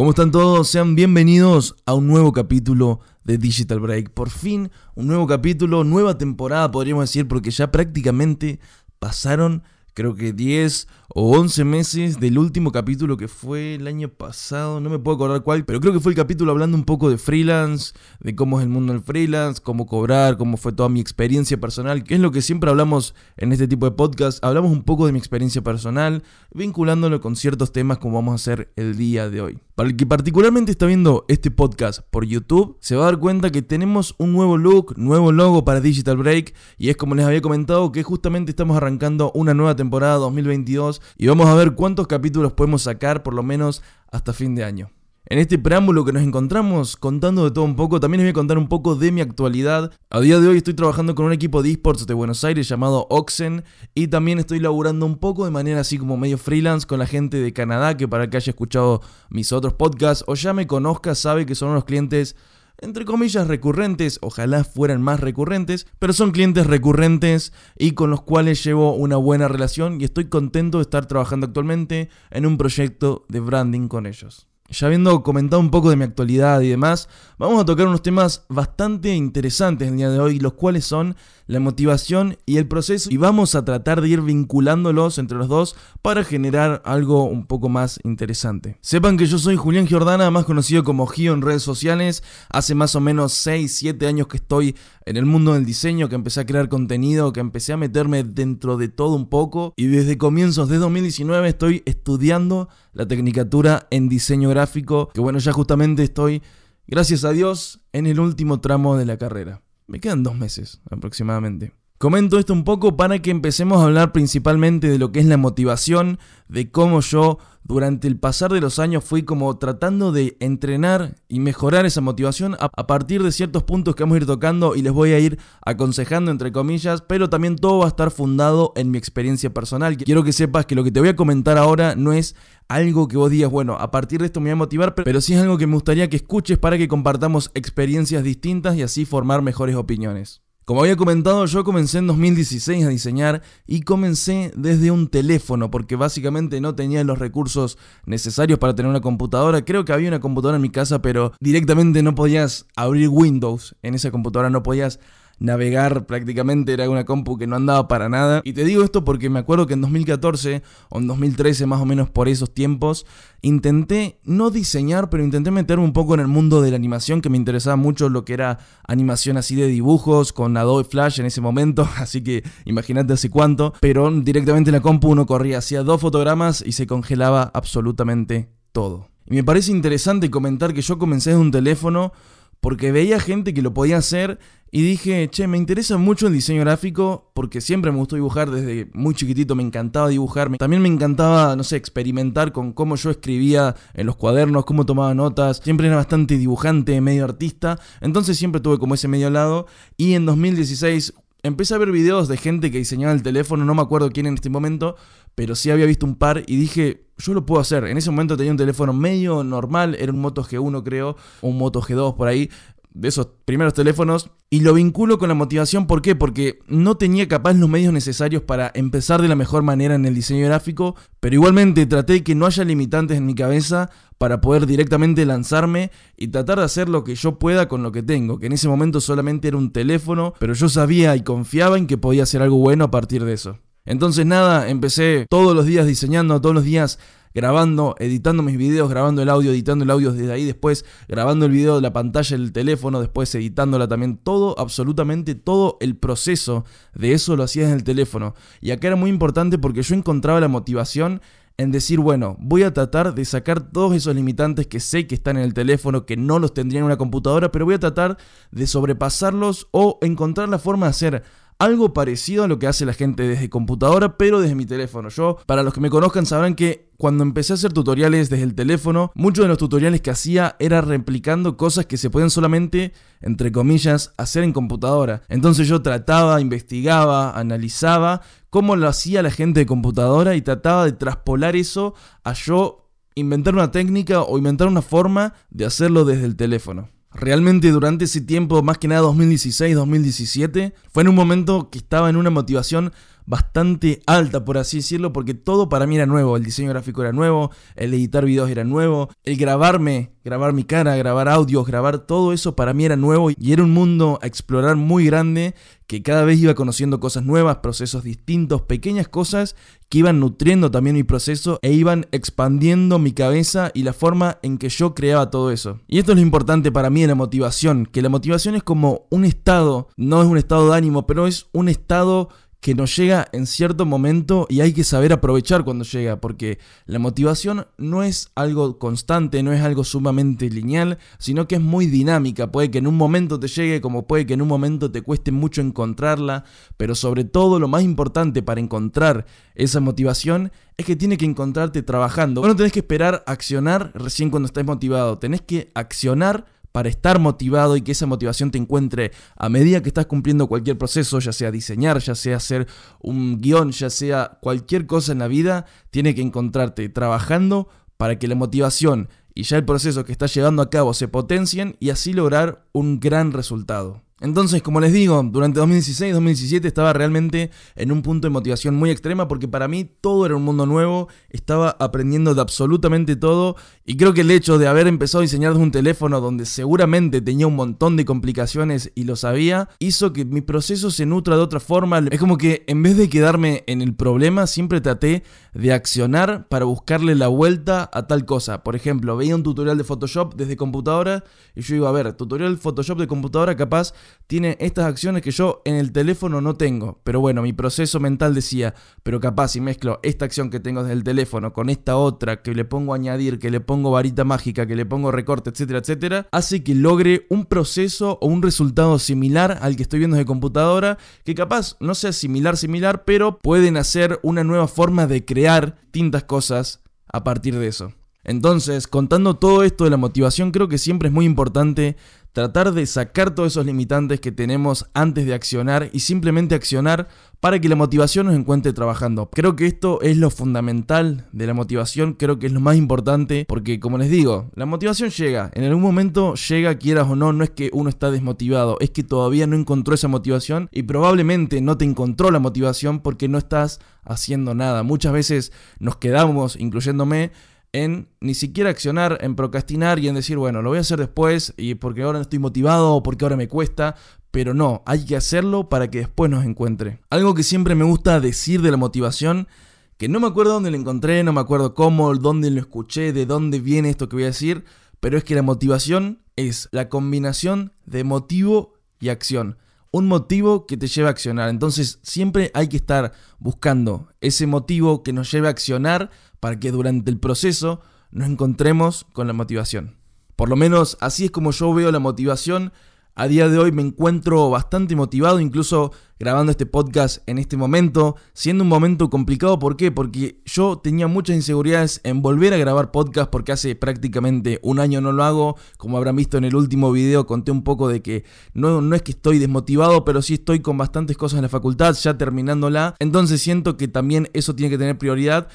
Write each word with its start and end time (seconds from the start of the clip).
¿Cómo 0.00 0.12
están 0.12 0.30
todos? 0.30 0.68
Sean 0.68 0.94
bienvenidos 0.94 1.76
a 1.84 1.92
un 1.92 2.06
nuevo 2.06 2.32
capítulo 2.32 3.00
de 3.22 3.36
Digital 3.36 3.80
Break. 3.80 4.12
Por 4.12 4.30
fin, 4.30 4.70
un 4.94 5.06
nuevo 5.06 5.26
capítulo, 5.26 5.84
nueva 5.84 6.16
temporada 6.16 6.70
podríamos 6.70 7.02
decir, 7.02 7.28
porque 7.28 7.50
ya 7.50 7.70
prácticamente 7.70 8.60
pasaron 8.98 9.62
creo 9.92 10.14
que 10.14 10.32
10 10.32 10.88
o 11.14 11.36
11 11.36 11.64
meses 11.64 12.20
del 12.20 12.38
último 12.38 12.72
capítulo 12.72 13.18
que 13.18 13.28
fue 13.28 13.74
el 13.74 13.86
año 13.86 14.08
pasado, 14.08 14.80
no 14.80 14.88
me 14.88 14.98
puedo 14.98 15.16
acordar 15.16 15.42
cuál, 15.42 15.66
pero 15.66 15.80
creo 15.80 15.92
que 15.92 16.00
fue 16.00 16.12
el 16.12 16.16
capítulo 16.16 16.52
hablando 16.52 16.78
un 16.78 16.84
poco 16.84 17.10
de 17.10 17.18
freelance, 17.18 17.92
de 18.20 18.34
cómo 18.34 18.58
es 18.58 18.62
el 18.62 18.70
mundo 18.70 18.94
del 18.94 19.02
freelance, 19.02 19.60
cómo 19.62 19.86
cobrar, 19.86 20.38
cómo 20.38 20.56
fue 20.56 20.72
toda 20.72 20.88
mi 20.88 21.00
experiencia 21.00 21.60
personal, 21.60 22.04
que 22.04 22.14
es 22.14 22.20
lo 22.20 22.30
que 22.30 22.40
siempre 22.40 22.70
hablamos 22.70 23.14
en 23.36 23.52
este 23.52 23.68
tipo 23.68 23.84
de 23.84 23.92
podcast, 23.92 24.42
hablamos 24.42 24.70
un 24.70 24.82
poco 24.82 25.04
de 25.04 25.12
mi 25.12 25.18
experiencia 25.18 25.60
personal, 25.60 26.22
vinculándolo 26.54 27.20
con 27.20 27.36
ciertos 27.36 27.72
temas 27.72 27.98
como 27.98 28.14
vamos 28.14 28.32
a 28.32 28.36
hacer 28.36 28.72
el 28.76 28.96
día 28.96 29.28
de 29.28 29.42
hoy. 29.42 29.58
Para 29.80 29.88
el 29.88 29.96
que 29.96 30.04
particularmente 30.04 30.70
está 30.70 30.84
viendo 30.84 31.24
este 31.26 31.50
podcast 31.50 32.00
por 32.10 32.26
YouTube, 32.26 32.76
se 32.80 32.96
va 32.96 33.04
a 33.04 33.10
dar 33.12 33.18
cuenta 33.18 33.48
que 33.48 33.62
tenemos 33.62 34.14
un 34.18 34.34
nuevo 34.34 34.58
look, 34.58 34.92
nuevo 34.98 35.32
logo 35.32 35.64
para 35.64 35.80
Digital 35.80 36.18
Break, 36.18 36.52
y 36.76 36.90
es 36.90 36.98
como 36.98 37.14
les 37.14 37.24
había 37.24 37.40
comentado 37.40 37.90
que 37.90 38.02
justamente 38.02 38.50
estamos 38.50 38.76
arrancando 38.76 39.32
una 39.32 39.54
nueva 39.54 39.76
temporada 39.76 40.16
2022 40.16 41.00
y 41.16 41.28
vamos 41.28 41.46
a 41.46 41.54
ver 41.54 41.76
cuántos 41.76 42.06
capítulos 42.08 42.52
podemos 42.52 42.82
sacar 42.82 43.22
por 43.22 43.32
lo 43.32 43.42
menos 43.42 43.82
hasta 44.12 44.34
fin 44.34 44.54
de 44.54 44.64
año. 44.64 44.90
En 45.32 45.38
este 45.38 45.60
preámbulo 45.60 46.04
que 46.04 46.12
nos 46.12 46.24
encontramos 46.24 46.96
contando 46.96 47.44
de 47.44 47.52
todo 47.52 47.64
un 47.64 47.76
poco, 47.76 48.00
también 48.00 48.18
les 48.18 48.26
voy 48.26 48.30
a 48.30 48.40
contar 48.40 48.58
un 48.58 48.66
poco 48.66 48.96
de 48.96 49.12
mi 49.12 49.20
actualidad. 49.20 49.92
A 50.10 50.18
día 50.18 50.40
de 50.40 50.48
hoy 50.48 50.56
estoy 50.56 50.74
trabajando 50.74 51.14
con 51.14 51.24
un 51.24 51.32
equipo 51.32 51.62
de 51.62 51.70
esports 51.70 52.04
de 52.08 52.14
Buenos 52.14 52.42
Aires 52.42 52.68
llamado 52.68 53.06
Oxen 53.10 53.62
y 53.94 54.08
también 54.08 54.40
estoy 54.40 54.58
laburando 54.58 55.06
un 55.06 55.18
poco 55.18 55.44
de 55.44 55.52
manera 55.52 55.82
así 55.82 55.98
como 55.98 56.16
medio 56.16 56.36
freelance 56.36 56.84
con 56.84 56.98
la 56.98 57.06
gente 57.06 57.36
de 57.36 57.52
Canadá 57.52 57.96
que 57.96 58.08
para 58.08 58.28
que 58.28 58.38
haya 58.38 58.50
escuchado 58.50 59.02
mis 59.28 59.52
otros 59.52 59.74
podcasts 59.74 60.24
o 60.26 60.34
ya 60.34 60.52
me 60.52 60.66
conozca 60.66 61.14
sabe 61.14 61.46
que 61.46 61.54
son 61.54 61.68
unos 61.68 61.84
clientes 61.84 62.34
entre 62.78 63.04
comillas 63.04 63.46
recurrentes, 63.46 64.18
ojalá 64.22 64.64
fueran 64.64 65.00
más 65.00 65.20
recurrentes, 65.20 65.86
pero 66.00 66.12
son 66.12 66.32
clientes 66.32 66.66
recurrentes 66.66 67.52
y 67.78 67.92
con 67.92 68.10
los 68.10 68.22
cuales 68.22 68.64
llevo 68.64 68.96
una 68.96 69.14
buena 69.14 69.46
relación 69.46 70.00
y 70.00 70.04
estoy 70.04 70.24
contento 70.24 70.78
de 70.78 70.82
estar 70.82 71.06
trabajando 71.06 71.46
actualmente 71.46 72.08
en 72.32 72.46
un 72.46 72.58
proyecto 72.58 73.26
de 73.28 73.38
branding 73.38 73.86
con 73.86 74.06
ellos. 74.06 74.49
Ya 74.70 74.86
habiendo 74.86 75.24
comentado 75.24 75.58
un 75.58 75.72
poco 75.72 75.90
de 75.90 75.96
mi 75.96 76.04
actualidad 76.04 76.60
y 76.60 76.68
demás, 76.68 77.08
vamos 77.38 77.60
a 77.60 77.64
tocar 77.64 77.88
unos 77.88 78.02
temas 78.02 78.44
bastante 78.48 79.16
interesantes 79.16 79.88
el 79.88 79.96
día 79.96 80.10
de 80.10 80.20
hoy, 80.20 80.38
los 80.38 80.52
cuales 80.52 80.84
son 80.84 81.16
la 81.48 81.58
motivación 81.58 82.38
y 82.46 82.58
el 82.58 82.68
proceso, 82.68 83.10
y 83.10 83.16
vamos 83.16 83.56
a 83.56 83.64
tratar 83.64 84.00
de 84.00 84.08
ir 84.08 84.20
vinculándolos 84.20 85.18
entre 85.18 85.36
los 85.36 85.48
dos 85.48 85.74
para 86.00 86.22
generar 86.22 86.80
algo 86.84 87.24
un 87.24 87.46
poco 87.46 87.68
más 87.68 87.98
interesante. 88.04 88.78
Sepan 88.80 89.16
que 89.16 89.26
yo 89.26 89.38
soy 89.38 89.56
Julián 89.56 89.88
Giordana, 89.88 90.30
más 90.30 90.44
conocido 90.44 90.84
como 90.84 91.08
Gio 91.08 91.32
en 91.32 91.42
redes 91.42 91.64
sociales, 91.64 92.22
hace 92.48 92.76
más 92.76 92.94
o 92.94 93.00
menos 93.00 93.32
6, 93.32 93.74
7 93.74 94.06
años 94.06 94.28
que 94.28 94.36
estoy 94.36 94.76
en 95.04 95.16
el 95.16 95.26
mundo 95.26 95.54
del 95.54 95.66
diseño, 95.66 96.08
que 96.08 96.14
empecé 96.14 96.38
a 96.38 96.46
crear 96.46 96.68
contenido, 96.68 97.32
que 97.32 97.40
empecé 97.40 97.72
a 97.72 97.76
meterme 97.76 98.22
dentro 98.22 98.76
de 98.76 98.88
todo 98.88 99.16
un 99.16 99.28
poco, 99.28 99.74
y 99.76 99.86
desde 99.86 100.16
comienzos 100.16 100.68
de 100.68 100.78
2019 100.78 101.48
estoy 101.48 101.82
estudiando 101.86 102.68
la 102.92 103.06
tecnicatura 103.06 103.86
en 103.90 104.08
diseño 104.08 104.48
gráfico, 104.50 105.08
que 105.08 105.20
bueno, 105.20 105.38
ya 105.38 105.52
justamente 105.52 106.02
estoy, 106.02 106.42
gracias 106.86 107.24
a 107.24 107.32
Dios, 107.32 107.80
en 107.92 108.06
el 108.06 108.20
último 108.20 108.60
tramo 108.60 108.96
de 108.96 109.06
la 109.06 109.16
carrera. 109.16 109.62
Me 109.86 110.00
quedan 110.00 110.22
dos 110.22 110.36
meses 110.36 110.80
aproximadamente. 110.90 111.72
Comento 112.02 112.38
esto 112.38 112.54
un 112.54 112.64
poco 112.64 112.96
para 112.96 113.18
que 113.18 113.30
empecemos 113.30 113.78
a 113.78 113.84
hablar 113.84 114.12
principalmente 114.12 114.88
de 114.88 114.98
lo 114.98 115.12
que 115.12 115.20
es 115.20 115.26
la 115.26 115.36
motivación, 115.36 116.18
de 116.48 116.70
cómo 116.70 117.02
yo 117.02 117.36
durante 117.62 118.08
el 118.08 118.18
pasar 118.18 118.50
de 118.54 118.62
los 118.62 118.78
años 118.78 119.04
fui 119.04 119.22
como 119.22 119.58
tratando 119.58 120.10
de 120.10 120.38
entrenar 120.40 121.16
y 121.28 121.40
mejorar 121.40 121.84
esa 121.84 122.00
motivación 122.00 122.56
a, 122.58 122.86
partir 122.86 123.22
de 123.22 123.32
ciertos 123.32 123.64
puntos 123.64 123.94
que 123.94 124.02
vamos 124.02 124.14
a 124.14 124.20
ir 124.20 124.26
tocando 124.26 124.76
y 124.76 124.80
les 124.80 124.94
voy 124.94 125.12
a 125.12 125.18
ir 125.18 125.38
aconsejando 125.60 126.30
entre 126.30 126.52
comillas, 126.52 127.02
pero 127.02 127.28
también 127.28 127.56
todo 127.56 127.80
va 127.80 127.84
a 127.84 127.88
estar 127.88 128.10
fundado 128.10 128.72
en 128.76 128.90
mi 128.90 128.96
experiencia 128.96 129.52
personal. 129.52 129.98
Quiero 129.98 130.24
que 130.24 130.32
sepas 130.32 130.64
que 130.64 130.76
lo 130.76 130.84
que 130.84 130.92
te 130.92 131.00
voy 131.00 131.10
a 131.10 131.16
comentar 131.16 131.58
ahora 131.58 131.96
no 131.96 132.14
es 132.14 132.34
algo 132.68 133.08
que 133.08 133.18
vos 133.18 133.30
digas, 133.30 133.50
bueno, 133.50 133.74
a 133.74 133.90
partir 133.90 134.20
de 134.20 134.26
esto 134.26 134.40
me 134.40 134.44
voy 134.44 134.52
a 134.52 134.56
motivar, 134.56 134.94
pero 134.94 135.20
sí 135.20 135.34
es 135.34 135.40
algo 135.42 135.58
que 135.58 135.66
me 135.66 135.74
gustaría 135.74 136.08
que 136.08 136.16
escuches 136.16 136.56
para 136.56 136.78
que 136.78 136.88
compartamos 136.88 137.50
experiencias 137.52 138.24
distintas 138.24 138.74
y 138.76 138.82
así 138.82 139.04
formar 139.04 139.42
mejores 139.42 139.76
opiniones. 139.76 140.40
Como 140.70 140.82
había 140.82 140.94
comentado, 140.94 141.46
yo 141.46 141.64
comencé 141.64 141.98
en 141.98 142.06
2016 142.06 142.86
a 142.86 142.90
diseñar 142.90 143.42
y 143.66 143.80
comencé 143.80 144.52
desde 144.54 144.92
un 144.92 145.08
teléfono 145.08 145.68
porque 145.68 145.96
básicamente 145.96 146.60
no 146.60 146.76
tenía 146.76 147.02
los 147.02 147.18
recursos 147.18 147.76
necesarios 148.06 148.60
para 148.60 148.76
tener 148.76 148.88
una 148.88 149.00
computadora. 149.00 149.64
Creo 149.64 149.84
que 149.84 149.92
había 149.92 150.06
una 150.06 150.20
computadora 150.20 150.58
en 150.58 150.62
mi 150.62 150.70
casa, 150.70 151.02
pero 151.02 151.32
directamente 151.40 152.04
no 152.04 152.14
podías 152.14 152.66
abrir 152.76 153.08
Windows 153.08 153.74
en 153.82 153.96
esa 153.96 154.12
computadora, 154.12 154.48
no 154.48 154.62
podías 154.62 155.00
navegar 155.40 156.06
prácticamente, 156.06 156.72
era 156.72 156.88
una 156.88 157.04
compu 157.04 157.36
que 157.36 157.46
no 157.46 157.56
andaba 157.56 157.88
para 157.88 158.08
nada. 158.08 158.42
Y 158.44 158.52
te 158.52 158.64
digo 158.64 158.84
esto 158.84 159.04
porque 159.04 159.28
me 159.28 159.40
acuerdo 159.40 159.66
que 159.66 159.74
en 159.74 159.80
2014 159.80 160.62
o 160.90 160.98
en 160.98 161.06
2013 161.06 161.66
más 161.66 161.80
o 161.80 161.86
menos 161.86 162.10
por 162.10 162.28
esos 162.28 162.54
tiempos, 162.54 163.06
intenté 163.42 164.20
no 164.22 164.50
diseñar, 164.50 165.10
pero 165.10 165.24
intenté 165.24 165.50
meterme 165.50 165.82
un 165.82 165.92
poco 165.92 166.14
en 166.14 166.20
el 166.20 166.28
mundo 166.28 166.60
de 166.60 166.70
la 166.70 166.76
animación, 166.76 167.22
que 167.22 167.30
me 167.30 167.38
interesaba 167.38 167.76
mucho 167.76 168.08
lo 168.08 168.24
que 168.24 168.34
era 168.34 168.58
animación 168.86 169.38
así 169.38 169.56
de 169.56 169.66
dibujos 169.66 170.32
con 170.32 170.56
Adobe 170.56 170.84
Flash 170.84 171.20
en 171.20 171.26
ese 171.26 171.40
momento, 171.40 171.88
así 171.96 172.22
que 172.22 172.44
imagínate 172.66 173.14
hace 173.14 173.30
cuánto, 173.30 173.72
pero 173.80 174.10
directamente 174.10 174.70
en 174.70 174.74
la 174.74 174.82
compu 174.82 175.10
uno 175.10 175.26
corría, 175.26 175.58
hacía 175.58 175.82
dos 175.82 176.00
fotogramas 176.00 176.62
y 176.64 176.72
se 176.72 176.86
congelaba 176.86 177.50
absolutamente 177.54 178.50
todo. 178.72 179.08
Y 179.26 179.34
me 179.34 179.44
parece 179.44 179.70
interesante 179.70 180.30
comentar 180.30 180.74
que 180.74 180.82
yo 180.82 180.98
comencé 180.98 181.30
desde 181.30 181.42
un 181.42 181.50
teléfono 181.50 182.12
porque 182.60 182.92
veía 182.92 183.20
gente 183.20 183.54
que 183.54 183.62
lo 183.62 183.72
podía 183.74 183.96
hacer 183.96 184.38
y 184.72 184.82
dije, 184.82 185.28
che, 185.30 185.48
me 185.48 185.58
interesa 185.58 185.96
mucho 185.96 186.28
el 186.28 186.32
diseño 186.32 186.60
gráfico 186.60 187.32
porque 187.34 187.60
siempre 187.60 187.90
me 187.90 187.98
gustó 187.98 188.14
dibujar 188.14 188.50
desde 188.50 188.88
muy 188.92 189.14
chiquitito, 189.14 189.56
me 189.56 189.64
encantaba 189.64 190.08
dibujar. 190.08 190.56
También 190.58 190.80
me 190.80 190.88
encantaba, 190.88 191.56
no 191.56 191.64
sé, 191.64 191.76
experimentar 191.76 192.52
con 192.52 192.72
cómo 192.72 192.94
yo 192.94 193.10
escribía 193.10 193.74
en 193.94 194.06
los 194.06 194.14
cuadernos, 194.14 194.64
cómo 194.64 194.86
tomaba 194.86 195.12
notas. 195.12 195.60
Siempre 195.64 195.88
era 195.88 195.96
bastante 195.96 196.38
dibujante, 196.38 197.00
medio 197.00 197.24
artista. 197.24 197.80
Entonces 198.00 198.38
siempre 198.38 198.60
tuve 198.60 198.78
como 198.78 198.94
ese 198.94 199.08
medio 199.08 199.28
lado. 199.30 199.66
Y 199.96 200.14
en 200.14 200.24
2016 200.24 201.14
empecé 201.42 201.74
a 201.74 201.78
ver 201.78 201.90
videos 201.90 202.28
de 202.28 202.36
gente 202.36 202.70
que 202.70 202.78
diseñaba 202.78 203.12
el 203.12 203.22
teléfono, 203.22 203.64
no 203.64 203.74
me 203.74 203.82
acuerdo 203.82 204.10
quién 204.10 204.26
en 204.26 204.34
este 204.34 204.50
momento, 204.50 204.96
pero 205.34 205.54
sí 205.54 205.70
había 205.70 205.86
visto 205.86 206.06
un 206.06 206.16
par 206.16 206.42
y 206.46 206.56
dije, 206.56 207.06
yo 207.18 207.34
lo 207.34 207.46
puedo 207.46 207.60
hacer. 207.60 207.84
En 207.84 207.96
ese 207.96 208.10
momento 208.10 208.36
tenía 208.36 208.52
un 208.52 208.58
teléfono 208.58 208.92
medio 208.92 209.44
normal, 209.44 209.96
era 209.98 210.12
un 210.12 210.20
Moto 210.20 210.44
G1 210.44 210.82
creo, 210.82 211.16
o 211.40 211.48
un 211.48 211.58
Moto 211.58 211.80
G2 211.82 212.16
por 212.16 212.28
ahí, 212.28 212.50
de 212.92 213.08
esos 213.08 213.28
primeros 213.44 213.74
teléfonos 213.74 214.30
y 214.50 214.60
lo 214.60 214.74
vinculo 214.74 215.18
con 215.18 215.28
la 215.28 215.34
motivación, 215.34 215.86
¿por 215.86 216.02
qué? 216.02 216.16
Porque 216.16 216.58
no 216.66 216.96
tenía 216.96 217.28
capaz 217.28 217.54
los 217.54 217.68
medios 217.68 217.92
necesarios 217.92 218.42
para 218.42 218.72
empezar 218.74 219.22
de 219.22 219.28
la 219.28 219.36
mejor 219.36 219.62
manera 219.62 219.94
en 219.94 220.04
el 220.06 220.14
diseño 220.14 220.46
gráfico, 220.46 220.96
pero 221.20 221.36
igualmente 221.36 221.86
traté 221.86 222.14
de 222.14 222.24
que 222.24 222.34
no 222.34 222.46
haya 222.46 222.64
limitantes 222.64 223.16
en 223.16 223.26
mi 223.26 223.34
cabeza 223.36 223.90
para 224.18 224.40
poder 224.40 224.66
directamente 224.66 225.24
lanzarme 225.24 225.92
y 226.16 226.28
tratar 226.28 226.58
de 226.58 226.64
hacer 226.64 226.88
lo 226.88 227.04
que 227.04 227.14
yo 227.14 227.38
pueda 227.38 227.68
con 227.68 227.82
lo 227.84 227.92
que 227.92 228.02
tengo, 228.02 228.40
que 228.40 228.46
en 228.46 228.52
ese 228.52 228.68
momento 228.68 229.00
solamente 229.00 229.48
era 229.48 229.56
un 229.56 229.72
teléfono, 229.72 230.34
pero 230.40 230.52
yo 230.54 230.68
sabía 230.68 231.14
y 231.14 231.22
confiaba 231.22 231.78
en 231.78 231.86
que 231.86 231.96
podía 231.96 232.24
hacer 232.24 232.42
algo 232.42 232.56
bueno 232.56 232.84
a 232.84 232.90
partir 232.90 233.24
de 233.24 233.34
eso. 233.34 233.58
Entonces 233.90 234.24
nada, 234.24 234.68
empecé 234.68 235.26
todos 235.28 235.52
los 235.52 235.66
días 235.66 235.84
diseñando, 235.84 236.40
todos 236.40 236.54
los 236.54 236.62
días 236.62 237.00
grabando, 237.34 237.96
editando 237.98 238.40
mis 238.40 238.56
videos, 238.56 238.88
grabando 238.88 239.20
el 239.20 239.28
audio, 239.28 239.50
editando 239.50 239.82
el 239.82 239.90
audio 239.90 240.12
desde 240.12 240.32
ahí, 240.32 240.44
después 240.44 240.84
grabando 241.08 241.46
el 241.46 241.50
video 241.50 241.74
de 241.74 241.80
la 241.82 241.92
pantalla 241.92 242.36
del 242.36 242.52
teléfono, 242.52 243.00
después 243.00 243.34
editándola 243.34 243.88
también, 243.88 244.16
todo, 244.16 244.54
absolutamente 244.60 245.34
todo 245.34 245.76
el 245.80 245.96
proceso 245.96 246.64
de 246.94 247.14
eso 247.14 247.34
lo 247.34 247.42
hacía 247.42 247.66
en 247.66 247.72
el 247.72 247.82
teléfono. 247.82 248.36
Y 248.60 248.70
acá 248.70 248.86
era 248.86 248.96
muy 248.96 249.10
importante 249.10 249.58
porque 249.58 249.82
yo 249.82 249.96
encontraba 249.96 250.38
la 250.38 250.46
motivación 250.46 251.20
en 251.56 251.72
decir, 251.72 251.98
bueno, 251.98 252.36
voy 252.38 252.62
a 252.62 252.72
tratar 252.72 253.12
de 253.12 253.24
sacar 253.24 253.72
todos 253.72 253.96
esos 253.96 254.14
limitantes 254.14 254.68
que 254.68 254.78
sé 254.78 255.08
que 255.08 255.16
están 255.16 255.36
en 255.36 255.42
el 255.42 255.52
teléfono, 255.52 256.06
que 256.06 256.16
no 256.16 256.38
los 256.38 256.54
tendría 256.54 256.78
en 256.78 256.86
una 256.86 256.96
computadora, 256.96 257.50
pero 257.50 257.64
voy 257.64 257.74
a 257.74 257.80
tratar 257.80 258.18
de 258.52 258.68
sobrepasarlos 258.68 259.66
o 259.72 259.98
encontrar 260.00 260.48
la 260.48 260.60
forma 260.60 260.86
de 260.86 260.90
hacer 260.90 261.24
algo 261.60 261.92
parecido 261.92 262.42
a 262.42 262.48
lo 262.48 262.58
que 262.58 262.66
hace 262.66 262.86
la 262.86 262.94
gente 262.94 263.28
desde 263.28 263.50
computadora, 263.50 264.16
pero 264.16 264.40
desde 264.40 264.54
mi 264.54 264.64
teléfono. 264.64 265.10
Yo, 265.10 265.36
para 265.46 265.62
los 265.62 265.74
que 265.74 265.80
me 265.80 265.90
conozcan, 265.90 266.24
sabrán 266.24 266.54
que 266.54 266.90
cuando 266.96 267.22
empecé 267.22 267.52
a 267.52 267.54
hacer 267.54 267.74
tutoriales 267.74 268.30
desde 268.30 268.44
el 268.44 268.54
teléfono, 268.54 269.12
muchos 269.14 269.44
de 269.44 269.48
los 269.48 269.58
tutoriales 269.58 270.00
que 270.00 270.10
hacía 270.10 270.56
era 270.58 270.80
replicando 270.80 271.58
cosas 271.58 271.84
que 271.84 271.98
se 271.98 272.08
pueden 272.08 272.30
solamente, 272.30 272.94
entre 273.20 273.52
comillas, 273.52 274.14
hacer 274.16 274.42
en 274.42 274.54
computadora. 274.54 275.20
Entonces 275.28 275.68
yo 275.68 275.82
trataba, 275.82 276.40
investigaba, 276.40 277.38
analizaba 277.38 278.22
cómo 278.48 278.74
lo 278.74 278.88
hacía 278.88 279.22
la 279.22 279.30
gente 279.30 279.60
de 279.60 279.66
computadora 279.66 280.36
y 280.36 280.42
trataba 280.42 280.86
de 280.86 280.92
traspolar 280.92 281.56
eso 281.56 281.94
a 282.24 282.32
yo 282.32 282.90
inventar 283.14 283.52
una 283.52 283.70
técnica 283.70 284.22
o 284.22 284.38
inventar 284.38 284.66
una 284.66 284.82
forma 284.82 285.34
de 285.50 285.66
hacerlo 285.66 286.06
desde 286.06 286.24
el 286.24 286.36
teléfono. 286.36 286.88
Realmente 287.12 287.70
durante 287.70 288.04
ese 288.04 288.20
tiempo, 288.20 288.62
más 288.62 288.78
que 288.78 288.88
nada 288.88 289.02
2016-2017, 289.02 290.72
fue 290.92 291.02
en 291.02 291.08
un 291.08 291.14
momento 291.14 291.68
que 291.70 291.78
estaba 291.78 292.08
en 292.08 292.16
una 292.16 292.30
motivación 292.30 292.92
bastante 293.26 294.02
alta, 294.06 294.44
por 294.44 294.58
así 294.58 294.78
decirlo, 294.78 295.12
porque 295.12 295.34
todo 295.34 295.68
para 295.68 295.86
mí 295.86 295.96
era 295.96 296.06
nuevo. 296.06 296.36
El 296.36 296.44
diseño 296.44 296.70
gráfico 296.70 297.02
era 297.02 297.12
nuevo, 297.12 297.50
el 297.76 297.94
editar 297.94 298.24
videos 298.24 298.50
era 298.50 298.64
nuevo, 298.64 299.08
el 299.24 299.36
grabarme, 299.36 300.12
grabar 300.24 300.52
mi 300.52 300.64
cara, 300.64 300.96
grabar 300.96 301.28
audios, 301.28 301.66
grabar 301.66 302.00
todo 302.00 302.32
eso 302.32 302.54
para 302.54 302.74
mí 302.74 302.84
era 302.84 302.96
nuevo 302.96 303.30
y 303.30 303.52
era 303.52 303.62
un 303.62 303.72
mundo 303.72 304.18
a 304.22 304.26
explorar 304.26 304.76
muy 304.76 305.06
grande 305.06 305.54
que 305.86 306.02
cada 306.02 306.24
vez 306.24 306.38
iba 306.38 306.54
conociendo 306.54 307.00
cosas 307.00 307.24
nuevas, 307.24 307.56
procesos 307.56 308.04
distintos, 308.04 308.62
pequeñas 308.62 309.08
cosas 309.08 309.56
que 309.88 309.98
iban 309.98 310.20
nutriendo 310.20 310.70
también 310.70 310.94
mi 310.94 311.02
proceso 311.02 311.58
e 311.62 311.72
iban 311.72 312.06
expandiendo 312.12 313.00
mi 313.00 313.12
cabeza 313.12 313.72
y 313.74 313.82
la 313.82 313.92
forma 313.92 314.38
en 314.42 314.58
que 314.58 314.68
yo 314.68 314.94
creaba 314.94 315.30
todo 315.30 315.50
eso. 315.50 315.80
Y 315.88 315.98
esto 315.98 316.12
es 316.12 316.16
lo 316.16 316.22
importante 316.22 316.70
para 316.70 316.90
mí 316.90 317.00
de 317.00 317.08
la 317.08 317.16
motivación, 317.16 317.86
que 317.86 318.02
la 318.02 318.08
motivación 318.08 318.54
es 318.54 318.62
como 318.62 319.06
un 319.10 319.24
estado, 319.24 319.88
no 319.96 320.22
es 320.22 320.28
un 320.28 320.38
estado 320.38 320.70
de 320.70 320.76
ánimo, 320.76 321.08
pero 321.08 321.26
es 321.26 321.46
un 321.52 321.68
estado 321.68 322.28
que 322.60 322.74
nos 322.74 322.94
llega 322.94 323.26
en 323.32 323.46
cierto 323.46 323.86
momento 323.86 324.46
y 324.50 324.60
hay 324.60 324.72
que 324.74 324.84
saber 324.84 325.12
aprovechar 325.12 325.64
cuando 325.64 325.84
llega, 325.84 326.20
porque 326.20 326.58
la 326.84 326.98
motivación 326.98 327.66
no 327.78 328.02
es 328.02 328.30
algo 328.34 328.78
constante, 328.78 329.42
no 329.42 329.52
es 329.52 329.62
algo 329.62 329.82
sumamente 329.82 330.50
lineal, 330.50 330.98
sino 331.18 331.48
que 331.48 331.54
es 331.54 331.60
muy 331.60 331.86
dinámica. 331.86 332.52
Puede 332.52 332.70
que 332.70 332.78
en 332.78 332.86
un 332.86 332.96
momento 332.96 333.40
te 333.40 333.48
llegue, 333.48 333.80
como 333.80 334.06
puede 334.06 334.26
que 334.26 334.34
en 334.34 334.42
un 334.42 334.48
momento 334.48 334.90
te 334.90 335.00
cueste 335.00 335.32
mucho 335.32 335.62
encontrarla, 335.62 336.44
pero 336.76 336.94
sobre 336.94 337.24
todo 337.24 337.58
lo 337.58 337.68
más 337.68 337.82
importante 337.82 338.42
para 338.42 338.60
encontrar 338.60 339.24
esa 339.54 339.80
motivación 339.80 340.52
es 340.76 340.84
que 340.84 340.96
tiene 340.96 341.16
que 341.16 341.24
encontrarte 341.24 341.82
trabajando. 341.82 342.42
Vos 342.42 342.48
no 342.48 342.56
tenés 342.56 342.72
que 342.72 342.80
esperar 342.80 343.24
accionar 343.26 343.90
recién 343.94 344.28
cuando 344.30 344.46
estés 344.46 344.66
motivado, 344.66 345.18
tenés 345.18 345.40
que 345.40 345.70
accionar 345.74 346.46
para 346.72 346.88
estar 346.88 347.18
motivado 347.18 347.76
y 347.76 347.82
que 347.82 347.92
esa 347.92 348.06
motivación 348.06 348.50
te 348.50 348.58
encuentre 348.58 349.12
a 349.36 349.48
medida 349.48 349.82
que 349.82 349.88
estás 349.88 350.06
cumpliendo 350.06 350.46
cualquier 350.46 350.78
proceso, 350.78 351.18
ya 351.18 351.32
sea 351.32 351.50
diseñar, 351.50 351.98
ya 351.98 352.14
sea 352.14 352.36
hacer 352.36 352.66
un 353.00 353.40
guion, 353.40 353.72
ya 353.72 353.90
sea 353.90 354.38
cualquier 354.40 354.86
cosa 354.86 355.12
en 355.12 355.18
la 355.18 355.28
vida, 355.28 355.66
tiene 355.90 356.14
que 356.14 356.22
encontrarte 356.22 356.88
trabajando 356.88 357.68
para 357.96 358.18
que 358.18 358.28
la 358.28 358.34
motivación 358.34 359.08
y 359.34 359.44
ya 359.44 359.56
el 359.56 359.64
proceso 359.64 360.04
que 360.04 360.12
estás 360.12 360.34
llevando 360.34 360.62
a 360.62 360.70
cabo 360.70 360.94
se 360.94 361.08
potencien 361.08 361.76
y 361.80 361.90
así 361.90 362.12
lograr 362.12 362.66
un 362.72 363.00
gran 363.00 363.32
resultado. 363.32 364.02
Entonces, 364.20 364.62
como 364.62 364.80
les 364.80 364.92
digo, 364.92 365.22
durante 365.22 365.60
2016 365.60 366.10
y 366.10 366.12
2017 366.12 366.68
estaba 366.68 366.92
realmente 366.92 367.50
en 367.74 367.90
un 367.90 368.02
punto 368.02 368.26
de 368.26 368.32
motivación 368.32 368.74
muy 368.74 368.90
extrema 368.90 369.28
porque 369.28 369.48
para 369.48 369.68
mí 369.68 369.88
todo 370.00 370.26
era 370.26 370.36
un 370.36 370.42
mundo 370.42 370.66
nuevo, 370.66 371.08
estaba 371.30 371.76
aprendiendo 371.78 372.34
de 372.34 372.40
absolutamente 372.40 373.16
todo 373.16 373.56
y 373.84 373.96
creo 373.96 374.12
que 374.12 374.20
el 374.20 374.30
hecho 374.30 374.58
de 374.58 374.68
haber 374.68 374.86
empezado 374.86 375.20
a 375.20 375.22
diseñar 375.22 375.52
un 375.54 375.70
teléfono 375.70 376.20
donde 376.20 376.46
seguramente 376.46 377.20
tenía 377.20 377.46
un 377.46 377.56
montón 377.56 377.96
de 377.96 378.04
complicaciones 378.04 378.92
y 378.94 379.04
lo 379.04 379.16
sabía, 379.16 379.68
hizo 379.78 380.12
que 380.12 380.24
mi 380.24 380.40
proceso 380.40 380.90
se 380.90 381.06
nutra 381.06 381.36
de 381.36 381.42
otra 381.42 381.60
forma. 381.60 381.98
Es 382.10 382.20
como 382.20 382.38
que 382.38 382.64
en 382.66 382.82
vez 382.82 382.96
de 382.96 383.08
quedarme 383.08 383.64
en 383.66 383.82
el 383.82 383.94
problema, 383.94 384.46
siempre 384.46 384.80
traté 384.80 385.22
de 385.54 385.72
accionar 385.72 386.46
para 386.48 386.64
buscarle 386.64 387.14
la 387.14 387.28
vuelta 387.28 387.90
a 387.92 388.06
tal 388.06 388.24
cosa. 388.24 388.62
Por 388.62 388.76
ejemplo, 388.76 389.16
veía 389.16 389.34
un 389.34 389.42
tutorial 389.42 389.78
de 389.78 389.84
Photoshop 389.84 390.34
desde 390.34 390.56
computadora 390.56 391.24
y 391.54 391.62
yo 391.62 391.76
iba 391.76 391.88
a 391.88 391.92
ver, 391.92 392.12
tutorial 392.12 392.56
Photoshop 392.58 392.98
de 392.98 393.06
computadora 393.06 393.56
capaz 393.56 393.92
tiene 394.26 394.56
estas 394.60 394.86
acciones 394.86 395.22
que 395.22 395.30
yo 395.30 395.62
en 395.64 395.76
el 395.76 395.92
teléfono 395.92 396.40
no 396.40 396.54
tengo. 396.54 397.00
Pero 397.04 397.20
bueno, 397.20 397.42
mi 397.42 397.52
proceso 397.52 398.00
mental 398.00 398.34
decía, 398.34 398.74
pero 399.02 399.20
capaz 399.20 399.48
si 399.48 399.60
mezclo 399.60 400.00
esta 400.02 400.24
acción 400.24 400.50
que 400.50 400.60
tengo 400.60 400.82
desde 400.82 400.94
el 400.94 401.04
teléfono 401.04 401.52
con 401.52 401.70
esta 401.70 401.96
otra, 401.96 402.42
que 402.42 402.54
le 402.54 402.64
pongo 402.64 402.94
añadir, 402.94 403.38
que 403.38 403.50
le 403.50 403.60
pongo 403.60 403.90
varita 403.90 404.24
mágica, 404.24 404.66
que 404.66 404.76
le 404.76 404.86
pongo 404.86 405.10
recorte, 405.10 405.50
etcétera, 405.50 405.80
etcétera, 405.80 406.28
hace 406.30 406.62
que 406.62 406.74
logre 406.74 407.26
un 407.28 407.46
proceso 407.46 408.18
o 408.20 408.26
un 408.26 408.42
resultado 408.42 408.98
similar 408.98 409.58
al 409.60 409.76
que 409.76 409.82
estoy 409.82 409.98
viendo 409.98 410.16
desde 410.16 410.26
computadora, 410.26 410.98
que 411.24 411.34
capaz 411.34 411.76
no 411.80 411.94
sea 411.94 412.12
similar, 412.12 412.56
similar, 412.56 413.04
pero 413.04 413.38
pueden 413.38 413.76
hacer 413.76 414.20
una 414.22 414.44
nueva 414.44 414.68
forma 414.68 415.06
de 415.06 415.24
crear 415.24 415.39
distintas 415.40 416.24
cosas 416.24 416.82
a 417.12 417.24
partir 417.24 417.58
de 417.58 417.66
eso. 417.66 417.92
Entonces, 418.22 418.86
contando 418.86 419.36
todo 419.36 419.62
esto 419.62 419.84
de 419.84 419.90
la 419.90 419.96
motivación, 419.96 420.50
creo 420.50 420.68
que 420.68 420.78
siempre 420.78 421.08
es 421.08 421.14
muy 421.14 421.24
importante 421.24 421.96
tratar 422.32 422.72
de 422.72 422.86
sacar 422.86 423.34
todos 423.34 423.52
esos 423.52 423.66
limitantes 423.66 424.20
que 424.20 424.32
tenemos 424.32 424.86
antes 424.94 425.26
de 425.26 425.34
accionar 425.34 425.90
y 425.92 426.00
simplemente 426.00 426.54
accionar 426.54 427.08
para 427.40 427.58
que 427.58 427.68
la 427.68 427.76
motivación 427.76 428.26
nos 428.26 428.36
encuentre 428.36 428.72
trabajando. 428.72 429.30
Creo 429.30 429.56
que 429.56 429.66
esto 429.66 430.00
es 430.02 430.18
lo 430.18 430.30
fundamental 430.30 431.26
de 431.32 431.46
la 431.46 431.54
motivación, 431.54 432.12
creo 432.12 432.38
que 432.38 432.46
es 432.46 432.52
lo 432.52 432.60
más 432.60 432.76
importante 432.76 433.46
porque 433.48 433.80
como 433.80 433.98
les 433.98 434.10
digo, 434.10 434.50
la 434.54 434.66
motivación 434.66 435.10
llega, 435.10 435.50
en 435.54 435.64
algún 435.64 435.82
momento 435.82 436.34
llega 436.34 436.74
quieras 436.76 437.08
o 437.08 437.16
no, 437.16 437.32
no 437.32 437.42
es 437.42 437.50
que 437.50 437.70
uno 437.72 437.88
está 437.88 438.10
desmotivado, 438.10 438.76
es 438.80 438.90
que 438.90 439.02
todavía 439.02 439.46
no 439.46 439.56
encontró 439.56 439.94
esa 439.94 440.08
motivación 440.08 440.68
y 440.70 440.82
probablemente 440.82 441.60
no 441.60 441.78
te 441.78 441.86
encontró 441.86 442.30
la 442.30 442.38
motivación 442.38 443.00
porque 443.00 443.28
no 443.28 443.38
estás 443.38 443.80
haciendo 444.04 444.54
nada. 444.54 444.82
Muchas 444.82 445.12
veces 445.12 445.52
nos 445.78 445.96
quedamos, 445.96 446.56
incluyéndome, 446.56 447.32
en 447.72 448.08
ni 448.20 448.34
siquiera 448.34 448.70
accionar, 448.70 449.18
en 449.20 449.36
procrastinar 449.36 449.98
y 449.98 450.08
en 450.08 450.14
decir, 450.14 450.36
bueno, 450.36 450.62
lo 450.62 450.70
voy 450.70 450.78
a 450.78 450.82
hacer 450.82 450.98
después 450.98 451.54
y 451.56 451.76
porque 451.76 452.02
ahora 452.02 452.18
no 452.18 452.22
estoy 452.22 452.38
motivado 452.38 452.94
o 452.94 453.02
porque 453.02 453.24
ahora 453.24 453.36
me 453.36 453.48
cuesta, 453.48 453.96
pero 454.30 454.54
no, 454.54 454.82
hay 454.86 455.04
que 455.04 455.16
hacerlo 455.16 455.68
para 455.68 455.90
que 455.90 455.98
después 455.98 456.30
nos 456.30 456.44
encuentre. 456.44 457.00
Algo 457.10 457.34
que 457.34 457.42
siempre 457.42 457.74
me 457.74 457.84
gusta 457.84 458.20
decir 458.20 458.62
de 458.62 458.70
la 458.70 458.76
motivación, 458.76 459.48
que 459.96 460.08
no 460.08 460.20
me 460.20 460.28
acuerdo 460.28 460.54
dónde 460.54 460.70
lo 460.70 460.76
encontré, 460.76 461.22
no 461.22 461.32
me 461.32 461.40
acuerdo 461.40 461.74
cómo, 461.74 462.14
dónde 462.14 462.50
lo 462.50 462.60
escuché, 462.60 463.12
de 463.12 463.26
dónde 463.26 463.60
viene 463.60 463.90
esto 463.90 464.08
que 464.08 464.16
voy 464.16 464.22
a 464.24 464.28
decir, 464.28 464.64
pero 465.00 465.18
es 465.18 465.24
que 465.24 465.34
la 465.34 465.42
motivación 465.42 466.22
es 466.36 466.68
la 466.72 466.88
combinación 466.88 467.72
de 467.86 468.04
motivo 468.04 468.74
y 468.98 469.08
acción. 469.08 469.58
Un 469.92 470.06
motivo 470.06 470.66
que 470.66 470.76
te 470.76 470.86
lleva 470.86 471.08
a 471.08 471.10
accionar. 471.10 471.48
Entonces 471.48 471.98
siempre 472.02 472.50
hay 472.54 472.68
que 472.68 472.76
estar 472.76 473.12
buscando 473.40 474.08
ese 474.20 474.46
motivo 474.46 475.02
que 475.02 475.12
nos 475.12 475.30
lleve 475.32 475.48
a 475.48 475.50
accionar 475.50 476.10
para 476.40 476.58
que 476.58 476.72
durante 476.72 477.10
el 477.10 477.18
proceso 477.18 477.80
nos 478.10 478.28
encontremos 478.28 479.06
con 479.12 479.26
la 479.26 479.32
motivación. 479.32 479.96
Por 480.36 480.48
lo 480.48 480.56
menos 480.56 480.96
así 481.00 481.26
es 481.26 481.30
como 481.30 481.52
yo 481.52 481.72
veo 481.74 481.92
la 481.92 481.98
motivación. 481.98 482.72
A 483.14 483.28
día 483.28 483.48
de 483.48 483.58
hoy 483.58 483.72
me 483.72 483.82
encuentro 483.82 484.48
bastante 484.48 484.96
motivado, 484.96 485.40
incluso 485.40 485.92
grabando 486.18 486.52
este 486.52 486.64
podcast 486.64 487.18
en 487.28 487.38
este 487.38 487.56
momento, 487.56 488.16
siendo 488.32 488.64
un 488.64 488.68
momento 488.70 489.10
complicado. 489.10 489.58
¿Por 489.58 489.76
qué? 489.76 489.90
Porque 489.90 490.40
yo 490.46 490.78
tenía 490.78 491.08
muchas 491.08 491.36
inseguridades 491.36 492.00
en 492.04 492.22
volver 492.22 492.54
a 492.54 492.56
grabar 492.56 492.90
podcast 492.90 493.30
porque 493.30 493.52
hace 493.52 493.74
prácticamente 493.74 494.60
un 494.62 494.78
año 494.80 495.02
no 495.02 495.12
lo 495.12 495.24
hago. 495.24 495.56
Como 495.76 495.98
habrán 495.98 496.16
visto 496.16 496.38
en 496.38 496.44
el 496.44 496.54
último 496.56 496.92
video, 496.92 497.26
conté 497.26 497.50
un 497.52 497.62
poco 497.62 497.88
de 497.88 498.00
que 498.00 498.24
no, 498.54 498.80
no 498.80 498.96
es 498.96 499.02
que 499.02 499.10
estoy 499.10 499.38
desmotivado, 499.38 500.04
pero 500.06 500.22
sí 500.22 500.34
estoy 500.34 500.60
con 500.60 500.78
bastantes 500.78 501.18
cosas 501.18 501.38
en 501.38 501.42
la 501.42 501.48
facultad, 501.50 501.94
ya 501.94 502.16
terminándola. 502.16 502.94
Entonces 503.00 503.42
siento 503.42 503.76
que 503.76 503.88
también 503.88 504.30
eso 504.32 504.54
tiene 504.54 504.70
que 504.70 504.78
tener 504.78 504.96
prioridad 504.96 505.48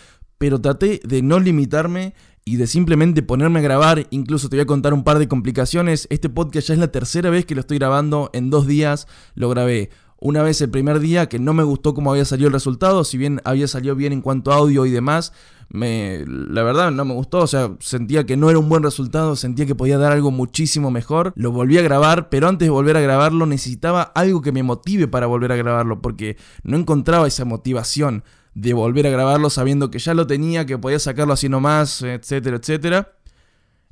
pero 0.45 0.61
traté 0.61 1.01
de 1.03 1.23
no 1.23 1.39
limitarme 1.39 2.13
y 2.45 2.57
de 2.57 2.67
simplemente 2.67 3.23
ponerme 3.23 3.61
a 3.61 3.63
grabar. 3.63 4.05
Incluso 4.11 4.47
te 4.47 4.57
voy 4.57 4.61
a 4.61 4.67
contar 4.67 4.93
un 4.93 5.03
par 5.03 5.17
de 5.17 5.27
complicaciones. 5.27 6.05
Este 6.11 6.29
podcast 6.29 6.67
ya 6.67 6.75
es 6.75 6.79
la 6.79 6.91
tercera 6.91 7.31
vez 7.31 7.47
que 7.47 7.55
lo 7.55 7.61
estoy 7.61 7.79
grabando. 7.79 8.29
En 8.31 8.51
dos 8.51 8.67
días 8.67 9.07
lo 9.33 9.49
grabé. 9.49 9.89
Una 10.19 10.43
vez 10.43 10.61
el 10.61 10.69
primer 10.69 10.99
día 10.99 11.29
que 11.29 11.39
no 11.39 11.55
me 11.55 11.63
gustó 11.63 11.95
cómo 11.95 12.11
había 12.11 12.25
salido 12.25 12.45
el 12.45 12.53
resultado, 12.53 13.03
si 13.05 13.17
bien 13.17 13.41
había 13.43 13.67
salido 13.67 13.95
bien 13.95 14.13
en 14.13 14.21
cuanto 14.21 14.51
a 14.51 14.57
audio 14.57 14.85
y 14.85 14.91
demás, 14.91 15.33
la 15.71 16.61
verdad 16.61 16.91
no 16.91 17.05
me 17.05 17.15
gustó, 17.15 17.39
o 17.39 17.47
sea, 17.47 17.71
sentía 17.79 18.27
que 18.27 18.37
no 18.37 18.51
era 18.51 18.59
un 18.59 18.69
buen 18.69 18.83
resultado, 18.83 19.35
sentía 19.35 19.65
que 19.65 19.73
podía 19.73 19.97
dar 19.97 20.11
algo 20.11 20.29
muchísimo 20.29 20.91
mejor. 20.91 21.33
Lo 21.35 21.51
volví 21.51 21.79
a 21.79 21.81
grabar, 21.81 22.29
pero 22.29 22.47
antes 22.47 22.67
de 22.67 22.69
volver 22.69 22.97
a 22.97 23.01
grabarlo 23.01 23.47
necesitaba 23.47 24.03
algo 24.03 24.43
que 24.43 24.51
me 24.51 24.61
motive 24.61 25.07
para 25.07 25.25
volver 25.25 25.51
a 25.51 25.55
grabarlo, 25.55 26.03
porque 26.03 26.37
no 26.61 26.77
encontraba 26.77 27.25
esa 27.25 27.45
motivación 27.45 28.23
de 28.55 28.73
volver 28.73 29.05
a 29.05 29.11
grabarlo 29.11 29.49
sabiendo 29.49 29.91
que 29.91 29.99
ya 29.99 30.13
lo 30.13 30.25
tenía, 30.25 30.65
que 30.65 30.77
podía 30.77 30.97
sacarlo 30.97 31.33
así 31.33 31.49
nomás, 31.49 32.01
etcétera, 32.01 32.57
etcétera. 32.57 33.14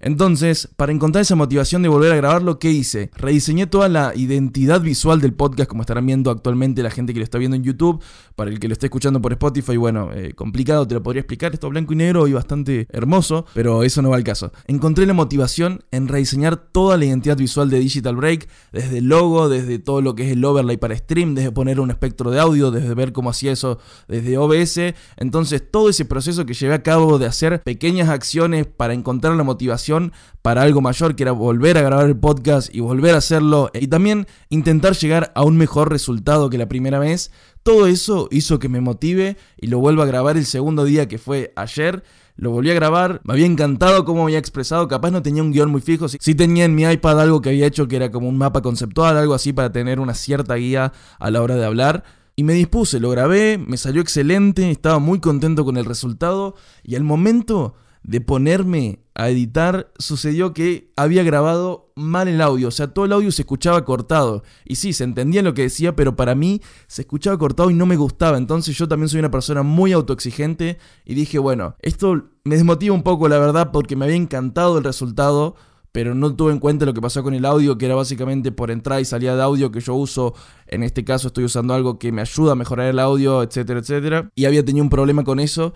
Entonces, 0.05 0.67
para 0.75 0.91
encontrar 0.91 1.22
esa 1.22 1.38
motivación 1.38 1.81
de 1.81 1.88
volver 1.88 2.12
a 2.12 2.17
grabarlo, 2.17 2.60
¿qué 2.60 2.69
hice? 2.69 3.10
Rediseñé 3.15 3.67
toda 3.67 3.88
la 3.88 4.13
identidad 4.13 4.81
visual 4.81 5.22
del 5.22 5.33
podcast, 5.33 5.69
como 5.69 5.83
estarán 5.83 6.05
viendo 6.05 6.29
actualmente 6.29 6.83
la 6.83 6.91
gente 6.91 7.13
que 7.13 7.19
lo 7.19 7.24
está 7.24 7.38
viendo 7.38 7.55
en 7.55 7.63
YouTube. 7.63 8.03
Para 8.36 8.51
el 8.51 8.60
que 8.60 8.67
lo 8.67 8.74
esté 8.74 8.88
escuchando 8.88 9.22
por 9.22 9.31
Spotify, 9.31 9.77
bueno, 9.77 10.10
eh, 10.13 10.33
complicado, 10.33 10.86
te 10.86 10.95
lo 10.95 11.01
podría 11.01 11.22
explicar. 11.22 11.53
Esto 11.53 11.69
blanco 11.69 11.93
y 11.93 11.95
negro 11.95 12.27
y 12.27 12.33
bastante 12.33 12.86
hermoso, 12.89 13.45
pero 13.53 13.83
eso 13.83 14.01
no 14.01 14.10
va 14.10 14.17
al 14.17 14.25
caso. 14.25 14.51
Encontré 14.67 15.05
la 15.05 15.13
motivación 15.13 15.86
en 15.91 16.10
rediseñar 16.10 16.57
toda 16.57 16.98
la 16.98 17.05
identidad 17.05 17.38
visual 17.38 17.69
de 17.69 17.79
Digital 17.79 18.17
Break, 18.17 18.50
desde 18.74 18.98
el 18.98 19.05
logo, 19.05 19.48
desde 19.48 19.79
todo 19.79 20.01
lo 20.01 20.15
que 20.15 20.25
es 20.25 20.33
el 20.33 20.43
overlay 20.43 20.75
para 20.75 20.98
stream, 20.98 21.33
desde 21.33 21.53
poner 21.53 21.79
un 21.79 21.91
espectro 21.91 22.29
de 22.29 22.41
audio, 22.41 22.72
desde 22.72 22.93
ver 22.93 23.13
cómo 23.13 23.29
hacía 23.29 23.53
eso 23.53 23.79
desde 24.10 24.38
OBS. 24.38 24.95
Entonces, 25.15 25.63
todo 25.72 25.88
ese 25.88 26.03
proceso 26.03 26.45
que 26.45 26.53
llevé 26.53 26.74
a 26.74 26.83
cabo 26.83 27.19
de 27.19 27.27
hacer 27.27 27.63
pequeñas 27.63 28.10
acciones 28.10 28.65
para 28.65 28.93
encontrar 28.93 29.36
la 29.36 29.43
motivación 29.43 29.92
para 30.41 30.62
algo 30.62 30.81
mayor, 30.81 31.15
que 31.15 31.23
era 31.23 31.31
volver 31.31 31.77
a 31.77 31.81
grabar 31.81 32.07
el 32.07 32.17
podcast 32.17 32.73
y 32.73 32.79
volver 32.79 33.15
a 33.15 33.19
hacerlo 33.19 33.69
y 33.73 33.88
también 33.88 34.27
intentar 34.50 34.93
llegar 34.93 35.31
a 35.35 35.43
un 35.43 35.57
mejor 35.57 35.89
resultado 35.89 36.50
que 36.50 36.57
la 36.57 36.67
primera 36.67 37.00
vez. 37.00 37.31
Todo 37.63 37.88
eso 37.88 38.27
hizo 38.31 38.59
que 38.59 38.67
me 38.67 38.81
motive 38.81 39.38
y 39.57 39.67
lo 39.67 39.79
vuelvo 39.79 40.01
a 40.01 40.05
grabar 40.05 40.35
el 40.35 40.45
segundo 40.45 40.83
día 40.83 41.07
que 41.07 41.17
fue 41.17 41.53
ayer. 41.55 42.03
Lo 42.35 42.50
volví 42.50 42.71
a 42.71 42.73
grabar, 42.73 43.21
me 43.23 43.33
había 43.33 43.45
encantado 43.45 44.05
cómo 44.05 44.23
había 44.23 44.39
expresado, 44.39 44.88
capaz 44.88 45.12
no 45.12 45.21
tenía 45.21 45.43
un 45.43 45.51
guion 45.51 45.69
muy 45.69 45.81
fijo, 45.81 46.07
sí, 46.09 46.33
tenía 46.33 46.65
en 46.65 46.73
mi 46.73 46.81
iPad 46.83 47.21
algo 47.21 47.41
que 47.41 47.50
había 47.50 47.67
hecho 47.67 47.88
que 47.88 47.95
era 47.95 48.09
como 48.09 48.27
un 48.27 48.38
mapa 48.38 48.63
conceptual, 48.63 49.17
algo 49.17 49.35
así 49.35 49.53
para 49.53 49.71
tener 49.71 50.00
una 50.00 50.15
cierta 50.15 50.55
guía 50.55 50.93
a 51.19 51.31
la 51.31 51.43
hora 51.43 51.55
de 51.55 51.65
hablar 51.65 52.03
Y 52.35 52.43
me 52.43 52.53
dispuse, 52.53 53.00
lo 53.00 53.12
grabé, 53.12 53.59
me 53.59 53.77
salió 53.77 54.01
excelente, 54.01 54.71
estaba 54.71 54.97
muy 54.97 55.19
contento 55.19 55.63
con 55.63 55.77
el 55.77 55.85
resultado 55.85 56.55
y 56.81 56.95
al 56.95 57.03
momento 57.03 57.75
de 58.03 58.22
ponerme 58.22 59.00
a 59.15 59.29
editar, 59.29 59.91
sucedió 59.98 60.53
que 60.53 60.91
había 60.95 61.24
grabado 61.24 61.91
mal 61.95 62.27
el 62.27 62.41
audio, 62.41 62.67
o 62.67 62.72
sea, 62.72 62.88
todo 62.88 63.05
el 63.05 63.13
audio 63.13 63.31
se 63.31 63.43
escuchaba 63.43 63.86
cortado. 63.86 64.43
Y 64.65 64.75
sí, 64.75 64.93
se 64.93 65.03
entendía 65.03 65.41
lo 65.41 65.53
que 65.53 65.63
decía, 65.63 65.95
pero 65.95 66.15
para 66.15 66.36
mí 66.36 66.62
se 66.88 67.03
escuchaba 67.03 67.38
cortado 67.38 67.69
y 67.69 67.75
no 67.75 67.86
me 67.86 67.95
gustaba. 67.95 68.38
Entonces 68.38 68.77
yo 68.77 68.88
también 68.88 69.10
soy 69.10 69.19
una 69.19 69.31
persona 69.31 69.63
muy 69.63 69.93
autoexigente 69.93 70.79
y 71.05 71.13
dije, 71.13 71.39
bueno, 71.39 71.75
esto 71.79 72.29
me 72.43 72.55
desmotiva 72.55 72.93
un 72.93 73.03
poco, 73.03 73.29
la 73.29 73.39
verdad, 73.39 73.72
porque 73.72 73.95
me 73.95 74.05
había 74.05 74.17
encantado 74.17 74.77
el 74.77 74.83
resultado. 74.83 75.55
Pero 75.91 76.15
no 76.15 76.36
tuve 76.36 76.51
en 76.51 76.57
cuenta 76.57 76.88
lo 76.88 76.95
que 76.95 77.01
pasó 77.01 77.22
con 77.22 77.36
el 77.36 77.45
audio, 77.45 77.77
que 77.77 77.86
era 77.86 77.93
básicamente 77.93 78.51
por 78.51 78.72
entrada 78.72 79.00
y 79.00 79.05
salida 79.05 79.36
de 79.36 79.43
audio 79.43 79.69
que 79.69 79.79
yo 79.79 79.93
uso. 79.93 80.33
En 80.65 80.81
este 80.81 81.05
caso 81.05 81.27
estoy 81.27 81.43
usando 81.43 81.75
algo 81.75 82.00
que 82.00 82.12
me 82.12 82.22
ayuda 82.22 82.53
a 82.53 82.55
mejorar 82.55 82.88
el 82.88 82.98
audio, 82.98 83.43
etcétera, 83.43 83.79
etcétera. 83.79 84.31
Y 84.33 84.45
había 84.45 84.65
tenido 84.65 84.83
un 84.83 84.89
problema 84.89 85.24
con 85.24 85.39
eso. 85.39 85.75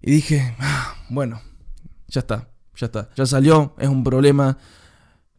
Y 0.00 0.12
dije, 0.12 0.54
ah, 0.60 0.94
bueno, 1.10 1.40
ya 2.08 2.20
está, 2.20 2.48
ya 2.76 2.86
está. 2.86 3.10
Ya 3.16 3.26
salió, 3.26 3.74
es 3.78 3.88
un 3.88 4.02
problema. 4.02 4.58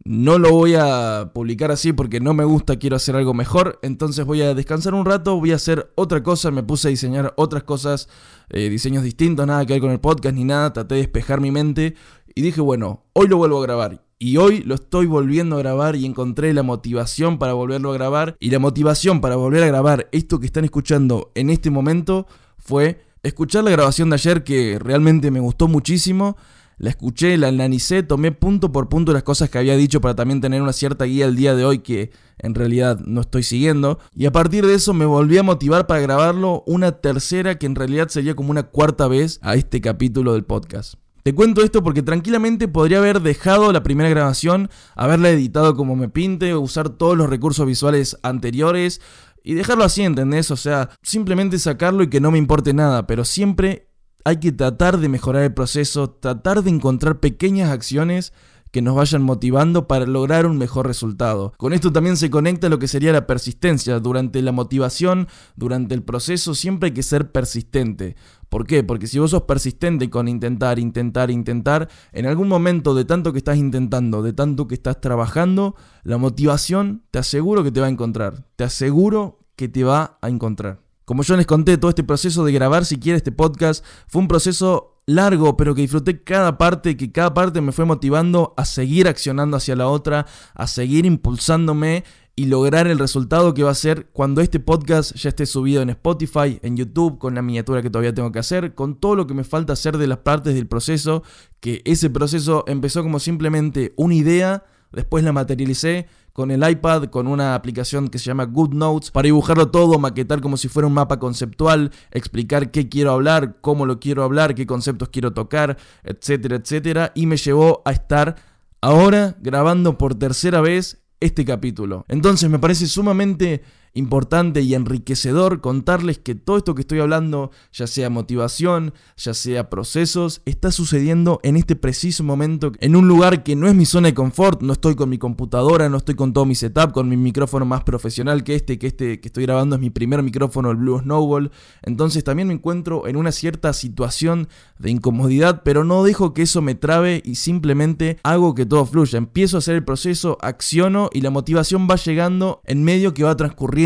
No 0.05 0.39
lo 0.39 0.51
voy 0.51 0.75
a 0.75 1.31
publicar 1.33 1.71
así 1.71 1.91
porque 1.91 2.21
no 2.21 2.33
me 2.33 2.45
gusta, 2.45 2.77
quiero 2.77 2.95
hacer 2.95 3.15
algo 3.15 3.33
mejor. 3.33 3.79
Entonces 3.81 4.25
voy 4.25 4.41
a 4.41 4.53
descansar 4.53 4.93
un 4.93 5.05
rato, 5.05 5.37
voy 5.37 5.51
a 5.51 5.55
hacer 5.55 5.91
otra 5.95 6.23
cosa. 6.23 6.51
Me 6.51 6.63
puse 6.63 6.87
a 6.87 6.91
diseñar 6.91 7.33
otras 7.35 7.63
cosas, 7.63 8.07
eh, 8.49 8.69
diseños 8.69 9.03
distintos, 9.03 9.45
nada 9.45 9.65
que 9.65 9.73
ver 9.73 9.81
con 9.81 9.91
el 9.91 9.99
podcast 9.99 10.35
ni 10.35 10.45
nada. 10.45 10.71
Traté 10.71 10.95
de 10.95 11.01
despejar 11.01 11.41
mi 11.41 11.51
mente 11.51 11.95
y 12.33 12.41
dije, 12.41 12.61
bueno, 12.61 13.03
hoy 13.13 13.27
lo 13.27 13.37
vuelvo 13.37 13.59
a 13.59 13.63
grabar. 13.63 14.05
Y 14.19 14.37
hoy 14.37 14.59
lo 14.63 14.75
estoy 14.75 15.05
volviendo 15.05 15.55
a 15.55 15.59
grabar 15.59 15.95
y 15.95 16.05
encontré 16.05 16.53
la 16.53 16.63
motivación 16.63 17.39
para 17.39 17.53
volverlo 17.53 17.91
a 17.91 17.93
grabar. 17.93 18.35
Y 18.39 18.51
la 18.51 18.59
motivación 18.59 19.21
para 19.21 19.35
volver 19.35 19.63
a 19.63 19.67
grabar 19.67 20.07
esto 20.11 20.39
que 20.39 20.45
están 20.45 20.65
escuchando 20.65 21.31
en 21.35 21.49
este 21.49 21.69
momento 21.69 22.27
fue 22.57 23.01
escuchar 23.23 23.63
la 23.63 23.71
grabación 23.71 24.09
de 24.09 24.15
ayer 24.15 24.43
que 24.43 24.79
realmente 24.79 25.31
me 25.31 25.39
gustó 25.39 25.67
muchísimo 25.67 26.37
la 26.79 26.89
escuché, 26.89 27.37
la 27.37 27.49
analicé, 27.49 28.03
tomé 28.03 28.31
punto 28.31 28.71
por 28.71 28.87
punto 28.87 29.11
las 29.11 29.23
cosas 29.23 29.49
que 29.49 29.57
había 29.57 29.75
dicho 29.75 29.99
para 29.99 30.15
también 30.15 30.41
tener 30.41 30.61
una 30.61 30.73
cierta 30.73 31.05
guía 31.05 31.25
el 31.25 31.35
día 31.35 31.53
de 31.53 31.65
hoy 31.65 31.79
que 31.79 32.11
en 32.39 32.55
realidad 32.55 32.99
no 33.05 33.21
estoy 33.21 33.43
siguiendo. 33.43 33.99
Y 34.15 34.25
a 34.25 34.31
partir 34.31 34.65
de 34.65 34.75
eso 34.75 34.93
me 34.93 35.05
volví 35.05 35.37
a 35.37 35.43
motivar 35.43 35.87
para 35.87 35.99
grabarlo 35.99 36.63
una 36.65 36.93
tercera 36.93 37.59
que 37.59 37.65
en 37.65 37.75
realidad 37.75 38.07
sería 38.07 38.33
como 38.33 38.51
una 38.51 38.63
cuarta 38.63 39.07
vez 39.09 39.39
a 39.43 39.55
este 39.55 39.81
capítulo 39.81 40.33
del 40.33 40.45
podcast. 40.45 40.95
Te 41.21 41.35
cuento 41.35 41.61
esto 41.61 41.83
porque 41.83 42.01
tranquilamente 42.01 42.69
podría 42.69 42.99
haber 42.99 43.21
dejado 43.21 43.73
la 43.73 43.83
primera 43.83 44.09
grabación, 44.09 44.69
haberla 44.95 45.29
editado 45.29 45.75
como 45.75 45.97
me 45.97 46.07
pinte, 46.07 46.55
usar 46.55 46.89
todos 46.89 47.17
los 47.17 47.29
recursos 47.29 47.67
visuales 47.67 48.17
anteriores 48.23 49.01
y 49.43 49.53
dejarlo 49.53 49.83
así, 49.83 50.03
¿entendés? 50.03 50.49
O 50.49 50.55
sea, 50.55 50.89
simplemente 51.03 51.59
sacarlo 51.59 52.03
y 52.03 52.09
que 52.09 52.21
no 52.21 52.31
me 52.31 52.37
importe 52.37 52.73
nada, 52.73 53.05
pero 53.05 53.25
siempre 53.25 53.88
hay 54.25 54.37
que 54.37 54.51
tratar 54.51 54.99
de 54.99 55.09
mejorar 55.09 55.43
el 55.43 55.53
proceso, 55.53 56.09
tratar 56.09 56.63
de 56.63 56.69
encontrar 56.69 57.19
pequeñas 57.19 57.71
acciones 57.71 58.33
que 58.71 58.81
nos 58.81 58.95
vayan 58.95 59.23
motivando 59.23 59.87
para 59.87 60.05
lograr 60.05 60.45
un 60.45 60.57
mejor 60.57 60.85
resultado. 60.85 61.53
Con 61.57 61.73
esto 61.73 61.91
también 61.91 62.17
se 62.17 62.29
conecta 62.29 62.69
lo 62.69 62.79
que 62.79 62.87
sería 62.87 63.11
la 63.11 63.25
persistencia. 63.25 63.99
Durante 63.99 64.41
la 64.41 64.51
motivación, 64.51 65.27
durante 65.55 65.95
el 65.95 66.03
proceso, 66.03 66.53
siempre 66.53 66.87
hay 66.87 66.93
que 66.93 67.03
ser 67.03 67.31
persistente. 67.31 68.15
¿Por 68.47 68.65
qué? 68.65 68.83
Porque 68.83 69.07
si 69.07 69.19
vos 69.19 69.31
sos 69.31 69.43
persistente 69.43 70.09
con 70.09 70.27
intentar, 70.27 70.79
intentar, 70.79 71.31
intentar, 71.31 71.89
en 72.11 72.25
algún 72.25 72.47
momento 72.47 72.93
de 72.95 73.05
tanto 73.05 73.31
que 73.31 73.39
estás 73.39 73.57
intentando, 73.57 74.21
de 74.21 74.33
tanto 74.33 74.67
que 74.67 74.75
estás 74.75 75.01
trabajando, 75.01 75.75
la 76.03 76.17
motivación 76.17 77.03
te 77.11 77.19
aseguro 77.19 77.63
que 77.63 77.71
te 77.71 77.79
va 77.79 77.87
a 77.87 77.91
encontrar. 77.91 78.45
Te 78.55 78.63
aseguro 78.63 79.39
que 79.55 79.67
te 79.67 79.83
va 79.83 80.17
a 80.21 80.29
encontrar. 80.29 80.88
Como 81.09 81.23
yo 81.23 81.35
les 81.35 81.47
conté, 81.47 81.79
todo 81.79 81.89
este 81.89 82.03
proceso 82.03 82.45
de 82.45 82.51
grabar 82.51 82.85
siquiera 82.85 83.17
este 83.17 83.31
podcast 83.31 83.83
fue 84.07 84.21
un 84.21 84.27
proceso 84.27 85.01
largo, 85.07 85.57
pero 85.57 85.73
que 85.73 85.81
disfruté 85.81 86.23
cada 86.23 86.59
parte, 86.59 86.97
que 86.97 87.11
cada 87.11 87.33
parte 87.33 87.61
me 87.61 87.71
fue 87.71 87.85
motivando 87.85 88.53
a 88.57 88.63
seguir 88.63 89.07
accionando 89.07 89.57
hacia 89.57 89.75
la 89.75 89.87
otra, 89.87 90.27
a 90.53 90.67
seguir 90.67 91.07
impulsándome 91.07 92.03
y 92.35 92.45
lograr 92.45 92.85
el 92.85 92.99
resultado 92.99 93.55
que 93.55 93.63
va 93.63 93.71
a 93.71 93.73
ser 93.73 94.11
cuando 94.13 94.41
este 94.41 94.59
podcast 94.59 95.15
ya 95.15 95.29
esté 95.29 95.47
subido 95.47 95.81
en 95.81 95.89
Spotify, 95.89 96.59
en 96.61 96.77
YouTube, 96.77 97.17
con 97.17 97.33
la 97.33 97.41
miniatura 97.41 97.81
que 97.81 97.89
todavía 97.89 98.13
tengo 98.13 98.31
que 98.31 98.37
hacer, 98.37 98.75
con 98.75 98.99
todo 98.99 99.15
lo 99.15 99.25
que 99.25 99.33
me 99.33 99.43
falta 99.43 99.73
hacer 99.73 99.97
de 99.97 100.05
las 100.05 100.19
partes 100.19 100.53
del 100.53 100.67
proceso, 100.67 101.23
que 101.59 101.81
ese 101.85 102.11
proceso 102.11 102.65
empezó 102.67 103.01
como 103.01 103.17
simplemente 103.17 103.95
una 103.97 104.13
idea, 104.13 104.63
después 104.91 105.23
la 105.23 105.33
materialicé, 105.33 106.05
con 106.39 106.51
el 106.51 106.65
iPad, 106.65 107.07
con 107.07 107.27
una 107.27 107.53
aplicación 107.53 108.07
que 108.07 108.17
se 108.17 108.23
llama 108.27 108.45
Good 108.45 108.73
Notes, 108.73 109.11
para 109.11 109.25
dibujarlo 109.25 109.71
todo, 109.71 109.99
maquetar 109.99 110.39
como 110.39 110.55
si 110.55 110.69
fuera 110.69 110.87
un 110.87 110.93
mapa 110.93 111.19
conceptual, 111.19 111.91
explicar 112.11 112.71
qué 112.71 112.87
quiero 112.87 113.11
hablar, 113.11 113.57
cómo 113.59 113.85
lo 113.85 113.99
quiero 113.99 114.23
hablar, 114.23 114.55
qué 114.55 114.65
conceptos 114.65 115.09
quiero 115.09 115.33
tocar, 115.33 115.75
etcétera, 116.01 116.55
etcétera. 116.55 117.11
Y 117.13 117.25
me 117.25 117.35
llevó 117.35 117.81
a 117.83 117.91
estar 117.91 118.37
ahora 118.79 119.35
grabando 119.41 119.97
por 119.97 120.15
tercera 120.15 120.61
vez 120.61 121.03
este 121.19 121.43
capítulo. 121.43 122.05
Entonces 122.07 122.49
me 122.49 122.57
parece 122.57 122.87
sumamente 122.87 123.61
importante 123.93 124.61
y 124.61 124.75
enriquecedor 124.75 125.61
contarles 125.61 126.19
que 126.19 126.35
todo 126.35 126.57
esto 126.57 126.75
que 126.75 126.81
estoy 126.81 126.99
hablando, 126.99 127.51
ya 127.73 127.87
sea 127.87 128.09
motivación, 128.09 128.93
ya 129.17 129.33
sea 129.33 129.69
procesos, 129.69 130.41
está 130.45 130.71
sucediendo 130.71 131.39
en 131.43 131.55
este 131.55 131.75
preciso 131.75 132.23
momento, 132.23 132.71
en 132.79 132.95
un 132.95 133.07
lugar 133.07 133.43
que 133.43 133.55
no 133.55 133.67
es 133.67 133.75
mi 133.75 133.85
zona 133.85 134.09
de 134.09 134.13
confort, 134.13 134.61
no 134.61 134.73
estoy 134.73 134.95
con 134.95 135.09
mi 135.09 135.17
computadora, 135.17 135.89
no 135.89 135.97
estoy 135.97 136.15
con 136.15 136.33
todo 136.33 136.45
mi 136.45 136.55
setup, 136.55 136.91
con 136.91 137.09
mi 137.09 137.17
micrófono 137.17 137.65
más 137.65 137.83
profesional 137.83 138.43
que 138.43 138.55
este, 138.55 138.77
que 138.77 138.87
este 138.87 139.19
que 139.19 139.27
estoy 139.27 139.43
grabando 139.45 139.75
es 139.75 139.81
mi 139.81 139.89
primer 139.89 140.21
micrófono, 140.23 140.71
el 140.71 140.77
Blue 140.77 140.99
Snowball, 140.99 141.51
entonces 141.81 142.23
también 142.23 142.47
me 142.47 142.53
encuentro 142.53 143.07
en 143.07 143.15
una 143.15 143.31
cierta 143.31 143.73
situación 143.73 144.49
de 144.77 144.91
incomodidad, 144.91 145.63
pero 145.63 145.83
no 145.83 146.03
dejo 146.03 146.33
que 146.33 146.43
eso 146.43 146.61
me 146.61 146.75
trabe 146.75 147.21
y 147.25 147.35
simplemente 147.35 148.17
hago 148.23 148.55
que 148.55 148.65
todo 148.65 148.85
fluya, 148.85 149.17
empiezo 149.17 149.57
a 149.57 149.59
hacer 149.59 149.75
el 149.75 149.83
proceso, 149.83 150.37
acciono 150.41 151.09
y 151.13 151.21
la 151.21 151.29
motivación 151.29 151.87
va 151.89 151.95
llegando 151.95 152.61
en 152.65 152.83
medio 152.83 153.13
que 153.13 153.23
va 153.23 153.35
transcurriendo 153.35 153.78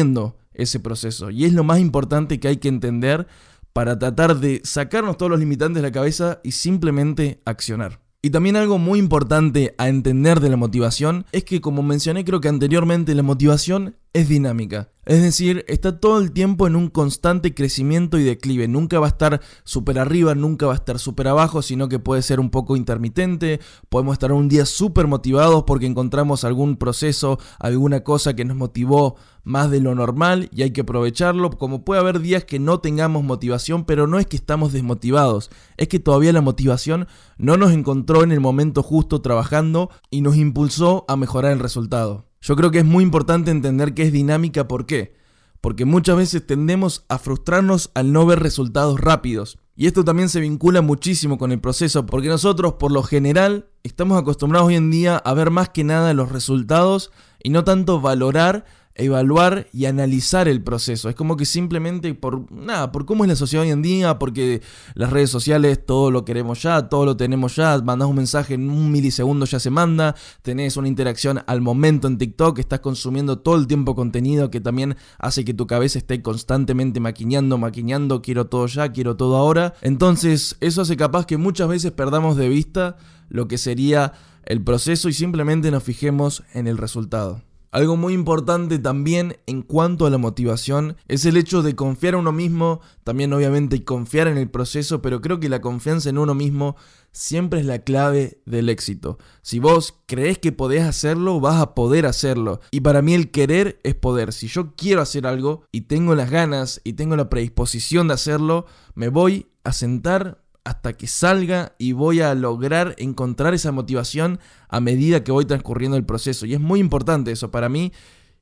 ese 0.54 0.80
proceso. 0.80 1.30
Y 1.30 1.46
es 1.46 1.54
lo 1.54 1.64
más 1.64 1.80
importante 1.80 2.40
que 2.40 2.48
hay 2.48 2.58
que 2.58 2.70
entender 2.70 3.28
para 3.74 3.98
tratar 3.98 4.40
de 4.40 4.62
sacarnos 4.64 5.18
todos 5.18 5.32
los 5.32 5.40
limitantes 5.40 5.82
de 5.82 5.88
la 5.88 5.92
cabeza 5.92 6.40
y 6.44 6.52
simplemente 6.52 7.42
accionar. 7.46 8.00
Y 8.22 8.30
también 8.30 8.56
algo 8.56 8.78
muy 8.78 9.00
importante 9.00 9.76
a 9.78 9.90
entender 9.90 10.40
de 10.40 10.50
la 10.50 10.56
motivación 10.56 11.26
es 11.32 11.44
que 11.44 11.60
como 11.60 11.84
mencioné 11.84 12.24
creo 12.24 12.40
que 12.40 12.48
anteriormente, 12.48 13.16
la 13.16 13.24
motivación 13.24 13.96
es 14.14 14.30
dinámica. 14.30 14.90
Es 15.06 15.22
decir, 15.22 15.66
está 15.68 16.00
todo 16.00 16.20
el 16.20 16.32
tiempo 16.32 16.66
en 16.66 16.78
un 16.78 16.88
constante 16.88 17.54
crecimiento 17.54 18.18
y 18.18 18.24
declive. 18.24 18.70
Nunca 18.70 19.00
va 19.00 19.08
a 19.08 19.10
estar 19.10 19.42
súper 19.66 20.00
arriba, 20.00 20.34
nunca 20.34 20.66
va 20.66 20.74
a 20.74 20.78
estar 20.78 20.98
súper 20.98 21.28
abajo, 21.28 21.62
sino 21.62 21.90
que 21.90 22.00
puede 22.00 22.22
ser 22.22 22.40
un 22.40 22.50
poco 22.50 22.78
intermitente. 22.78 23.60
Podemos 23.90 24.14
estar 24.14 24.32
un 24.32 24.48
día 24.48 24.66
súper 24.66 25.08
motivados 25.08 25.64
porque 25.64 25.88
encontramos 25.88 26.46
algún 26.46 26.78
proceso, 26.78 27.38
alguna 27.60 28.06
cosa 28.06 28.34
que 28.34 28.46
nos 28.46 28.56
motivó 28.56 29.18
más 29.44 29.70
de 29.70 29.82
lo 29.82 29.94
normal 29.94 30.50
y 30.54 30.62
hay 30.62 30.72
que 30.72 30.82
aprovecharlo. 30.82 31.50
Como 31.50 31.84
puede 31.84 32.00
haber 32.00 32.22
días 32.22 32.46
que 32.46 32.60
no 32.60 32.80
tengamos 32.80 33.26
motivación, 33.26 33.84
pero 33.84 34.08
no 34.08 34.20
es 34.20 34.26
que 34.26 34.38
estamos 34.38 34.72
desmotivados, 34.72 35.50
es 35.76 35.90
que 35.90 36.00
todavía 36.00 36.32
la 36.32 36.42
motivación 36.42 37.08
no 37.38 37.58
nos 37.58 37.74
encontró 37.74 38.24
en 38.24 38.32
el 38.32 38.40
momento 38.40 38.84
justo 38.84 39.22
trabajando 39.22 39.90
y 40.10 40.22
nos 40.22 40.38
impulsó 40.38 41.04
a 41.10 41.18
mejorar 41.18 41.52
el 41.52 41.60
resultado. 41.60 42.33
Yo 42.44 42.58
creo 42.58 42.72
que 42.72 42.80
es 42.80 42.86
muy 42.86 43.06
importante 43.06 43.52
entender 43.52 43.94
que 43.94 44.04
es 44.04 44.12
dinámica, 44.12 44.68
¿por 44.68 44.86
qué? 44.86 45.16
Porque 45.62 45.86
muchas 45.86 46.18
veces 46.18 46.46
tendemos 46.46 47.06
a 47.08 47.18
frustrarnos 47.18 47.90
al 47.94 48.12
no 48.12 48.26
ver 48.26 48.42
resultados 48.42 49.00
rápidos. 49.00 49.60
Y 49.78 49.88
esto 49.88 50.04
también 50.04 50.28
se 50.28 50.42
vincula 50.42 50.82
muchísimo 50.82 51.38
con 51.38 51.54
el 51.54 51.62
proceso, 51.62 52.06
porque 52.06 52.28
nosotros 52.28 52.74
por 52.74 52.92
lo 52.92 53.02
general 53.02 53.70
estamos 53.84 54.20
acostumbrados 54.20 54.68
hoy 54.68 54.76
en 54.76 54.92
día 54.92 55.16
a 55.16 55.34
ver 55.34 55.52
más 55.52 55.70
que 55.70 55.86
nada 55.86 56.14
los 56.14 56.34
resultados 56.34 57.12
y 57.42 57.50
no 57.50 57.64
tanto 57.64 58.02
valorar 58.02 58.66
evaluar 58.96 59.68
y 59.74 59.86
analizar 59.86 60.48
el 60.48 60.62
proceso. 60.62 61.10
Es 61.10 61.16
como 61.16 61.36
que 61.36 61.46
simplemente 61.46 62.14
por 62.14 62.52
nada, 62.52 62.92
por 62.92 63.06
cómo 63.06 63.24
es 63.24 63.30
la 63.30 63.36
sociedad 63.36 63.66
hoy 63.66 63.72
en 63.72 63.82
día, 63.82 64.20
porque 64.20 64.62
las 64.94 65.10
redes 65.10 65.30
sociales 65.30 65.84
todo 65.86 66.12
lo 66.12 66.26
queremos 66.26 66.62
ya, 66.62 66.90
todo 66.90 67.06
lo 67.06 67.18
tenemos 67.18 67.56
ya, 67.56 67.80
mandas 67.82 68.08
un 68.08 68.16
mensaje 68.16 68.54
en 68.54 68.70
un 68.70 68.92
milisegundo 68.92 69.46
ya 69.46 69.60
se 69.60 69.70
manda, 69.70 70.16
tenés 70.42 70.78
una 70.78 70.88
interacción 70.88 71.42
al 71.48 71.62
momento 71.62 72.08
en 72.08 72.18
TikTok, 72.18 72.60
estás 72.60 72.82
consumiendo 72.82 73.40
todo 73.40 73.56
el 73.56 73.68
tiempo 73.68 73.96
contenido 73.96 74.52
que 74.52 74.62
también 74.62 74.96
hace 75.18 75.44
que 75.44 75.54
tu 75.54 75.66
cabeza 75.66 75.98
esté 75.98 76.22
constantemente 76.22 77.00
maquineando, 77.00 77.58
maquineando, 77.58 78.22
quiero 78.22 78.46
todo 78.46 78.68
ya, 78.68 78.92
quiero 78.92 79.18
todo 79.18 79.38
ahora. 79.38 79.74
Entonces, 79.82 80.56
eso 80.60 80.82
hace 80.82 80.98
capaz 80.98 81.26
que 81.26 81.38
muchas 81.38 81.68
veces 81.68 81.92
perdamos 81.92 82.38
de 82.38 82.50
vista 82.50 82.98
lo 83.30 83.48
que 83.48 83.58
sería 83.58 84.14
el 84.46 84.62
proceso 84.62 85.10
y 85.10 85.14
simplemente 85.14 85.72
nos 85.72 85.84
fijemos 85.84 86.44
en 86.54 86.68
el 86.68 86.78
resultado. 86.78 87.42
Algo 87.74 87.98
muy 87.98 88.14
importante 88.14 88.78
también 88.78 89.38
en 89.48 89.64
cuanto 89.64 90.06
a 90.06 90.12
la 90.12 90.20
motivación 90.20 90.96
es 91.08 91.26
el 91.26 91.38
hecho 91.38 91.64
de 91.64 91.76
confiar 91.76 92.14
en 92.14 92.20
uno 92.20 92.32
mismo, 92.32 92.82
también 93.04 93.34
obviamente 93.34 93.84
confiar 93.84 94.28
en 94.28 94.38
el 94.38 94.48
proceso, 94.48 95.02
pero 95.02 95.22
creo 95.22 95.40
que 95.40 95.50
la 95.50 95.60
confianza 95.60 96.12
en 96.12 96.20
uno 96.20 96.36
mismo 96.36 96.76
siempre 97.12 97.62
es 97.62 97.66
la 97.66 97.80
clave 97.80 98.40
del 98.46 98.70
éxito. 98.70 99.18
Si 99.42 99.58
vos 99.58 99.96
crees 100.06 100.38
que 100.38 100.52
podés 100.52 100.84
hacerlo, 100.84 101.40
vas 101.40 101.60
a 101.60 101.74
poder 101.74 102.06
hacerlo. 102.06 102.60
Y 102.70 102.82
para 102.82 103.02
mí 103.02 103.16
el 103.16 103.32
querer 103.32 103.80
es 103.82 103.96
poder. 103.96 104.34
Si 104.34 104.48
yo 104.48 104.76
quiero 104.76 105.02
hacer 105.02 105.26
algo 105.26 105.64
y 105.72 105.82
tengo 105.82 106.14
las 106.14 106.30
ganas 106.30 106.80
y 106.84 106.94
tengo 106.94 107.16
la 107.16 107.28
predisposición 107.28 108.08
de 108.08 108.14
hacerlo, 108.14 108.68
me 108.94 109.10
voy 109.10 109.48
a 109.64 109.74
sentar 109.74 110.43
hasta 110.64 110.94
que 110.94 111.08
salga 111.08 111.76
y 111.78 111.92
voy 111.92 112.22
a 112.22 112.34
lograr 112.36 112.96
encontrar 112.98 113.54
esa 113.54 113.72
motivación 113.72 114.40
a 114.70 114.80
medida 114.80 115.24
que 115.24 115.32
voy 115.32 115.46
transcurriendo 115.46 115.98
el 115.98 116.06
proceso. 116.06 116.46
Y 116.46 116.54
es 116.54 116.60
muy 116.60 116.80
importante 116.80 117.32
eso. 117.32 117.52
Para 117.52 117.70
mí, 117.70 117.92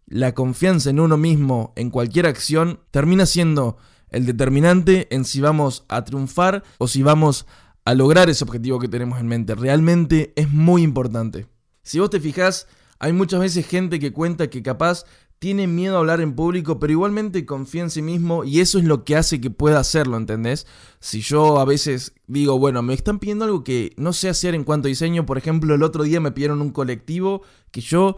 la 0.06 0.34
confianza 0.34 0.90
en 0.90 1.00
uno 1.00 1.18
mismo, 1.18 1.74
en 1.76 1.90
cualquier 1.90 2.28
acción, 2.28 2.80
termina 2.92 3.26
siendo 3.26 3.78
el 4.10 4.26
determinante 4.26 5.08
en 5.14 5.26
si 5.26 5.42
vamos 5.42 5.86
a 5.88 6.04
triunfar 6.04 6.64
o 6.78 6.88
si 6.88 7.02
vamos 7.02 7.48
a 7.86 7.96
lograr 7.96 8.30
ese 8.30 8.44
objetivo 8.44 8.80
que 8.80 8.88
tenemos 8.88 9.20
en 9.20 9.28
mente. 9.28 9.56
Realmente 9.56 10.34
es 10.36 10.52
muy 10.52 10.84
importante. 10.84 11.48
Si 11.82 12.00
vos 12.00 12.10
te 12.10 12.20
fijas, 12.20 12.68
hay 13.00 13.14
muchas 13.14 13.40
veces 13.40 13.66
gente 13.66 14.00
que 14.00 14.14
cuenta 14.14 14.50
que 14.50 14.62
capaz 14.62 15.06
tiene 15.42 15.66
miedo 15.66 15.96
a 15.96 16.00
hablar 16.02 16.22
en 16.22 16.36
público, 16.36 16.78
pero 16.78 16.94
igualmente 16.94 17.48
confía 17.48 17.82
en 17.82 17.90
sí 17.90 18.04
mismo 18.04 18.44
y 18.44 18.60
eso 18.60 18.78
es 18.78 18.86
lo 18.86 19.04
que 19.04 19.16
hace 19.16 19.42
que 19.42 19.50
pueda 19.50 19.80
hacerlo, 19.80 20.18
¿entendés? 20.18 20.68
Si 21.00 21.22
yo 21.22 21.60
a 21.60 21.66
veces 21.66 22.14
digo, 22.28 22.60
bueno, 22.60 22.84
me 22.84 22.94
están 22.94 23.18
pidiendo 23.18 23.46
algo 23.46 23.64
que 23.64 23.92
no 23.98 24.14
sé 24.14 24.30
hacer 24.30 24.54
en 24.54 24.64
cuanto 24.64 24.86
a 24.86 24.90
diseño, 24.90 25.26
por 25.26 25.40
ejemplo, 25.40 25.74
el 25.74 25.82
otro 25.82 26.04
día 26.04 26.20
me 26.20 26.32
pidieron 26.32 26.62
un 26.62 26.70
colectivo 26.70 27.42
que 27.72 27.82
yo 27.82 28.18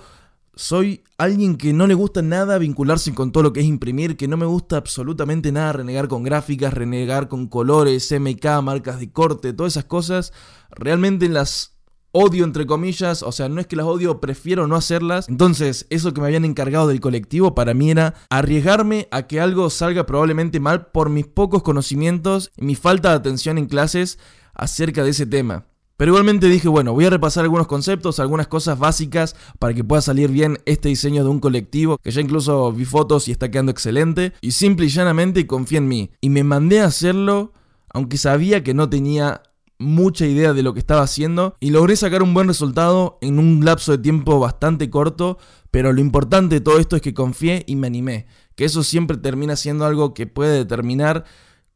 soy 0.53 1.05
alguien 1.17 1.55
que 1.55 1.71
no 1.71 1.87
le 1.87 1.93
gusta 1.93 2.21
nada 2.21 2.57
vincularse 2.57 3.15
con 3.15 3.31
todo 3.31 3.41
lo 3.41 3.53
que 3.53 3.61
es 3.61 3.67
imprimir, 3.67 4.17
que 4.17 4.27
no 4.27 4.35
me 4.35 4.45
gusta 4.45 4.75
absolutamente 4.75 5.53
nada 5.53 5.71
renegar 5.71 6.09
con 6.09 6.23
gráficas, 6.23 6.73
renegar 6.73 7.29
con 7.29 7.47
colores, 7.47 8.11
MK, 8.11 8.61
marcas 8.61 8.99
de 8.99 9.13
corte, 9.13 9.53
todas 9.53 9.71
esas 9.73 9.85
cosas. 9.85 10.33
Realmente 10.71 11.29
las 11.29 11.72
odio 12.13 12.45
entre 12.45 12.65
comillas, 12.65 13.23
o 13.23 13.31
sea, 13.31 13.49
no 13.49 13.59
es 13.59 13.67
que 13.67 13.75
las 13.75 13.85
odio, 13.85 14.21
prefiero 14.21 14.67
no 14.67 14.75
hacerlas. 14.75 15.27
Entonces, 15.27 15.85
eso 15.89 16.13
que 16.13 16.21
me 16.21 16.27
habían 16.27 16.45
encargado 16.45 16.87
del 16.87 17.01
colectivo 17.01 17.55
para 17.55 17.73
mí 17.73 17.91
era 17.91 18.13
arriesgarme 18.29 19.09
a 19.11 19.23
que 19.23 19.41
algo 19.41 19.69
salga 19.69 20.05
probablemente 20.05 20.61
mal 20.61 20.87
por 20.87 21.09
mis 21.09 21.25
pocos 21.25 21.63
conocimientos 21.63 22.51
y 22.55 22.63
mi 22.63 22.75
falta 22.75 23.09
de 23.09 23.15
atención 23.15 23.57
en 23.57 23.65
clases 23.65 24.19
acerca 24.53 25.03
de 25.03 25.09
ese 25.09 25.25
tema. 25.25 25.65
Pero 25.97 26.11
igualmente 26.11 26.49
dije, 26.49 26.67
bueno, 26.67 26.93
voy 26.93 27.05
a 27.05 27.09
repasar 27.09 27.43
algunos 27.43 27.67
conceptos, 27.67 28.19
algunas 28.19 28.47
cosas 28.47 28.79
básicas 28.79 29.35
para 29.59 29.73
que 29.73 29.83
pueda 29.83 30.01
salir 30.01 30.29
bien 30.31 30.57
este 30.65 30.89
diseño 30.89 31.23
de 31.23 31.29
un 31.29 31.39
colectivo, 31.39 31.97
que 31.97 32.11
ya 32.11 32.21
incluso 32.21 32.71
vi 32.71 32.85
fotos 32.85 33.27
y 33.27 33.31
está 33.31 33.51
quedando 33.51 33.71
excelente, 33.71 34.33
y 34.41 34.51
simple 34.51 34.87
y 34.87 34.89
llanamente 34.89 35.45
confía 35.45 35.77
en 35.77 35.87
mí. 35.87 36.11
Y 36.19 36.29
me 36.29 36.43
mandé 36.43 36.81
a 36.81 36.85
hacerlo, 36.85 37.53
aunque 37.89 38.17
sabía 38.17 38.63
que 38.63 38.73
no 38.73 38.89
tenía 38.89 39.43
mucha 39.83 40.25
idea 40.25 40.53
de 40.53 40.63
lo 40.63 40.73
que 40.73 40.79
estaba 40.79 41.01
haciendo 41.01 41.55
y 41.59 41.69
logré 41.69 41.95
sacar 41.95 42.23
un 42.23 42.33
buen 42.33 42.47
resultado 42.47 43.17
en 43.21 43.39
un 43.39 43.63
lapso 43.63 43.91
de 43.91 43.97
tiempo 43.99 44.39
bastante 44.39 44.89
corto, 44.89 45.37
pero 45.71 45.93
lo 45.93 46.01
importante 46.01 46.55
de 46.55 46.61
todo 46.61 46.79
esto 46.79 46.95
es 46.95 47.01
que 47.01 47.13
confié 47.13 47.63
y 47.67 47.75
me 47.75 47.87
animé, 47.87 48.25
que 48.55 48.65
eso 48.65 48.83
siempre 48.83 49.17
termina 49.17 49.55
siendo 49.55 49.85
algo 49.85 50.13
que 50.13 50.27
puede 50.27 50.57
determinar 50.57 51.25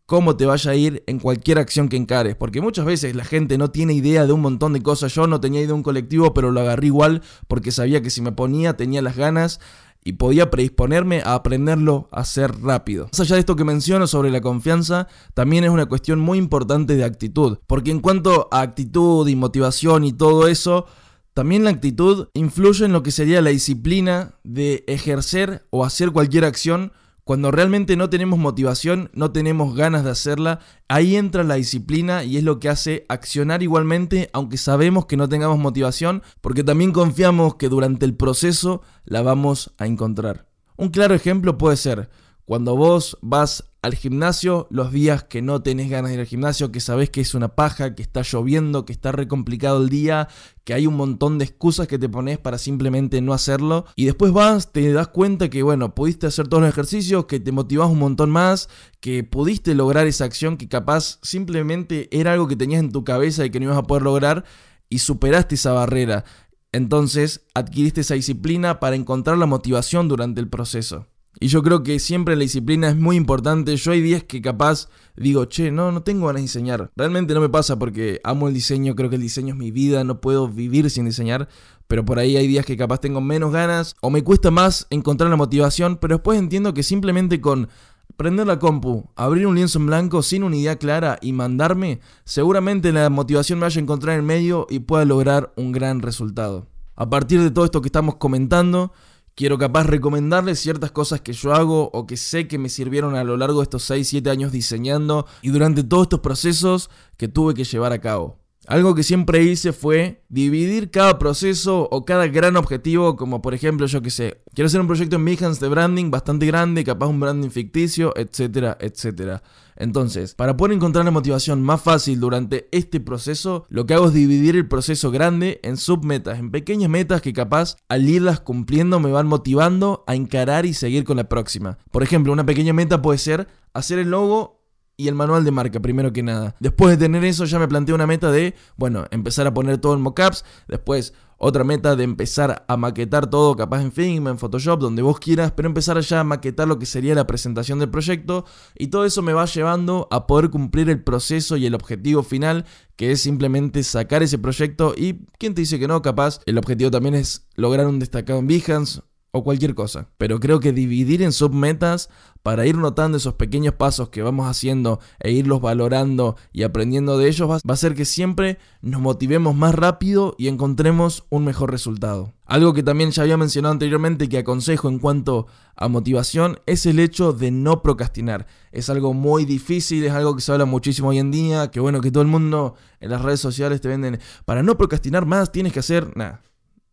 cómo 0.08 0.38
te 0.38 0.46
vaya 0.46 0.72
a 0.72 0.76
ir 0.76 1.04
en 1.06 1.20
cualquier 1.20 1.60
acción 1.60 1.90
que 1.90 1.98
encares, 1.98 2.36
porque 2.36 2.62
muchas 2.62 2.86
veces 2.86 3.14
la 3.14 3.26
gente 3.26 3.58
no 3.58 3.72
tiene 3.72 3.94
idea 3.94 4.26
de 4.26 4.32
un 4.32 4.40
montón 4.40 4.72
de 4.72 4.82
cosas, 4.82 5.14
yo 5.14 5.28
no 5.28 5.42
tenía 5.42 5.60
idea 5.60 5.68
de 5.68 5.74
un 5.74 5.84
colectivo, 5.84 6.34
pero 6.34 6.52
lo 6.52 6.62
agarré 6.62 6.88
igual 6.88 7.22
porque 7.50 7.72
sabía 7.72 8.02
que 8.02 8.10
si 8.10 8.22
me 8.22 8.32
ponía 8.32 8.78
tenía 8.78 9.02
las 9.02 9.18
ganas 9.18 9.60
y 10.08 10.14
podía 10.14 10.50
predisponerme 10.50 11.22
a 11.22 11.34
aprenderlo 11.34 12.08
a 12.14 12.22
hacer 12.22 12.62
rápido. 12.62 13.10
Más 13.12 13.20
allá 13.20 13.36
de 13.36 13.42
esto 13.42 13.58
que 13.58 13.66
menciono 13.66 14.08
sobre 14.08 14.32
la 14.32 14.40
confianza, 14.40 15.10
también 15.34 15.66
es 15.66 15.70
una 15.70 15.88
cuestión 15.88 16.18
muy 16.18 16.38
importante 16.38 16.96
de 16.96 17.04
actitud, 17.04 17.58
porque 17.68 17.92
en 17.92 18.00
cuanto 18.00 18.48
a 18.50 18.62
actitud 18.62 19.28
y 19.28 19.36
motivación 19.36 20.06
y 20.06 20.14
todo 20.14 20.48
eso, 20.48 20.86
también 21.34 21.66
la 21.66 21.72
actitud 21.72 22.30
influye 22.34 22.86
en 22.86 22.94
lo 22.94 23.04
que 23.04 23.12
sería 23.12 23.42
la 23.42 23.50
disciplina 23.50 24.36
de 24.46 24.86
ejercer 24.88 25.68
o 25.72 25.84
hacer 25.84 26.12
cualquier 26.12 26.46
acción 26.46 26.94
cuando 27.28 27.52
realmente 27.52 27.98
no 27.98 28.10
tenemos 28.10 28.40
motivación, 28.40 29.10
no 29.12 29.34
tenemos 29.34 29.76
ganas 29.76 30.06
de 30.06 30.12
hacerla, 30.12 30.60
ahí 30.88 31.18
entra 31.18 31.44
la 31.44 31.56
disciplina 31.56 32.24
y 32.24 32.38
es 32.38 32.44
lo 32.46 32.58
que 32.58 32.70
hace 32.70 33.06
accionar 33.10 33.62
igualmente 33.62 34.30
aunque 34.32 34.56
sabemos 34.56 35.08
que 35.08 35.18
no 35.18 35.28
tengamos 35.28 35.60
motivación, 35.60 36.24
porque 36.40 36.64
también 36.64 36.94
confiamos 36.94 37.56
que 37.56 37.68
durante 37.68 38.06
el 38.06 38.16
proceso 38.16 38.82
la 39.04 39.24
vamos 39.24 39.74
a 39.78 39.88
encontrar. 39.88 40.46
Un 40.78 40.88
claro 40.88 41.16
ejemplo 41.16 41.58
puede 41.58 41.76
ser 41.76 42.10
cuando 42.46 42.78
vos 42.78 43.18
vas 43.22 43.66
al 43.88 43.96
gimnasio 43.96 44.68
los 44.70 44.92
días 44.92 45.24
que 45.24 45.42
no 45.42 45.62
tenés 45.62 45.90
ganas 45.90 46.10
de 46.10 46.16
ir 46.16 46.20
al 46.20 46.28
gimnasio, 46.28 46.72
que 46.72 46.80
sabés 46.80 47.10
que 47.10 47.22
es 47.22 47.34
una 47.34 47.56
paja, 47.56 47.96
que 47.96 48.04
está 48.04 48.22
lloviendo, 48.22 48.86
que 48.86 48.94
está 48.94 49.12
re 49.12 49.28
complicado 49.28 49.82
el 49.82 49.90
día, 49.90 50.28
que 50.64 50.74
hay 50.74 50.86
un 50.86 50.96
montón 50.96 51.38
de 51.38 51.46
excusas 51.46 51.88
que 51.88 51.98
te 51.98 52.08
pones 52.08 52.38
para 52.38 52.58
simplemente 52.58 53.22
no 53.22 53.34
hacerlo. 53.34 53.86
Y 53.96 54.06
después 54.06 54.32
vas, 54.32 54.72
te 54.72 54.92
das 54.92 55.08
cuenta 55.08 55.50
que, 55.50 55.64
bueno, 55.64 55.96
pudiste 55.96 56.28
hacer 56.28 56.48
todos 56.48 56.62
los 56.62 56.70
ejercicios, 56.70 57.26
que 57.26 57.40
te 57.40 57.52
motivás 57.52 57.90
un 57.90 58.00
montón 58.00 58.30
más, 58.30 58.70
que 59.00 59.24
pudiste 59.24 59.74
lograr 59.74 60.06
esa 60.08 60.26
acción 60.26 60.58
que 60.58 60.68
capaz 60.68 61.20
simplemente 61.24 62.08
era 62.12 62.34
algo 62.34 62.48
que 62.48 62.56
tenías 62.56 62.82
en 62.82 62.92
tu 62.92 63.04
cabeza 63.04 63.46
y 63.46 63.50
que 63.50 63.60
no 63.60 63.66
ibas 63.66 63.78
a 63.78 63.84
poder 63.84 64.04
lograr 64.04 64.46
y 64.90 65.00
superaste 65.00 65.56
esa 65.56 65.72
barrera. 65.74 66.26
Entonces 66.72 67.46
adquiriste 67.54 68.02
esa 68.02 68.14
disciplina 68.14 68.80
para 68.80 68.96
encontrar 68.96 69.38
la 69.38 69.46
motivación 69.46 70.08
durante 70.08 70.42
el 70.42 70.50
proceso. 70.50 71.08
Y 71.40 71.48
yo 71.48 71.62
creo 71.62 71.84
que 71.84 72.00
siempre 72.00 72.36
la 72.36 72.42
disciplina 72.42 72.90
es 72.90 72.96
muy 72.96 73.16
importante. 73.16 73.76
Yo 73.76 73.92
hay 73.92 74.02
días 74.02 74.24
que 74.24 74.42
capaz 74.42 74.90
digo, 75.16 75.46
che, 75.46 75.72
no, 75.72 75.92
no 75.92 76.02
tengo 76.02 76.28
ganas 76.28 76.42
de 76.42 76.44
diseñar. 76.44 76.92
Realmente 76.96 77.34
no 77.34 77.42
me 77.42 77.50
pasa 77.50 77.78
porque 77.78 78.20
amo 78.24 78.48
el 78.48 78.54
diseño, 78.54 78.96
creo 78.96 79.10
que 79.10 79.18
el 79.18 79.22
diseño 79.22 79.54
es 79.54 79.60
mi 79.60 79.72
vida, 79.72 80.04
no 80.04 80.20
puedo 80.20 80.48
vivir 80.48 80.90
sin 80.90 81.06
diseñar. 81.06 81.48
Pero 81.88 82.04
por 82.06 82.20
ahí 82.20 82.38
hay 82.38 82.48
días 82.48 82.66
que 82.66 82.76
capaz 82.76 83.00
tengo 83.00 83.22
menos 83.22 83.52
ganas 83.52 83.96
o 84.02 84.10
me 84.10 84.24
cuesta 84.24 84.52
más 84.52 84.88
encontrar 84.90 85.30
la 85.30 85.36
motivación. 85.36 85.98
Pero 85.98 86.16
después 86.16 86.40
entiendo 86.40 86.74
que 86.74 86.84
simplemente 86.84 87.40
con 87.40 87.70
prender 88.16 88.48
la 88.48 88.58
compu, 88.58 89.10
abrir 89.16 89.46
un 89.46 89.56
lienzo 89.56 89.78
en 89.78 89.86
blanco 89.86 90.24
sin 90.24 90.44
una 90.44 90.56
idea 90.56 90.78
clara 90.78 91.20
y 91.22 91.34
mandarme, 91.34 92.00
seguramente 92.24 92.92
la 92.92 93.10
motivación 93.10 93.60
me 93.60 93.66
vaya 93.66 93.80
a 93.80 93.84
encontrar 93.84 94.18
en 94.18 94.26
medio 94.26 94.66
y 94.70 94.80
pueda 94.80 95.06
lograr 95.06 95.54
un 95.56 95.72
gran 95.72 96.02
resultado. 96.02 96.68
A 96.96 97.10
partir 97.10 97.42
de 97.42 97.52
todo 97.52 97.66
esto 97.66 97.82
que 97.82 97.90
estamos 97.90 98.16
comentando, 98.16 98.92
Quiero 99.38 99.60
capaz 99.60 99.84
recomendarles 99.84 100.58
ciertas 100.58 100.90
cosas 100.90 101.22
que 101.22 101.32
yo 101.32 101.54
hago 101.54 101.92
o 101.94 102.08
que 102.08 102.18
sé 102.18 102.48
que 102.48 102.58
me 102.58 102.70
sirvieron 102.70 103.14
a 103.14 103.24
lo 103.24 103.38
largo 103.38 103.60
de 103.60 103.66
estos 103.66 103.88
6-7 103.88 104.32
años 104.32 104.52
diseñando 104.52 105.28
y 105.44 105.50
durante 105.50 105.84
todos 105.84 106.06
estos 106.06 106.22
procesos 106.22 106.90
que 107.18 107.28
tuve 107.28 107.54
que 107.54 107.64
llevar 107.64 107.94
a 107.94 108.02
cabo. 108.02 108.40
Algo 108.66 108.96
que 108.96 109.04
siempre 109.04 109.44
hice 109.44 109.74
fue 109.74 110.24
dividir 110.28 110.90
cada 110.90 111.20
proceso 111.20 111.88
o 111.92 112.04
cada 112.04 112.26
gran 112.26 112.58
objetivo, 112.58 113.16
como 113.16 113.44
por 113.44 113.54
ejemplo, 113.54 113.86
yo 113.86 114.02
que 114.02 114.10
sé, 114.10 114.42
quiero 114.56 114.66
hacer 114.66 114.82
un 114.82 114.88
proyecto 114.88 115.18
en 115.18 115.26
Behance 115.26 115.64
de 115.64 115.70
branding 115.70 116.10
bastante 116.10 116.48
grande, 116.48 116.84
capaz 116.84 117.06
un 117.06 117.20
branding 117.20 117.52
ficticio, 117.52 118.14
etcétera, 118.18 118.76
etcétera. 118.82 119.44
Entonces, 119.78 120.36
para 120.36 120.58
poder 120.58 120.76
encontrar 120.76 121.06
la 121.06 121.12
motivación 121.12 121.64
más 121.64 121.82
fácil 121.82 122.20
durante 122.20 122.68
este 122.72 123.00
proceso, 123.00 123.66
lo 123.70 123.86
que 123.86 123.94
hago 123.94 124.08
es 124.08 124.14
dividir 124.14 124.56
el 124.56 124.68
proceso 124.68 125.12
grande 125.12 125.60
en 125.64 125.78
submetas, 125.78 126.40
en 126.40 126.52
pequeñas 126.52 126.90
metas 126.90 127.22
que 127.22 127.34
capaz 127.34 127.78
al 127.88 128.10
irlas 128.10 128.40
cumpliendo 128.40 129.00
me 129.00 129.12
van 129.12 129.28
motivando 129.28 130.04
a 130.08 130.16
encarar 130.16 130.66
y 130.66 130.74
seguir 130.74 131.04
con 131.04 131.18
la 131.18 131.30
próxima. 131.30 131.78
Por 131.92 132.04
ejemplo, 132.04 132.34
una 132.34 132.46
pequeña 132.46 132.74
meta 132.74 133.02
puede 133.02 133.20
ser 133.20 133.48
hacer 133.74 134.00
el 134.00 134.10
logo 134.10 134.57
y 134.98 135.08
el 135.08 135.14
manual 135.14 135.46
de 135.46 135.52
marca, 135.52 135.80
primero 135.80 136.12
que 136.12 136.24
nada. 136.24 136.56
Después 136.60 136.98
de 136.98 137.06
tener 137.06 137.24
eso, 137.24 137.46
ya 137.46 137.60
me 137.60 137.68
planteé 137.68 137.94
una 137.94 138.08
meta 138.08 138.32
de, 138.32 138.56
bueno, 138.78 139.06
empezar 139.12 139.46
a 139.46 139.54
poner 139.54 139.78
todo 139.78 139.94
en 139.94 140.02
mockups. 140.02 140.44
Después, 140.68 141.14
otra 141.38 141.64
meta 141.64 141.96
de 141.96 142.04
empezar 142.04 142.66
a 142.68 142.78
maquetar 142.78 143.30
todo, 143.30 143.56
capaz 143.56 143.84
en 143.84 143.92
Figma, 143.92 144.32
en 144.32 144.40
Photoshop, 144.40 144.80
donde 144.80 145.04
vos 145.04 145.20
quieras, 145.20 145.52
pero 145.52 145.68
empezar 145.68 146.00
ya 146.00 146.22
a 146.22 146.24
maquetar 146.24 146.68
lo 146.68 146.80
que 146.80 146.88
sería 146.88 147.14
la 147.14 147.28
presentación 147.28 147.78
del 147.78 147.92
proyecto. 147.92 148.46
Y 148.76 148.88
todo 148.88 149.06
eso 149.06 149.22
me 149.22 149.34
va 149.34 149.46
llevando 149.46 150.08
a 150.10 150.26
poder 150.26 150.50
cumplir 150.50 150.90
el 150.90 151.04
proceso 151.04 151.58
y 151.58 151.68
el 151.68 151.76
objetivo 151.76 152.24
final, 152.24 152.66
que 152.96 153.12
es 153.12 153.22
simplemente 153.22 153.84
sacar 153.84 154.24
ese 154.24 154.40
proyecto. 154.40 154.96
Y, 154.98 155.28
¿quién 155.38 155.54
te 155.54 155.62
dice 155.62 155.78
que 155.78 155.88
no? 155.88 156.02
Capaz, 156.02 156.40
el 156.48 156.58
objetivo 156.58 156.90
también 156.90 157.14
es 157.14 157.46
lograr 157.56 157.86
un 157.86 158.00
destacado 158.00 158.40
en 158.40 158.48
Behance 158.48 159.02
o 159.32 159.44
cualquier 159.44 159.76
cosa. 159.76 160.10
Pero 160.18 160.40
creo 160.40 160.60
que 160.60 160.74
dividir 160.74 161.22
en 161.22 161.32
submetas 161.32 162.10
para 162.44 162.66
ir 162.66 162.78
notando 162.78 163.18
esos 163.18 163.34
pequeños 163.34 163.74
pasos 163.74 164.10
que 164.10 164.22
vamos 164.22 164.48
haciendo 164.48 165.00
e 165.20 165.32
irlos 165.32 165.60
valorando 165.60 166.38
y 166.54 166.64
aprendiendo 166.64 167.18
de 167.18 167.28
ellos 167.28 167.50
va 167.50 167.56
a 167.56 167.74
hacer 167.74 167.94
que 167.94 168.06
siempre 168.06 168.58
nos 168.82 169.02
motivemos 169.02 169.54
más 169.54 169.76
rápido 169.76 170.34
y 170.38 170.48
encontremos 170.48 171.26
un 171.30 171.44
mejor 171.44 171.72
resultado. 171.72 172.34
Algo 172.46 172.74
que 172.74 172.84
también 172.84 173.12
ya 173.12 173.24
había 173.24 173.36
mencionado 173.36 173.74
anteriormente 173.74 174.30
que 174.30 174.38
aconsejo 174.38 174.88
en 174.88 175.00
cuanto 175.00 175.48
a 175.76 175.90
motivación 175.90 176.60
es 176.66 176.86
el 176.86 177.00
hecho 177.00 177.34
de 177.34 177.52
no 177.52 177.82
procrastinar. 177.82 178.48
Es 178.72 178.90
algo 178.90 179.14
muy 179.14 179.44
difícil, 179.44 180.06
es 180.06 180.14
algo 180.14 180.34
que 180.34 180.42
se 180.42 180.54
habla 180.54 180.64
muchísimo 180.64 181.10
hoy 181.10 181.20
en 181.20 181.32
día, 181.32 181.70
que 181.70 181.82
bueno, 181.82 182.00
que 182.00 182.12
todo 182.12 182.22
el 182.22 182.30
mundo 182.30 182.76
en 183.02 183.10
las 183.10 183.22
redes 183.22 183.42
sociales 183.42 183.82
te 183.82 183.90
venden, 183.90 184.22
para 184.46 184.64
no 184.64 184.78
procrastinar 184.78 185.26
más 185.26 185.52
tienes 185.52 185.74
que 185.74 185.80
hacer 185.80 186.16
nada, 186.16 186.42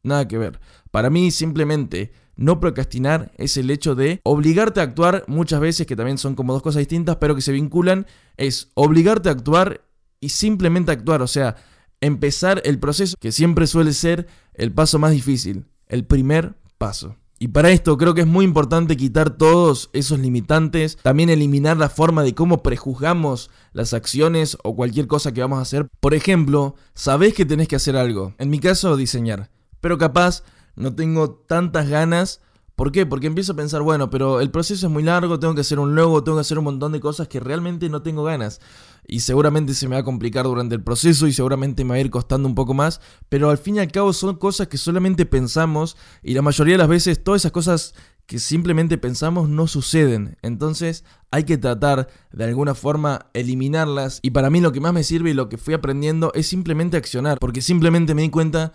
nada 0.03 0.27
que 0.27 0.37
ver. 0.37 0.59
Para 0.91 1.11
mí 1.11 1.31
simplemente 1.31 2.13
no 2.37 2.61
procrastinar 2.61 3.33
es 3.37 3.57
el 3.57 3.71
hecho 3.71 3.95
de 3.95 4.21
obligarte 4.25 4.81
a 4.81 4.85
actuar 4.85 5.25
muchas 5.27 5.61
veces, 5.61 5.87
que 5.87 5.97
también 5.97 6.19
son 6.19 6.35
como 6.35 6.53
dos 6.53 6.63
cosas 6.63 6.81
distintas, 6.81 7.17
pero 7.17 7.35
que 7.35 7.41
se 7.41 7.53
vinculan, 7.53 8.07
es 8.37 8.71
obligarte 8.75 9.29
a 9.29 9.33
actuar 9.33 9.83
y 10.21 10.31
simplemente 10.31 10.93
actuar, 10.93 11.23
o 11.23 11.27
sea, 11.27 11.57
empezar 12.01 12.63
el 12.65 12.79
proceso, 12.79 13.17
que 13.21 13.33
siempre 13.33 13.67
suele 13.67 13.93
ser 13.93 14.27
el 14.55 14.73
paso 14.73 14.99
más 14.99 15.13
difícil, 15.13 15.67
el 15.89 16.05
primer 16.05 16.55
paso. 16.79 17.17
Y 17.39 17.49
para 17.49 17.71
esto 17.71 17.99
creo 17.99 18.15
que 18.15 18.23
es 18.23 18.27
muy 18.27 18.45
importante 18.45 18.97
quitar 18.97 19.37
todos 19.37 19.91
esos 19.93 20.19
limitantes, 20.19 20.97
también 21.03 21.31
eliminar 21.31 21.77
la 21.77 21.89
forma 21.89 22.23
de 22.23 22.35
cómo 22.35 22.63
prejuzgamos 22.63 23.51
las 23.73 23.93
acciones 23.93 24.57
o 24.63 24.77
cualquier 24.77 25.09
cosa 25.09 25.33
que 25.33 25.41
vamos 25.41 25.59
a 25.59 25.63
hacer. 25.63 25.89
Por 26.01 26.15
ejemplo, 26.15 26.77
sabés 26.95 27.35
que 27.35 27.45
tenés 27.45 27.69
que 27.69 27.77
hacer 27.77 27.97
algo, 27.97 28.35
en 28.39 28.51
mi 28.51 28.61
caso 28.61 28.97
diseñar, 28.97 29.51
pero 29.81 29.99
capaz 29.99 30.43
no 30.77 30.95
tengo 30.95 31.31
tantas 31.31 31.89
ganas. 31.89 32.41
¿Por 32.77 32.91
qué? 32.91 33.07
Porque 33.07 33.29
empiezo 33.29 33.53
a 33.53 33.57
pensar, 33.57 33.83
bueno, 33.83 34.11
pero 34.11 34.41
el 34.41 34.51
proceso 34.51 34.87
es 34.87 34.93
muy 34.93 35.05
largo, 35.05 35.39
tengo 35.39 35.55
que 35.55 35.61
hacer 35.61 35.79
un 35.79 35.95
logo, 35.95 36.25
tengo 36.25 36.39
que 36.39 36.41
hacer 36.41 36.59
un 36.59 36.65
montón 36.65 36.91
de 36.91 36.99
cosas 36.99 37.29
que 37.29 37.39
realmente 37.39 37.89
no 37.89 38.03
tengo 38.03 38.25
ganas. 38.25 38.61
Y 39.07 39.21
seguramente 39.21 39.75
se 39.75 39.87
me 39.87 39.95
va 39.95 40.01
a 40.01 40.05
complicar 40.05 40.45
durante 40.45 40.75
el 40.75 40.83
proceso 40.83 41.29
y 41.29 41.33
seguramente 41.33 41.85
me 41.85 41.91
va 41.91 41.97
a 41.97 42.01
ir 42.01 42.11
costando 42.11 42.49
un 42.49 42.57
poco 42.57 42.75
más. 42.75 43.01
Pero 43.29 43.51
al 43.51 43.59
fin 43.59 43.77
y 43.77 43.79
al 43.79 43.93
cabo 43.93 44.13
son 44.13 44.37
cosas 44.37 44.67
que 44.67 44.79
solamente 44.79 45.25
pensamos 45.25 45.97
y 46.23 46.35
la 46.35 46.43
mayoría 46.43 46.75
de 46.75 46.79
las 46.79 46.89
veces 46.89 47.23
todas 47.23 47.43
esas 47.43 47.53
cosas 47.53 47.95
que 48.27 48.39
simplemente 48.39 48.99
pensamos 48.99 49.49
no 49.49 49.67
suceden. 49.67 50.37
Entonces 50.43 51.05
hay 51.31 51.45
que 51.45 51.59
tratar 51.59 52.09
de 52.33 52.45
alguna 52.45 52.75
forma 52.75 53.27
eliminarlas. 53.35 54.19
Y 54.23 54.31
para 54.31 54.51
mí 54.51 54.61
lo 54.61 54.73
que 54.73 54.81
más 54.81 54.95
me 54.95 55.05
sirve 55.05 55.31
y 55.31 55.35
lo 55.35 55.49
que 55.49 55.59
fui 55.59 55.75
aprendiendo 55.75 56.33
es 56.35 56.47
simplemente 56.47 56.97
accionar. 56.97 57.39
Porque 57.39 57.61
simplemente 57.61 58.15
me 58.15 58.23
di 58.23 58.31
cuenta 58.31 58.73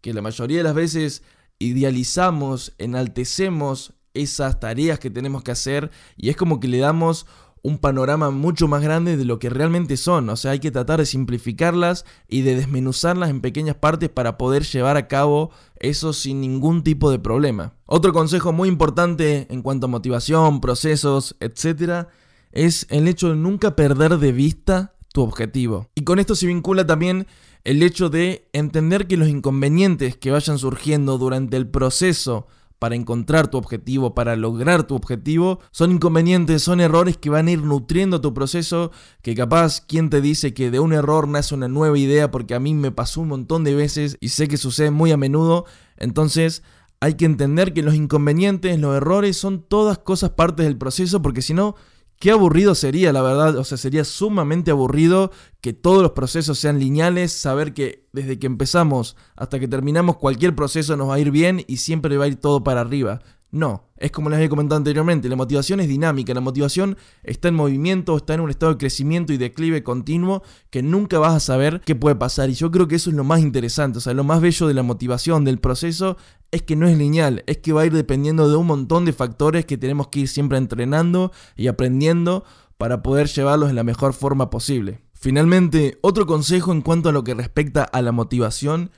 que 0.00 0.14
la 0.14 0.22
mayoría 0.22 0.58
de 0.58 0.64
las 0.64 0.74
veces 0.74 1.22
idealizamos, 1.66 2.74
enaltecemos 2.78 3.94
esas 4.14 4.60
tareas 4.60 4.98
que 4.98 5.10
tenemos 5.10 5.42
que 5.42 5.52
hacer 5.52 5.90
y 6.16 6.28
es 6.28 6.36
como 6.36 6.60
que 6.60 6.68
le 6.68 6.78
damos 6.78 7.26
un 7.62 7.78
panorama 7.78 8.30
mucho 8.30 8.66
más 8.66 8.82
grande 8.82 9.16
de 9.16 9.24
lo 9.24 9.38
que 9.38 9.48
realmente 9.48 9.96
son. 9.96 10.28
O 10.28 10.36
sea, 10.36 10.50
hay 10.50 10.58
que 10.58 10.72
tratar 10.72 10.98
de 10.98 11.06
simplificarlas 11.06 12.04
y 12.28 12.42
de 12.42 12.56
desmenuzarlas 12.56 13.30
en 13.30 13.40
pequeñas 13.40 13.76
partes 13.76 14.08
para 14.08 14.36
poder 14.36 14.64
llevar 14.64 14.96
a 14.96 15.06
cabo 15.06 15.50
eso 15.76 16.12
sin 16.12 16.40
ningún 16.40 16.82
tipo 16.82 17.10
de 17.10 17.20
problema. 17.20 17.74
Otro 17.86 18.12
consejo 18.12 18.52
muy 18.52 18.68
importante 18.68 19.46
en 19.48 19.62
cuanto 19.62 19.86
a 19.86 19.90
motivación, 19.90 20.60
procesos, 20.60 21.36
etc., 21.40 22.08
es 22.50 22.86
el 22.90 23.08
hecho 23.08 23.30
de 23.30 23.36
nunca 23.36 23.76
perder 23.76 24.18
de 24.18 24.32
vista 24.32 24.94
tu 25.12 25.22
objetivo. 25.22 25.88
Y 25.94 26.02
con 26.02 26.18
esto 26.18 26.34
se 26.34 26.46
vincula 26.46 26.86
también 26.86 27.26
el 27.64 27.82
hecho 27.82 28.10
de 28.10 28.48
entender 28.52 29.06
que 29.06 29.16
los 29.16 29.28
inconvenientes 29.28 30.16
que 30.16 30.30
vayan 30.30 30.58
surgiendo 30.58 31.18
durante 31.18 31.56
el 31.56 31.68
proceso 31.68 32.46
para 32.82 32.96
encontrar 32.96 33.48
tu 33.48 33.58
objetivo, 33.58 34.12
para 34.12 34.34
lograr 34.34 34.88
tu 34.88 34.96
objetivo, 34.96 35.60
son 35.70 35.92
inconvenientes, 35.92 36.64
son 36.64 36.80
errores 36.80 37.16
que 37.16 37.30
van 37.30 37.46
a 37.46 37.52
ir 37.52 37.62
nutriendo 37.62 38.20
tu 38.20 38.34
proceso, 38.34 38.90
que 39.22 39.36
capaz 39.36 39.80
quien 39.86 40.10
te 40.10 40.20
dice 40.20 40.52
que 40.52 40.72
de 40.72 40.80
un 40.80 40.92
error 40.92 41.28
nace 41.28 41.54
una 41.54 41.68
nueva 41.68 41.96
idea, 41.96 42.32
porque 42.32 42.56
a 42.56 42.58
mí 42.58 42.74
me 42.74 42.90
pasó 42.90 43.20
un 43.20 43.28
montón 43.28 43.62
de 43.62 43.76
veces 43.76 44.16
y 44.20 44.30
sé 44.30 44.48
que 44.48 44.56
sucede 44.56 44.90
muy 44.90 45.12
a 45.12 45.16
menudo, 45.16 45.64
entonces 45.96 46.64
hay 46.98 47.14
que 47.14 47.24
entender 47.24 47.72
que 47.72 47.84
los 47.84 47.94
inconvenientes, 47.94 48.76
los 48.80 48.96
errores 48.96 49.36
son 49.36 49.62
todas 49.62 49.98
cosas 49.98 50.30
partes 50.30 50.66
del 50.66 50.76
proceso, 50.76 51.22
porque 51.22 51.42
si 51.42 51.54
no, 51.54 51.76
Qué 52.22 52.30
aburrido 52.30 52.76
sería, 52.76 53.12
la 53.12 53.20
verdad, 53.20 53.56
o 53.56 53.64
sea, 53.64 53.76
sería 53.76 54.04
sumamente 54.04 54.70
aburrido 54.70 55.32
que 55.60 55.72
todos 55.72 56.02
los 56.02 56.12
procesos 56.12 56.56
sean 56.56 56.78
lineales, 56.78 57.32
saber 57.32 57.74
que 57.74 58.06
desde 58.12 58.38
que 58.38 58.46
empezamos 58.46 59.16
hasta 59.34 59.58
que 59.58 59.66
terminamos 59.66 60.18
cualquier 60.18 60.54
proceso 60.54 60.96
nos 60.96 61.08
va 61.08 61.14
a 61.14 61.18
ir 61.18 61.32
bien 61.32 61.64
y 61.66 61.78
siempre 61.78 62.16
va 62.16 62.26
a 62.26 62.28
ir 62.28 62.36
todo 62.36 62.62
para 62.62 62.80
arriba. 62.80 63.22
No, 63.52 63.90
es 63.98 64.10
como 64.10 64.30
les 64.30 64.38
había 64.38 64.48
comentado 64.48 64.78
anteriormente, 64.78 65.28
la 65.28 65.36
motivación 65.36 65.78
es 65.80 65.86
dinámica, 65.86 66.32
la 66.32 66.40
motivación 66.40 66.96
está 67.22 67.48
en 67.48 67.54
movimiento, 67.54 68.16
está 68.16 68.32
en 68.32 68.40
un 68.40 68.48
estado 68.48 68.72
de 68.72 68.78
crecimiento 68.78 69.34
y 69.34 69.36
declive 69.36 69.82
continuo 69.82 70.42
que 70.70 70.82
nunca 70.82 71.18
vas 71.18 71.34
a 71.34 71.40
saber 71.40 71.82
qué 71.84 71.94
puede 71.94 72.16
pasar. 72.16 72.48
Y 72.48 72.54
yo 72.54 72.70
creo 72.70 72.88
que 72.88 72.94
eso 72.94 73.10
es 73.10 73.16
lo 73.16 73.24
más 73.24 73.40
interesante, 73.40 73.98
o 73.98 74.00
sea, 74.00 74.14
lo 74.14 74.24
más 74.24 74.40
bello 74.40 74.66
de 74.68 74.72
la 74.72 74.82
motivación, 74.82 75.44
del 75.44 75.58
proceso, 75.58 76.16
es 76.50 76.62
que 76.62 76.76
no 76.76 76.88
es 76.88 76.96
lineal, 76.96 77.44
es 77.46 77.58
que 77.58 77.74
va 77.74 77.82
a 77.82 77.86
ir 77.86 77.92
dependiendo 77.92 78.48
de 78.48 78.56
un 78.56 78.66
montón 78.66 79.04
de 79.04 79.12
factores 79.12 79.66
que 79.66 79.76
tenemos 79.76 80.08
que 80.08 80.20
ir 80.20 80.28
siempre 80.28 80.56
entrenando 80.56 81.30
y 81.54 81.66
aprendiendo 81.66 82.44
para 82.78 83.02
poder 83.02 83.28
llevarlos 83.28 83.68
en 83.68 83.76
la 83.76 83.84
mejor 83.84 84.14
forma 84.14 84.48
posible. 84.48 85.02
Finalmente, 85.12 85.98
otro 86.00 86.24
consejo 86.24 86.72
en 86.72 86.80
cuanto 86.80 87.10
a 87.10 87.12
lo 87.12 87.22
que 87.22 87.34
respecta 87.34 87.84
a 87.84 88.00
la 88.00 88.12
motivación 88.12 88.90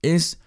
es 0.00 0.40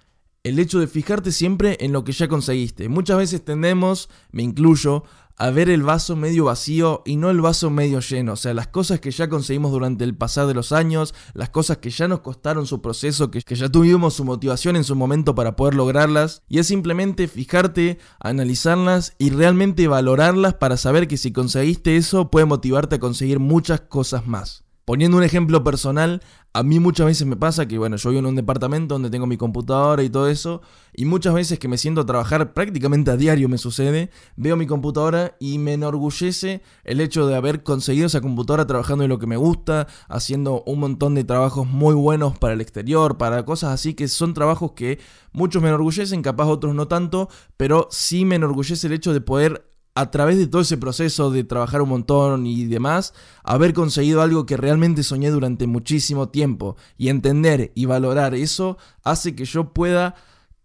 el 0.45 0.59
hecho 0.59 0.79
de 0.79 0.85
fijarte 0.85 1.31
siempre 1.31 1.75
en 1.79 1.91
lo 1.91 2.03
que 2.03 2.11
ya 2.11 2.27
conseguiste. 2.27 2.87
Muchas 2.87 3.17
veces 3.17 3.43
tendemos, 3.43 4.09
me 4.31 4.43
incluyo, 4.43 5.03
a 5.37 5.49
ver 5.49 5.71
el 5.71 5.81
vaso 5.81 6.15
medio 6.15 6.45
vacío 6.45 7.01
y 7.03 7.17
no 7.17 7.31
el 7.31 7.41
vaso 7.41 7.71
medio 7.71 7.99
lleno. 7.99 8.33
O 8.33 8.35
sea, 8.35 8.53
las 8.53 8.67
cosas 8.67 8.99
que 8.99 9.09
ya 9.09 9.27
conseguimos 9.27 9.71
durante 9.71 10.03
el 10.03 10.15
pasar 10.15 10.45
de 10.45 10.53
los 10.53 10.71
años, 10.71 11.15
las 11.33 11.49
cosas 11.49 11.77
que 11.77 11.89
ya 11.89 12.07
nos 12.07 12.19
costaron 12.19 12.67
su 12.67 12.79
proceso, 12.79 13.31
que, 13.31 13.41
ya 13.41 13.69
tuvimos 13.69 14.13
su 14.13 14.23
motivación 14.23 14.75
en 14.75 14.83
su 14.83 14.95
momento 14.95 15.33
para 15.33 15.55
poder 15.55 15.73
lograrlas. 15.73 16.43
Y 16.47 16.59
es 16.59 16.67
simplemente 16.67 17.27
fijarte, 17.27 17.97
analizarlas 18.19 19.15
y 19.17 19.31
realmente 19.31 19.87
valorarlas 19.87 20.53
para 20.53 20.77
saber 20.77 21.07
que 21.07 21.17
si 21.17 21.31
conseguiste 21.31 21.97
eso 21.97 22.29
puede 22.29 22.45
motivarte 22.45 22.97
a 22.97 22.99
conseguir 22.99 23.39
muchas 23.39 23.81
cosas 23.81 24.27
más. 24.27 24.64
Poniendo 24.85 25.17
un 25.17 25.23
ejemplo 25.23 25.63
personal, 25.63 26.21
a 26.53 26.61
mí 26.61 26.79
muchas 26.79 27.07
veces 27.07 27.25
me 27.25 27.35
pasa 27.35 27.67
que, 27.67 27.79
bueno, 27.79 27.95
yo 27.95 28.11
vivo 28.11 28.19
en 28.19 28.27
un 28.27 28.35
departamento 28.35 28.93
donde 28.93 29.09
tengo 29.09 29.25
mi 29.25 29.35
computadora 29.35 30.03
y 30.03 30.11
todo 30.11 30.29
eso, 30.29 30.61
y 30.93 31.05
muchas 31.05 31.33
veces 31.33 31.57
que 31.57 31.67
me 31.67 31.79
siento 31.79 32.01
a 32.01 32.05
trabajar 32.05 32.53
prácticamente 32.53 33.09
a 33.09 33.17
diario 33.17 33.49
me 33.49 33.57
sucede, 33.57 34.11
veo 34.35 34.55
mi 34.55 34.67
computadora 34.67 35.35
y 35.39 35.57
me 35.57 35.73
enorgullece 35.73 36.61
el 36.83 37.01
hecho 37.01 37.25
de 37.25 37.35
haber 37.35 37.63
conseguido 37.63 38.05
esa 38.05 38.21
computadora 38.21 38.67
trabajando 38.67 39.03
en 39.03 39.09
lo 39.09 39.17
que 39.17 39.25
me 39.25 39.37
gusta, 39.37 39.87
haciendo 40.07 40.61
un 40.67 40.79
montón 40.79 41.15
de 41.15 41.23
trabajos 41.23 41.65
muy 41.65 41.95
buenos 41.95 42.37
para 42.37 42.53
el 42.53 42.61
exterior, 42.61 43.17
para 43.17 43.43
cosas 43.43 43.73
así 43.73 43.95
que 43.95 44.07
son 44.07 44.35
trabajos 44.35 44.73
que 44.73 44.99
muchos 45.31 45.63
me 45.63 45.69
enorgullecen, 45.69 46.21
capaz 46.21 46.45
otros 46.45 46.75
no 46.75 46.87
tanto, 46.87 47.27
pero 47.57 47.87
sí 47.89 48.23
me 48.23 48.35
enorgullece 48.35 48.85
el 48.85 48.93
hecho 48.93 49.13
de 49.13 49.21
poder 49.21 49.74
a 49.95 50.11
través 50.11 50.37
de 50.37 50.47
todo 50.47 50.61
ese 50.61 50.77
proceso 50.77 51.31
de 51.31 51.45
trabajar 51.45 51.81
un 51.81 51.89
montón 51.89 52.45
y 52.45 52.65
demás, 52.65 53.13
haber 53.43 53.73
conseguido 53.73 54.21
algo 54.21 54.45
que 54.45 54.57
realmente 54.57 55.03
soñé 55.03 55.29
durante 55.29 55.67
muchísimo 55.67 56.29
tiempo 56.29 56.75
y 56.97 57.07
entender 57.07 57.71
y 57.75 57.85
valorar 57.85 58.35
eso 58.35 58.77
hace 59.03 59.35
que 59.35 59.45
yo 59.45 59.73
pueda 59.73 60.15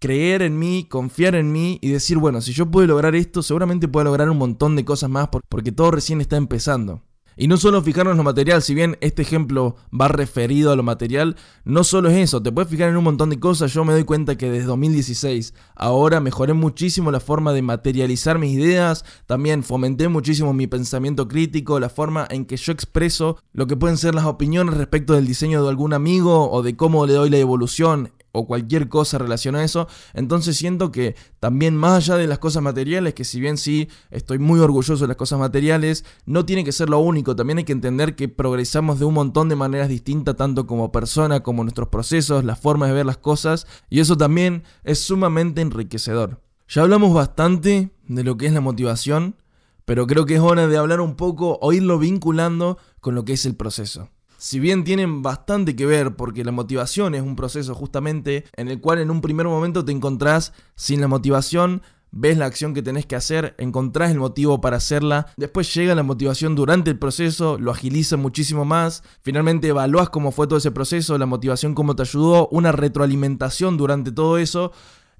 creer 0.00 0.42
en 0.42 0.58
mí, 0.58 0.84
confiar 0.88 1.36
en 1.36 1.52
mí 1.52 1.78
y 1.80 1.90
decir, 1.90 2.18
bueno, 2.18 2.40
si 2.40 2.52
yo 2.52 2.70
puedo 2.70 2.88
lograr 2.88 3.14
esto, 3.14 3.42
seguramente 3.42 3.86
puedo 3.86 4.04
lograr 4.04 4.28
un 4.30 4.38
montón 4.38 4.74
de 4.74 4.84
cosas 4.84 5.10
más 5.10 5.28
porque 5.48 5.70
todo 5.72 5.92
recién 5.92 6.20
está 6.20 6.36
empezando. 6.36 7.02
Y 7.36 7.48
no 7.48 7.56
solo 7.56 7.80
fijarnos 7.82 8.12
en 8.12 8.18
lo 8.18 8.24
material, 8.24 8.60
si 8.62 8.74
bien 8.74 8.98
este 9.00 9.22
ejemplo 9.22 9.76
va 9.98 10.08
referido 10.08 10.72
a 10.72 10.76
lo 10.76 10.82
material, 10.82 11.36
no 11.64 11.84
solo 11.84 12.10
es 12.10 12.16
eso, 12.16 12.42
te 12.42 12.52
puedes 12.52 12.70
fijar 12.70 12.90
en 12.90 12.96
un 12.96 13.04
montón 13.04 13.30
de 13.30 13.40
cosas. 13.40 13.72
Yo 13.72 13.84
me 13.84 13.92
doy 13.92 14.04
cuenta 14.04 14.36
que 14.36 14.50
desde 14.50 14.66
2016 14.66 15.54
ahora 15.74 16.20
mejoré 16.20 16.52
muchísimo 16.52 17.10
la 17.10 17.20
forma 17.20 17.52
de 17.52 17.62
materializar 17.62 18.38
mis 18.38 18.52
ideas, 18.52 19.04
también 19.26 19.62
fomenté 19.62 20.08
muchísimo 20.08 20.52
mi 20.52 20.66
pensamiento 20.66 21.28
crítico, 21.28 21.80
la 21.80 21.88
forma 21.88 22.26
en 22.30 22.44
que 22.44 22.56
yo 22.56 22.72
expreso 22.72 23.38
lo 23.52 23.66
que 23.66 23.76
pueden 23.76 23.96
ser 23.96 24.14
las 24.14 24.26
opiniones 24.26 24.76
respecto 24.76 25.14
del 25.14 25.26
diseño 25.26 25.62
de 25.62 25.68
algún 25.68 25.94
amigo 25.94 26.50
o 26.50 26.62
de 26.62 26.76
cómo 26.76 27.06
le 27.06 27.14
doy 27.14 27.30
la 27.30 27.38
evolución 27.38 28.12
o 28.32 28.46
cualquier 28.46 28.88
cosa 28.88 29.18
relacionada 29.18 29.62
a 29.62 29.66
eso. 29.66 29.88
Entonces 30.14 30.56
siento 30.56 30.92
que 30.92 31.16
también 31.40 31.76
más 31.76 31.96
allá 31.96 32.16
de 32.16 32.26
las 32.26 32.38
cosas 32.38 32.62
materiales, 32.62 33.14
que 33.14 33.24
si 33.24 33.40
bien 33.40 33.56
sí 33.56 33.88
estoy 34.10 34.38
muy 34.38 34.60
orgulloso 34.60 35.02
de 35.02 35.08
las 35.08 35.16
cosas 35.16 35.38
materiales, 35.38 36.04
no 36.26 36.44
tiene 36.44 36.64
que 36.64 36.72
ser 36.72 36.88
lo 36.88 36.98
único. 36.98 37.36
También 37.36 37.58
hay 37.58 37.64
que 37.64 37.72
entender 37.72 38.16
que 38.16 38.28
progresamos 38.28 38.98
de 38.98 39.04
un 39.04 39.14
montón 39.14 39.48
de 39.48 39.56
maneras 39.56 39.88
distintas, 39.88 40.36
tanto 40.36 40.66
como 40.66 40.92
persona, 40.92 41.42
como 41.42 41.62
nuestros 41.62 41.88
procesos, 41.88 42.44
las 42.44 42.60
formas 42.60 42.88
de 42.88 42.94
ver 42.94 43.06
las 43.06 43.18
cosas. 43.18 43.66
Y 43.88 44.00
eso 44.00 44.16
también 44.16 44.64
es 44.84 45.00
sumamente 45.00 45.60
enriquecedor. 45.60 46.40
Ya 46.68 46.82
hablamos 46.82 47.12
bastante 47.12 47.90
de 48.06 48.24
lo 48.24 48.36
que 48.36 48.46
es 48.46 48.52
la 48.52 48.60
motivación, 48.60 49.36
pero 49.84 50.06
creo 50.06 50.24
que 50.24 50.36
es 50.36 50.40
hora 50.40 50.68
de 50.68 50.76
hablar 50.76 51.00
un 51.00 51.16
poco 51.16 51.58
o 51.60 51.72
irlo 51.72 51.98
vinculando 51.98 52.78
con 53.00 53.16
lo 53.16 53.24
que 53.24 53.32
es 53.32 53.44
el 53.44 53.56
proceso 53.56 54.08
si 54.40 54.58
bien 54.58 54.84
tienen 54.84 55.20
bastante 55.20 55.76
que 55.76 55.84
ver, 55.84 56.16
porque 56.16 56.44
la 56.44 56.50
motivación 56.50 57.14
es 57.14 57.20
un 57.20 57.36
proceso 57.36 57.74
justamente 57.74 58.46
en 58.56 58.68
el 58.68 58.80
cual 58.80 58.98
en 58.98 59.10
un 59.10 59.20
primer 59.20 59.46
momento 59.46 59.84
te 59.84 59.92
encontrás 59.92 60.54
sin 60.76 61.02
la 61.02 61.08
motivación, 61.08 61.82
ves 62.10 62.38
la 62.38 62.46
acción 62.46 62.72
que 62.72 62.82
tenés 62.82 63.04
que 63.04 63.16
hacer, 63.16 63.54
encontrás 63.58 64.10
el 64.10 64.18
motivo 64.18 64.62
para 64.62 64.78
hacerla, 64.78 65.26
después 65.36 65.74
llega 65.74 65.94
la 65.94 66.04
motivación 66.04 66.54
durante 66.54 66.88
el 66.88 66.98
proceso, 66.98 67.58
lo 67.58 67.70
agiliza 67.70 68.16
muchísimo 68.16 68.64
más, 68.64 69.02
finalmente 69.20 69.68
evalúas 69.68 70.08
cómo 70.08 70.32
fue 70.32 70.46
todo 70.46 70.56
ese 70.56 70.70
proceso, 70.70 71.18
la 71.18 71.26
motivación 71.26 71.74
cómo 71.74 71.94
te 71.94 72.02
ayudó, 72.02 72.48
una 72.50 72.72
retroalimentación 72.72 73.76
durante 73.76 74.10
todo 74.10 74.38
eso 74.38 74.72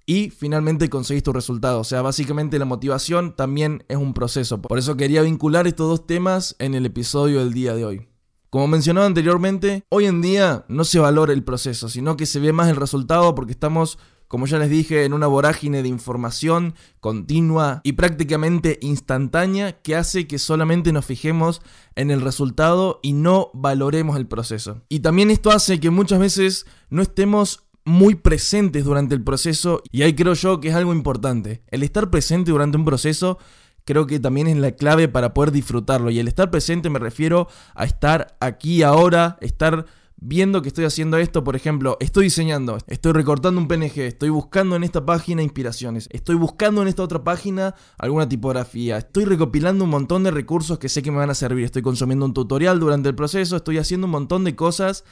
y 0.07 0.31
finalmente 0.31 0.89
conseguís 0.89 1.23
tu 1.23 1.35
resultado. 1.35 1.81
O 1.81 1.85
sea, 1.85 2.01
básicamente 2.01 2.59
la 2.59 2.65
motivación 2.65 3.37
también 3.37 3.85
es 3.89 3.99
un 3.99 4.15
proceso. 4.15 4.63
Por 4.63 4.79
eso 4.79 4.97
quería 4.97 5.21
vincular 5.21 5.67
estos 5.67 5.91
dos 5.91 6.07
temas 6.07 6.57
en 6.59 6.75
el 6.75 6.87
episodio 6.87 7.41
del 7.41 7.53
día 7.53 7.75
de 7.75 7.85
hoy. 7.85 8.10
Como 8.51 8.67
mencionaba 8.67 9.07
anteriormente, 9.07 9.85
hoy 9.91 10.07
en 10.07 10.21
día 10.21 10.65
no 10.67 10.83
se 10.83 10.99
valora 10.99 11.33
el 11.33 11.45
proceso, 11.45 11.89
sino 11.89 12.17
que 12.17 12.27
se 12.27 12.41
ve 12.41 12.53
más 12.53 12.69
el 12.69 12.75
resultado 12.75 13.33
porque 13.37 13.53
estamos 13.53 13.97
como 14.27 14.47
ya 14.47 14.61
les 14.61 14.71
dije, 14.71 15.05
en 15.05 15.13
una 15.13 15.27
vorágine 15.27 15.83
de 15.83 15.89
información 15.89 16.75
continua 17.01 17.81
y 17.83 17.95
prácticamente 17.95 18.79
instantánea 18.81 19.83
que 19.83 19.97
hace 19.97 20.29
que 20.29 20.39
solamente 20.39 20.93
nos 20.93 21.05
fijemos 21.05 21.63
en 21.97 22.13
el 22.13 22.21
resultado 22.21 23.01
y 23.03 23.13
no 23.13 23.51
valoremos 23.55 24.17
el 24.17 24.29
proceso. 24.29 24.83
Y 24.89 25.01
también 25.01 25.33
esto 25.33 25.51
hace 25.51 25.81
que 25.81 25.91
muchas 25.91 26.21
veces 26.21 26.65
no 26.91 27.03
estemos 27.03 27.65
muy 27.85 28.15
presentes 28.15 28.85
durante 28.85 29.17
el 29.17 29.25
proceso 29.25 29.83
y 29.91 30.03
ahí 30.03 30.15
creo 30.15 30.35
yo 30.35 30.61
que 30.61 30.69
es 30.69 30.77
algo 30.77 30.93
importante. 30.93 31.65
El 31.67 31.83
estar 31.83 32.09
presente 32.09 32.53
durante 32.53 32.79
un 32.79 32.85
proceso 32.85 33.39
creo 33.85 34.07
que 34.07 34.21
también 34.21 34.47
es 34.47 34.57
la 34.57 34.73
clave 34.73 35.09
para 35.09 35.35
poder 35.35 35.53
disfrutarlo. 35.53 36.11
Y 36.11 36.19
el 36.19 36.29
estar 36.29 36.51
presente 36.51 36.91
me 36.91 36.99
refiero 36.99 37.49
a 37.75 37.85
estar 37.85 38.37
aquí 38.41 38.83
ahora, 38.83 39.39
estar 39.41 39.87
viendo 40.21 40.61
que 40.61 40.69
estoy 40.69 40.85
haciendo 40.85 41.17
esto, 41.17 41.43
por 41.43 41.57
ejemplo, 41.57 41.97
estoy 41.99 42.25
diseñando, 42.25 42.79
estoy 42.87 43.13
recortando 43.13 43.61
un 43.61 43.69
PNG, 43.69 44.01
estoy 44.01 44.29
buscando 44.29 44.77
en 44.77 44.85
esta 44.85 45.07
página 45.07 45.43
inspiraciones, 45.43 46.09
estoy 46.13 46.37
buscando 46.37 46.83
en 46.83 46.89
esta 46.89 47.03
otra 47.03 47.25
página 47.25 47.75
alguna 47.99 48.29
tipografía, 48.29 48.99
estoy 48.99 49.25
recopilando 49.25 49.85
un 49.85 49.91
montón 49.91 50.23
de 50.23 50.31
recursos 50.31 50.79
que 50.79 50.91
sé 50.91 51.03
que 51.03 51.11
me 51.11 51.17
van 51.17 51.31
a 51.31 51.35
servir, 51.35 51.65
estoy 51.65 51.83
consumiendo 51.83 52.27
un 52.27 52.35
tutorial 52.35 52.79
durante 52.79 53.09
el 53.09 53.15
proceso, 53.15 53.57
estoy 53.57 53.79
haciendo 53.79 54.07
un 54.07 54.13
montón 54.13 54.45
de 54.45 54.55
cosas 54.55 55.05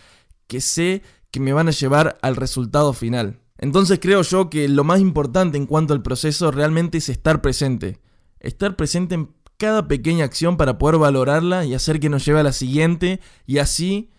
que 0.46 0.60
sé 0.60 1.02
que 1.30 1.40
me 1.40 1.54
van 1.54 1.68
a 1.68 1.72
llevar 1.72 2.18
al 2.20 2.36
resultado 2.36 2.92
final. 2.92 3.40
Entonces 3.56 3.98
creo 4.00 4.22
yo 4.22 4.50
que 4.50 4.68
lo 4.68 4.84
más 4.84 5.00
importante 5.00 5.56
en 5.56 5.66
cuanto 5.66 5.94
al 5.94 6.02
proceso 6.02 6.50
realmente 6.50 6.98
es 6.98 7.08
estar 7.08 7.40
presente. 7.42 7.98
Estar 8.40 8.76
presente 8.76 9.14
en 9.14 9.30
cada 9.56 9.88
pequeña 9.88 10.24
acción 10.24 10.56
para 10.56 10.78
poder 10.78 10.98
valorarla 10.98 11.64
y 11.64 11.74
hacer 11.74 12.00
que 12.00 12.08
nos 12.08 12.24
lleve 12.24 12.40
a 12.40 12.44
la 12.44 12.52
siguiente 12.52 13.20
y 13.46 13.58
así 13.58 14.10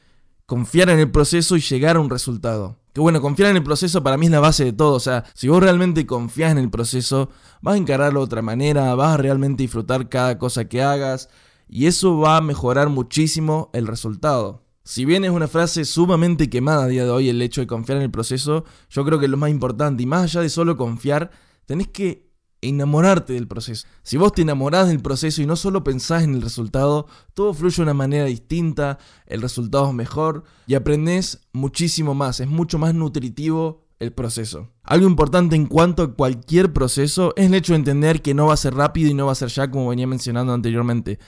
confiar 0.46 0.90
en 0.90 1.00
el 1.00 1.12
proceso 1.12 1.56
y 1.56 1.62
llegar 1.62 1.96
a 1.96 2.00
un 2.00 2.10
resultado. 2.10 2.78
Que 2.94 3.02
bueno, 3.02 3.22
confiar 3.22 3.52
en 3.52 3.58
el 3.58 3.64
proceso 3.64 4.04
para 4.04 4.18
mí 4.18 4.26
es 4.26 4.32
la 4.32 4.40
base 4.40 4.66
de 4.66 4.74
todo. 4.74 4.94
O 4.94 5.00
sea, 5.00 5.24
si 5.34 5.48
vos 5.48 5.62
realmente 5.62 6.06
confías 6.06 6.52
en 6.52 6.58
el 6.58 6.70
proceso, 6.70 7.30
vas 7.62 7.76
a 7.76 7.78
encararlo 7.78 8.20
de 8.20 8.26
otra 8.26 8.42
manera, 8.42 8.94
vas 8.96 9.14
a 9.14 9.18
realmente 9.18 9.64
disfrutar 9.64 10.10
cada 10.10 10.38
cosa 10.38 10.66
que 10.66 10.82
hagas 10.82 11.30
y 11.70 11.86
eso 11.86 12.18
va 12.18 12.38
a 12.38 12.42
mejorar 12.42 12.90
muchísimo 12.90 13.70
el 13.74 13.88
resultado. 13.88 14.64
Si 14.84 15.06
bien 15.06 15.24
es 15.24 15.30
una 15.30 15.48
frase 15.48 15.86
sumamente 15.86 16.50
quemada 16.50 16.86
a 16.86 16.88
día 16.88 17.06
de 17.06 17.12
hoy 17.12 17.30
el 17.30 17.42
hecho 17.44 17.62
de 17.62 17.68
confiar 17.68 18.00
en 18.00 18.06
el 18.06 18.12
proceso, 18.12 18.66
yo 18.90 19.06
creo 19.06 19.20
que 19.20 19.28
lo 19.28 19.38
más 19.38 19.52
importante 19.52 20.02
y 20.02 20.08
más 20.08 20.24
allá 20.24 20.42
de 20.42 20.50
solo 20.50 20.76
confiar, 20.76 21.30
tenés 21.68 21.90
que 21.90 22.29
enamorarte 22.62 23.34
del 23.34 23.48
proceso. 23.48 23.88
Si 24.04 24.18
vos 24.18 24.34
te 24.34 24.42
enamorás 24.42 24.88
del 24.88 25.02
proceso 25.02 25.42
y 25.42 25.46
no 25.46 25.56
solo 25.56 25.84
pensás 25.84 26.24
en 26.24 26.34
el 26.36 26.42
resultado, 26.42 27.08
todo 27.34 27.54
fluye 27.54 27.78
de 27.78 27.84
una 27.84 27.94
manera 27.94 28.26
distinta, 28.26 29.00
el 29.26 29.42
resultado 29.42 29.88
es 29.90 29.94
mejor 29.94 30.44
y 30.68 30.76
aprendés 30.76 31.42
muchísimo 31.54 32.14
más, 32.14 32.40
es 32.40 32.48
mucho 32.48 32.78
más 32.78 32.94
nutritivo 32.94 33.86
el 34.00 34.14
proceso. 34.14 34.70
Algo 34.84 35.08
importante 35.08 35.56
en 35.56 35.66
cuanto 35.66 36.04
a 36.04 36.14
cualquier 36.14 36.74
proceso 36.74 37.34
es 37.36 37.48
el 37.48 37.54
hecho 37.54 37.74
de 37.74 37.80
entender 37.80 38.22
que 38.22 38.34
no 38.34 38.48
va 38.48 38.54
a 38.54 38.58
ser 38.58 38.74
rápido 38.74 39.10
y 39.10 39.14
no 39.14 39.26
va 39.26 39.34
a 39.34 39.36
ser 39.36 39.50
ya 39.50 39.70
como 39.70 39.90
venía 39.90 40.08
mencionando 40.08 40.54
anteriormente. 40.54 41.20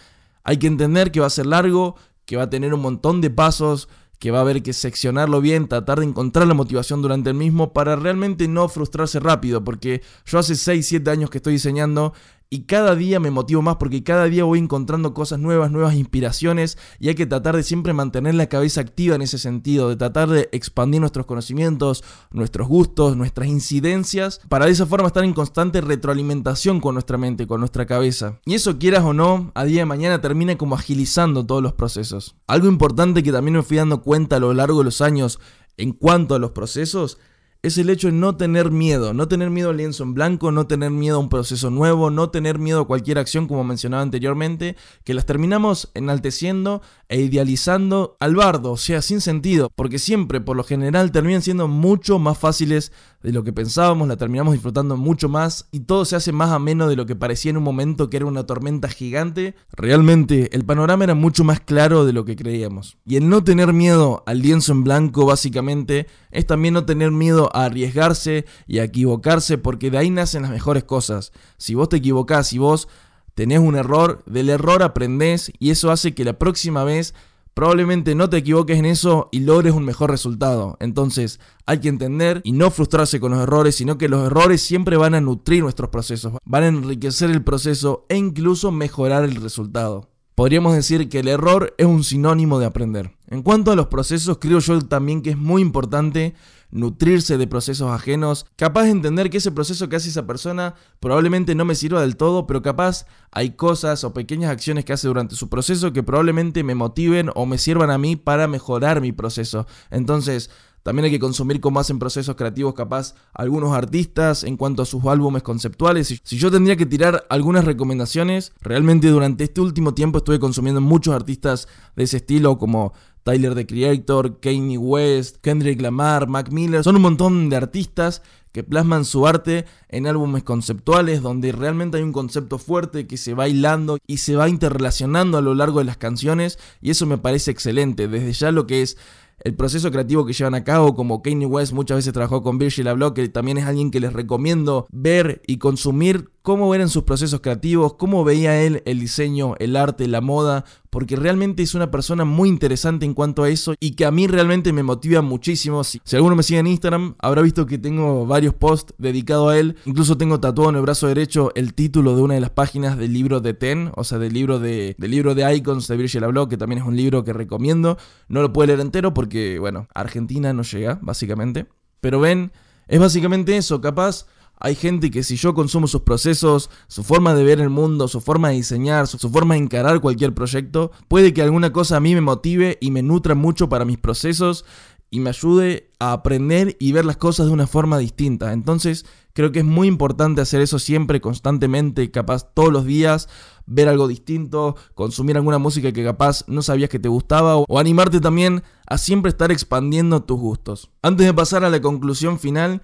Hay 0.43 0.57
que 0.57 0.67
entender 0.67 1.11
que 1.11 1.19
va 1.19 1.27
a 1.27 1.31
ser 1.31 1.45
largo, 1.45 1.95
que 2.25 2.37
va 2.37 2.43
a 2.43 2.49
tener 2.49 2.73
un 2.73 2.81
montón 2.81 3.21
de 3.21 3.29
pasos, 3.29 3.89
que 4.21 4.29
va 4.29 4.37
a 4.37 4.41
haber 4.41 4.61
que 4.61 4.71
seccionarlo 4.71 5.41
bien, 5.41 5.67
tratar 5.67 5.99
de 5.99 6.05
encontrar 6.05 6.45
la 6.45 6.53
motivación 6.53 7.01
durante 7.01 7.31
el 7.31 7.35
mismo 7.35 7.73
para 7.73 7.95
realmente 7.95 8.47
no 8.47 8.69
frustrarse 8.69 9.19
rápido, 9.19 9.63
porque 9.63 10.03
yo 10.27 10.37
hace 10.37 10.55
6, 10.55 10.87
7 10.87 11.09
años 11.09 11.31
que 11.31 11.39
estoy 11.39 11.53
diseñando 11.53 12.13
y 12.53 12.63
cada 12.63 12.97
día 12.97 13.21
me 13.21 13.31
motivo 13.31 13.61
más 13.61 13.77
porque 13.77 14.03
cada 14.03 14.25
día 14.25 14.43
voy 14.43 14.59
encontrando 14.59 15.13
cosas 15.13 15.39
nuevas, 15.39 15.71
nuevas 15.71 15.95
inspiraciones 15.95 16.77
y 16.99 17.07
hay 17.07 17.15
que 17.15 17.25
tratar 17.25 17.55
de 17.55 17.63
siempre 17.63 17.93
mantener 17.93 18.35
la 18.35 18.47
cabeza 18.47 18.81
activa 18.81 19.15
en 19.15 19.21
ese 19.21 19.37
sentido, 19.37 19.87
de 19.87 19.95
tratar 19.95 20.27
de 20.29 20.49
expandir 20.51 20.99
nuestros 20.99 21.25
conocimientos, 21.25 22.03
nuestros 22.29 22.67
gustos, 22.67 23.15
nuestras 23.15 23.47
incidencias, 23.47 24.41
para 24.49 24.65
de 24.65 24.71
esa 24.71 24.85
forma 24.85 25.07
estar 25.07 25.23
en 25.23 25.33
constante 25.33 25.79
retroalimentación 25.79 26.81
con 26.81 26.95
nuestra 26.95 27.17
mente, 27.17 27.47
con 27.47 27.61
nuestra 27.61 27.85
cabeza. 27.85 28.41
Y 28.45 28.55
eso 28.55 28.77
quieras 28.77 29.05
o 29.05 29.13
no, 29.13 29.53
a 29.55 29.63
día 29.63 29.79
de 29.79 29.85
mañana 29.85 30.19
termina 30.19 30.57
como 30.57 30.75
agilizando 30.75 31.45
todos 31.45 31.63
los 31.63 31.71
procesos. 31.71 32.35
Algo 32.47 32.67
importante 32.67 33.23
que 33.23 33.31
también 33.31 33.55
me 33.55 33.63
fui 33.63 33.77
dando 33.77 34.01
cuenta 34.01 34.35
a 34.35 34.39
lo 34.39 34.53
largo 34.53 34.79
de 34.79 34.85
los 34.85 34.99
años 34.99 35.39
en 35.77 35.93
cuanto 35.93 36.35
a 36.35 36.39
los 36.39 36.51
procesos 36.51 37.17
es 37.63 37.77
el 37.77 37.91
hecho 37.91 38.07
de 38.07 38.13
no 38.13 38.35
tener 38.37 38.71
miedo, 38.71 39.13
no 39.13 39.27
tener 39.27 39.51
miedo 39.51 39.69
al 39.69 39.77
lienzo 39.77 40.03
en 40.03 40.15
blanco, 40.15 40.51
no 40.51 40.65
tener 40.65 40.89
miedo 40.89 41.17
a 41.17 41.19
un 41.19 41.29
proceso 41.29 41.69
nuevo, 41.69 42.09
no 42.09 42.31
tener 42.31 42.57
miedo 42.57 42.81
a 42.81 42.87
cualquier 42.87 43.19
acción 43.19 43.47
como 43.47 43.63
mencionaba 43.63 44.01
anteriormente, 44.01 44.75
que 45.03 45.13
las 45.13 45.27
terminamos 45.27 45.91
enalteciendo 45.93 46.81
e 47.07 47.21
idealizando 47.21 48.17
al 48.19 48.35
bardo, 48.35 48.71
o 48.71 48.77
sea, 48.77 49.03
sin 49.03 49.21
sentido, 49.21 49.69
porque 49.75 49.99
siempre, 49.99 50.41
por 50.41 50.57
lo 50.57 50.63
general, 50.63 51.11
terminan 51.11 51.43
siendo 51.43 51.67
mucho 51.67 52.17
más 52.17 52.37
fáciles 52.37 52.91
de 53.23 53.31
lo 53.31 53.43
que 53.43 53.53
pensábamos, 53.53 54.07
la 54.07 54.17
terminamos 54.17 54.53
disfrutando 54.53 54.97
mucho 54.97 55.29
más 55.29 55.67
y 55.71 55.81
todo 55.81 56.05
se 56.05 56.15
hace 56.15 56.31
más 56.31 56.51
ameno 56.51 56.87
de 56.87 56.95
lo 56.95 57.05
que 57.05 57.15
parecía 57.15 57.51
en 57.51 57.57
un 57.57 57.63
momento 57.63 58.09
que 58.09 58.17
era 58.17 58.25
una 58.25 58.45
tormenta 58.45 58.89
gigante. 58.89 59.55
Realmente, 59.71 60.55
el 60.55 60.65
panorama 60.65 61.03
era 61.03 61.13
mucho 61.13 61.43
más 61.43 61.59
claro 61.59 62.05
de 62.05 62.13
lo 62.13 62.25
que 62.25 62.35
creíamos. 62.35 62.97
Y 63.05 63.17
el 63.17 63.29
no 63.29 63.43
tener 63.43 63.73
miedo 63.73 64.23
al 64.25 64.39
lienzo 64.39 64.71
en 64.71 64.83
blanco, 64.83 65.25
básicamente, 65.25 66.07
es 66.31 66.47
también 66.47 66.73
no 66.73 66.85
tener 66.85 67.11
miedo 67.11 67.49
a 67.53 67.65
arriesgarse 67.65 68.45
y 68.67 68.79
a 68.79 68.85
equivocarse 68.85 69.57
porque 69.57 69.91
de 69.91 69.99
ahí 69.99 70.09
nacen 70.09 70.41
las 70.41 70.51
mejores 70.51 70.83
cosas. 70.83 71.31
Si 71.57 71.75
vos 71.75 71.89
te 71.89 71.97
equivocás, 71.97 72.47
si 72.47 72.57
vos 72.57 72.87
tenés 73.35 73.59
un 73.59 73.75
error, 73.75 74.23
del 74.25 74.49
error 74.49 74.83
aprendés 74.83 75.51
y 75.59 75.69
eso 75.69 75.91
hace 75.91 76.13
que 76.13 76.25
la 76.25 76.33
próxima 76.33 76.83
vez 76.83 77.13
probablemente 77.53 78.15
no 78.15 78.29
te 78.29 78.37
equivoques 78.37 78.77
en 78.77 78.85
eso 78.85 79.29
y 79.31 79.41
logres 79.41 79.73
un 79.73 79.85
mejor 79.85 80.11
resultado. 80.11 80.77
Entonces 80.79 81.39
hay 81.65 81.79
que 81.79 81.89
entender 81.89 82.41
y 82.43 82.51
no 82.51 82.71
frustrarse 82.71 83.19
con 83.19 83.31
los 83.31 83.41
errores, 83.41 83.75
sino 83.75 83.97
que 83.97 84.09
los 84.09 84.25
errores 84.25 84.61
siempre 84.61 84.97
van 84.97 85.15
a 85.15 85.21
nutrir 85.21 85.63
nuestros 85.63 85.89
procesos, 85.89 86.33
van 86.45 86.63
a 86.63 86.67
enriquecer 86.67 87.29
el 87.29 87.43
proceso 87.43 88.05
e 88.09 88.17
incluso 88.17 88.71
mejorar 88.71 89.23
el 89.23 89.35
resultado. 89.35 90.09
Podríamos 90.35 90.73
decir 90.73 91.09
que 91.09 91.19
el 91.19 91.27
error 91.27 91.75
es 91.77 91.85
un 91.85 92.03
sinónimo 92.03 92.57
de 92.57 92.65
aprender. 92.65 93.11
En 93.27 93.43
cuanto 93.43 93.71
a 93.71 93.75
los 93.75 93.87
procesos, 93.87 94.37
creo 94.39 94.59
yo 94.59 94.81
también 94.81 95.21
que 95.21 95.31
es 95.31 95.37
muy 95.37 95.61
importante 95.61 96.33
nutrirse 96.71 97.37
de 97.37 97.47
procesos 97.47 97.91
ajenos, 97.91 98.45
capaz 98.55 98.83
de 98.83 98.91
entender 98.91 99.29
que 99.29 99.37
ese 99.37 99.51
proceso 99.51 99.89
que 99.89 99.97
hace 99.97 100.09
esa 100.09 100.25
persona 100.25 100.75
probablemente 100.99 101.55
no 101.55 101.65
me 101.65 101.75
sirva 101.75 102.01
del 102.01 102.15
todo, 102.15 102.47
pero 102.47 102.61
capaz 102.61 103.05
hay 103.31 103.51
cosas 103.51 104.03
o 104.03 104.13
pequeñas 104.13 104.51
acciones 104.51 104.85
que 104.85 104.93
hace 104.93 105.07
durante 105.07 105.35
su 105.35 105.49
proceso 105.49 105.93
que 105.93 106.03
probablemente 106.03 106.63
me 106.63 106.75
motiven 106.75 107.29
o 107.35 107.45
me 107.45 107.57
sirvan 107.57 107.91
a 107.91 107.97
mí 107.97 108.15
para 108.15 108.47
mejorar 108.47 109.01
mi 109.01 109.11
proceso. 109.11 109.67
Entonces, 109.89 110.49
también 110.83 111.05
hay 111.05 111.11
que 111.11 111.19
consumir 111.19 111.61
como 111.61 111.79
hacen 111.79 111.99
procesos 111.99 112.35
creativos 112.35 112.73
capaz 112.73 113.15
algunos 113.33 113.73
artistas 113.73 114.43
en 114.43 114.57
cuanto 114.57 114.81
a 114.81 114.85
sus 114.85 115.05
álbumes 115.05 115.43
conceptuales. 115.43 116.21
Si 116.23 116.37
yo 116.37 116.49
tendría 116.49 116.75
que 116.75 116.85
tirar 116.85 117.25
algunas 117.29 117.65
recomendaciones, 117.65 118.53
realmente 118.61 119.09
durante 119.09 119.43
este 119.43 119.61
último 119.61 119.93
tiempo 119.93 120.19
estuve 120.19 120.39
consumiendo 120.39 120.81
muchos 120.81 121.13
artistas 121.13 121.67
de 121.95 122.03
ese 122.03 122.17
estilo 122.17 122.57
como 122.57 122.93
Tyler 123.23 123.53
the 123.53 123.67
Creator, 123.67 124.39
Kanye 124.39 124.77
West, 124.77 125.37
Kendrick 125.41 125.79
Lamar, 125.81 126.27
Mac 126.27 126.51
Miller. 126.51 126.83
Son 126.83 126.95
un 126.95 127.03
montón 127.03 127.49
de 127.49 127.55
artistas 127.55 128.23
que 128.51 128.63
plasman 128.63 129.05
su 129.05 129.27
arte 129.27 129.65
en 129.89 130.07
álbumes 130.07 130.43
conceptuales 130.43 131.21
donde 131.21 131.51
realmente 131.51 131.97
hay 131.97 132.03
un 132.03 132.11
concepto 132.11 132.57
fuerte 132.57 133.07
que 133.07 133.17
se 133.17 133.33
va 133.33 133.47
hilando 133.47 133.97
y 134.07 134.17
se 134.17 134.35
va 134.35 134.49
interrelacionando 134.49 135.37
a 135.37 135.41
lo 135.41 135.53
largo 135.53 135.79
de 135.79 135.85
las 135.85 135.97
canciones 135.97 136.59
y 136.81 136.89
eso 136.89 137.05
me 137.05 137.17
parece 137.17 137.51
excelente. 137.51 138.07
Desde 138.07 138.33
ya 138.33 138.51
lo 138.51 138.67
que 138.67 138.81
es 138.81 138.97
el 139.43 139.55
proceso 139.55 139.91
creativo 139.91 140.25
que 140.25 140.33
llevan 140.33 140.55
a 140.55 140.63
cabo, 140.63 140.95
como 140.95 141.21
Kanye 141.21 141.45
West 141.45 141.73
muchas 141.73 141.97
veces 141.97 142.13
trabajó 142.13 142.43
con 142.43 142.57
Virgil 142.57 142.87
Abloh, 142.87 143.13
que 143.13 143.27
también 143.29 143.57
es 143.57 143.65
alguien 143.65 143.91
que 143.91 143.99
les 143.99 144.13
recomiendo 144.13 144.87
ver 144.91 145.41
y 145.47 145.57
consumir 145.57 146.29
cómo 146.41 146.73
eran 146.73 146.89
sus 146.89 147.03
procesos 147.03 147.41
creativos, 147.41 147.93
cómo 147.95 148.23
veía 148.23 148.61
él 148.61 148.81
el 148.85 148.99
diseño, 148.99 149.55
el 149.59 149.75
arte, 149.75 150.07
la 150.07 150.21
moda, 150.21 150.65
porque 150.91 151.15
realmente 151.15 151.63
es 151.63 151.73
una 151.73 151.89
persona 151.89 152.25
muy 152.25 152.49
interesante 152.49 153.05
en 153.05 153.13
cuanto 153.13 153.43
a 153.43 153.49
eso 153.49 153.73
y 153.79 153.91
que 153.91 154.05
a 154.05 154.11
mí 154.11 154.27
realmente 154.27 154.73
me 154.73 154.83
motiva 154.83 155.21
muchísimo. 155.21 155.83
Si, 155.83 155.99
alguno 156.13 156.35
me 156.35 156.43
sigue 156.43 156.59
en 156.59 156.67
Instagram, 156.67 157.15
habrá 157.19 157.41
visto 157.41 157.65
que 157.65 157.77
tengo 157.77 158.27
varios 158.27 158.53
posts 158.53 158.93
dedicados 158.97 159.53
a 159.53 159.57
él. 159.57 159.77
Incluso 159.85 160.17
tengo 160.17 160.39
tatuado 160.41 160.69
en 160.69 160.75
el 160.75 160.81
brazo 160.81 161.07
derecho 161.07 161.51
el 161.55 161.73
título 161.73 162.15
de 162.15 162.21
una 162.21 162.33
de 162.35 162.41
las 162.41 162.49
páginas 162.49 162.97
del 162.97 163.13
libro 163.13 163.39
de 163.39 163.53
Ten, 163.53 163.91
o 163.95 164.03
sea, 164.03 164.19
del 164.19 164.33
libro 164.33 164.59
de, 164.59 164.95
del 164.97 165.11
libro 165.11 165.33
de 165.33 165.55
Icons 165.55 165.87
de 165.87 165.95
Virgil 165.95 166.25
Abloh, 166.25 166.49
que 166.49 166.57
también 166.57 166.81
es 166.81 166.87
un 166.87 166.97
libro 166.97 167.23
que 167.23 167.31
recomiendo. 167.31 167.97
No 168.27 168.41
lo 168.41 168.51
puedo 168.51 168.67
leer 168.67 168.81
entero 168.81 169.13
porque, 169.13 169.59
bueno, 169.59 169.87
Argentina 169.93 170.51
no 170.51 170.63
llega, 170.63 170.99
básicamente. 171.01 171.67
Pero 172.01 172.19
ven, 172.19 172.51
es 172.89 172.99
básicamente 172.99 173.55
eso, 173.55 173.79
capaz 173.79 174.25
hay 174.63 174.75
gente 174.75 175.09
que 175.09 175.23
si 175.23 175.37
yo 175.37 175.55
consumo 175.55 175.87
sus 175.87 176.01
procesos, 176.01 176.69
su 176.87 177.03
forma 177.03 177.33
de 177.33 177.43
ver 177.43 177.59
el 177.59 177.71
mundo, 177.71 178.07
su 178.07 178.21
forma 178.21 178.49
de 178.49 178.55
diseñar, 178.55 179.07
su, 179.07 179.17
forma 179.29 179.55
de 179.55 179.61
encarar 179.61 180.01
cualquier 180.01 180.35
proyecto, 180.35 180.91
puede 181.07 181.33
que 181.33 181.41
alguna 181.41 181.73
cosa 181.73 181.97
a 181.97 181.99
mí 181.99 182.13
me 182.13 182.21
motive 182.21 182.77
y 182.79 182.91
me 182.91 183.01
nutra 183.01 183.33
mucho 183.33 183.69
para 183.69 183.85
mis 183.85 183.97
procesos 183.97 184.63
y 185.09 185.19
me 185.19 185.31
ayude 185.31 185.89
a 185.99 186.13
aprender 186.13 186.77
y 186.79 186.91
ver 186.91 187.05
las 187.05 187.17
cosas 187.17 187.47
de 187.47 187.51
una 187.51 187.65
forma 187.65 187.97
distinta. 187.97 188.53
Entonces, 188.53 189.05
creo 189.33 189.51
que 189.51 189.59
es 189.59 189.65
muy 189.65 189.87
importante 189.87 190.41
hacer 190.41 190.61
eso 190.61 190.77
siempre, 190.77 191.21
constantemente, 191.21 192.11
capaz 192.11 192.53
todos 192.53 192.71
los 192.71 192.85
días, 192.85 193.29
ver 193.65 193.89
algo 193.89 194.07
distinto, 194.07 194.75
consumir 194.93 195.37
alguna 195.37 195.57
música 195.57 195.91
que 195.91 196.03
capaz 196.03 196.45
no 196.47 196.61
sabías 196.61 196.91
que 196.91 196.99
te 196.99 197.09
gustaba 197.09 197.57
o 197.57 197.79
animarte 197.79 198.19
también 198.19 198.61
a 198.85 198.99
siempre 198.99 199.29
estar 199.29 199.51
expandiendo 199.51 200.21
tus 200.21 200.39
gustos. 200.39 200.91
Antes 201.01 201.25
de 201.25 201.33
pasar 201.33 201.65
a 201.65 201.69
la 201.71 201.81
conclusión 201.81 202.37
final, 202.37 202.83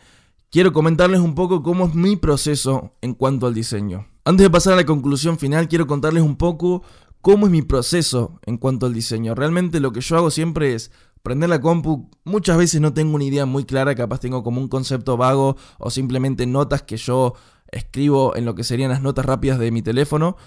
quiero 0.52 0.74
comentarles 0.74 1.20
un 1.20 1.36
poco 1.36 1.64
cómo 1.64 1.86
es 1.86 1.96
mi 1.96 2.16
proceso 2.16 2.94
en 3.02 3.14
cuanto 3.14 3.48
al 3.48 3.54
diseño. 3.54 4.08
Antes 4.26 4.46
de 4.46 4.50
pasar 4.50 4.74
a 4.74 4.78
la 4.78 4.86
conclusión 4.86 5.38
final, 5.38 5.68
quiero 5.68 5.88
contarles 5.88 6.24
un 6.24 6.36
poco 6.36 6.84
cómo 7.22 7.46
es 7.46 7.52
mi 7.52 7.62
proceso 7.62 8.40
en 8.46 8.58
cuanto 8.58 8.86
al 8.86 8.94
diseño. 8.94 9.36
Realmente 9.36 9.80
lo 9.80 9.92
que 9.92 10.02
yo 10.02 10.18
hago 10.18 10.32
siempre 10.32 10.74
es 10.74 10.92
prender 11.24 11.50
la 11.50 11.62
compu. 11.62 12.10
Muchas 12.24 12.58
veces 12.58 12.82
no 12.82 12.94
tengo 12.94 13.16
una 13.16 13.24
idea 13.24 13.46
muy 13.46 13.66
clara, 13.66 13.96
capaz 13.96 14.20
tengo 14.20 14.44
como 14.44 14.62
un 14.62 14.68
concepto 14.68 15.18
vago 15.18 15.58
o 15.78 15.90
simplemente 15.90 16.46
notas 16.46 16.84
que 16.84 16.98
yo 16.98 17.34
escribo 17.72 18.36
en 18.36 18.46
lo 18.46 18.56
que 18.56 18.64
serían 18.64 18.92
las 18.92 19.02
notas 19.02 19.26
rápidas 19.26 19.60
de 19.60 19.72
mi 19.72 19.82
teléfono. 19.82 20.38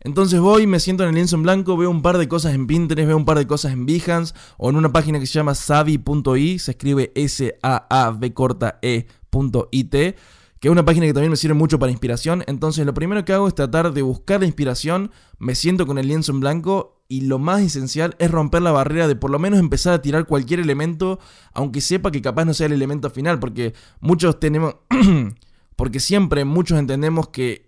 Entonces 0.00 0.40
voy, 0.40 0.66
me 0.66 0.78
siento 0.78 1.02
en 1.02 1.10
el 1.10 1.14
lienzo 1.16 1.36
en 1.36 1.42
blanco, 1.42 1.76
veo 1.76 1.90
un 1.90 2.02
par 2.02 2.18
de 2.18 2.28
cosas 2.28 2.54
en 2.54 2.66
Pinterest, 2.66 3.06
veo 3.06 3.16
un 3.16 3.24
par 3.24 3.38
de 3.38 3.46
cosas 3.46 3.72
en 3.72 3.84
Behance 3.84 4.32
o 4.56 4.70
en 4.70 4.76
una 4.76 4.92
página 4.92 5.18
que 5.18 5.26
se 5.26 5.34
llama 5.34 5.54
savi.i, 5.54 6.58
se 6.58 6.70
escribe 6.70 7.12
S-A-A-V 7.14 8.34
corta 8.34 8.78
E.it, 8.80 9.90
que 9.90 10.68
es 10.68 10.70
una 10.70 10.84
página 10.84 11.06
que 11.06 11.12
también 11.12 11.30
me 11.30 11.36
sirve 11.36 11.54
mucho 11.54 11.78
para 11.78 11.90
inspiración. 11.90 12.44
Entonces 12.46 12.86
lo 12.86 12.94
primero 12.94 13.24
que 13.24 13.32
hago 13.32 13.48
es 13.48 13.54
tratar 13.54 13.92
de 13.92 14.02
buscar 14.02 14.40
la 14.40 14.46
inspiración, 14.46 15.10
me 15.38 15.54
siento 15.56 15.86
con 15.86 15.98
el 15.98 16.06
lienzo 16.06 16.32
en 16.32 16.40
blanco 16.40 17.02
y 17.08 17.22
lo 17.22 17.38
más 17.38 17.62
esencial 17.62 18.14
es 18.18 18.30
romper 18.30 18.62
la 18.62 18.70
barrera 18.70 19.08
de 19.08 19.16
por 19.16 19.30
lo 19.30 19.38
menos 19.38 19.58
empezar 19.58 19.94
a 19.94 20.02
tirar 20.02 20.26
cualquier 20.26 20.60
elemento, 20.60 21.18
aunque 21.54 21.80
sepa 21.80 22.10
que 22.10 22.22
capaz 22.22 22.44
no 22.44 22.54
sea 22.54 22.66
el 22.66 22.72
elemento 22.72 23.10
final, 23.10 23.40
porque 23.40 23.74
muchos 24.00 24.38
tenemos... 24.38 24.76
porque 25.76 25.98
siempre 25.98 26.44
muchos 26.44 26.78
entendemos 26.78 27.30
que... 27.30 27.66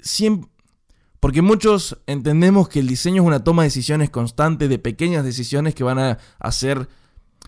Siempre, 0.00 0.50
porque 1.22 1.40
muchos 1.40 1.98
entendemos 2.08 2.68
que 2.68 2.80
el 2.80 2.88
diseño 2.88 3.22
es 3.22 3.26
una 3.28 3.44
toma 3.44 3.62
de 3.62 3.68
decisiones 3.68 4.10
constante, 4.10 4.66
de 4.66 4.80
pequeñas 4.80 5.24
decisiones 5.24 5.72
que 5.72 5.84
van 5.84 6.00
a 6.00 6.18
hacer, 6.40 6.88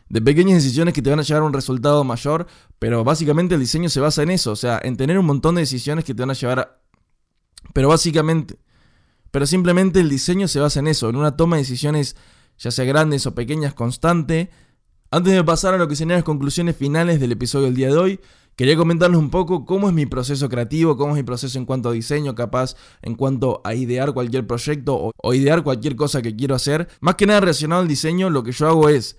de 0.08 0.22
pequeñas 0.22 0.62
decisiones 0.62 0.94
que 0.94 1.02
te 1.02 1.10
van 1.10 1.18
a 1.18 1.24
llevar 1.24 1.42
a 1.42 1.46
un 1.46 1.52
resultado 1.52 2.04
mayor, 2.04 2.46
pero 2.78 3.02
básicamente 3.02 3.56
el 3.56 3.60
diseño 3.60 3.88
se 3.88 3.98
basa 3.98 4.22
en 4.22 4.30
eso, 4.30 4.52
o 4.52 4.56
sea, 4.56 4.80
en 4.80 4.96
tener 4.96 5.18
un 5.18 5.26
montón 5.26 5.56
de 5.56 5.62
decisiones 5.62 6.04
que 6.04 6.14
te 6.14 6.22
van 6.22 6.30
a 6.30 6.34
llevar 6.34 6.60
a... 6.60 6.80
Pero 7.72 7.88
básicamente, 7.88 8.60
pero 9.32 9.44
simplemente 9.44 9.98
el 9.98 10.08
diseño 10.08 10.46
se 10.46 10.60
basa 10.60 10.78
en 10.78 10.86
eso, 10.86 11.08
en 11.08 11.16
una 11.16 11.36
toma 11.36 11.56
de 11.56 11.62
decisiones, 11.62 12.14
ya 12.56 12.70
sea 12.70 12.84
grandes 12.84 13.26
o 13.26 13.34
pequeñas, 13.34 13.74
constante. 13.74 14.50
Antes 15.10 15.32
de 15.32 15.42
pasar 15.42 15.74
a 15.74 15.78
lo 15.78 15.88
que 15.88 15.96
serían 15.96 16.18
las 16.18 16.24
conclusiones 16.24 16.76
finales 16.76 17.18
del 17.18 17.32
episodio 17.32 17.64
del 17.64 17.74
día 17.74 17.88
de 17.88 17.96
hoy, 17.96 18.20
Quería 18.56 18.76
comentarles 18.76 19.18
un 19.18 19.30
poco 19.30 19.64
cómo 19.64 19.88
es 19.88 19.94
mi 19.94 20.06
proceso 20.06 20.48
creativo, 20.48 20.96
cómo 20.96 21.14
es 21.14 21.16
mi 21.16 21.22
proceso 21.24 21.58
en 21.58 21.64
cuanto 21.64 21.88
a 21.88 21.92
diseño, 21.92 22.36
capaz 22.36 22.76
en 23.02 23.16
cuanto 23.16 23.60
a 23.64 23.74
idear 23.74 24.12
cualquier 24.12 24.46
proyecto 24.46 25.12
o, 25.20 25.34
idear 25.34 25.64
cualquier 25.64 25.96
cosa 25.96 26.22
que 26.22 26.36
quiero 26.36 26.54
hacer. 26.54 26.88
Más 27.00 27.16
que 27.16 27.26
nada 27.26 27.40
relacionado 27.40 27.82
al 27.82 27.88
diseño, 27.88 28.30
lo 28.30 28.44
que 28.44 28.52
yo 28.52 28.68
hago 28.68 28.88
es 28.88 29.18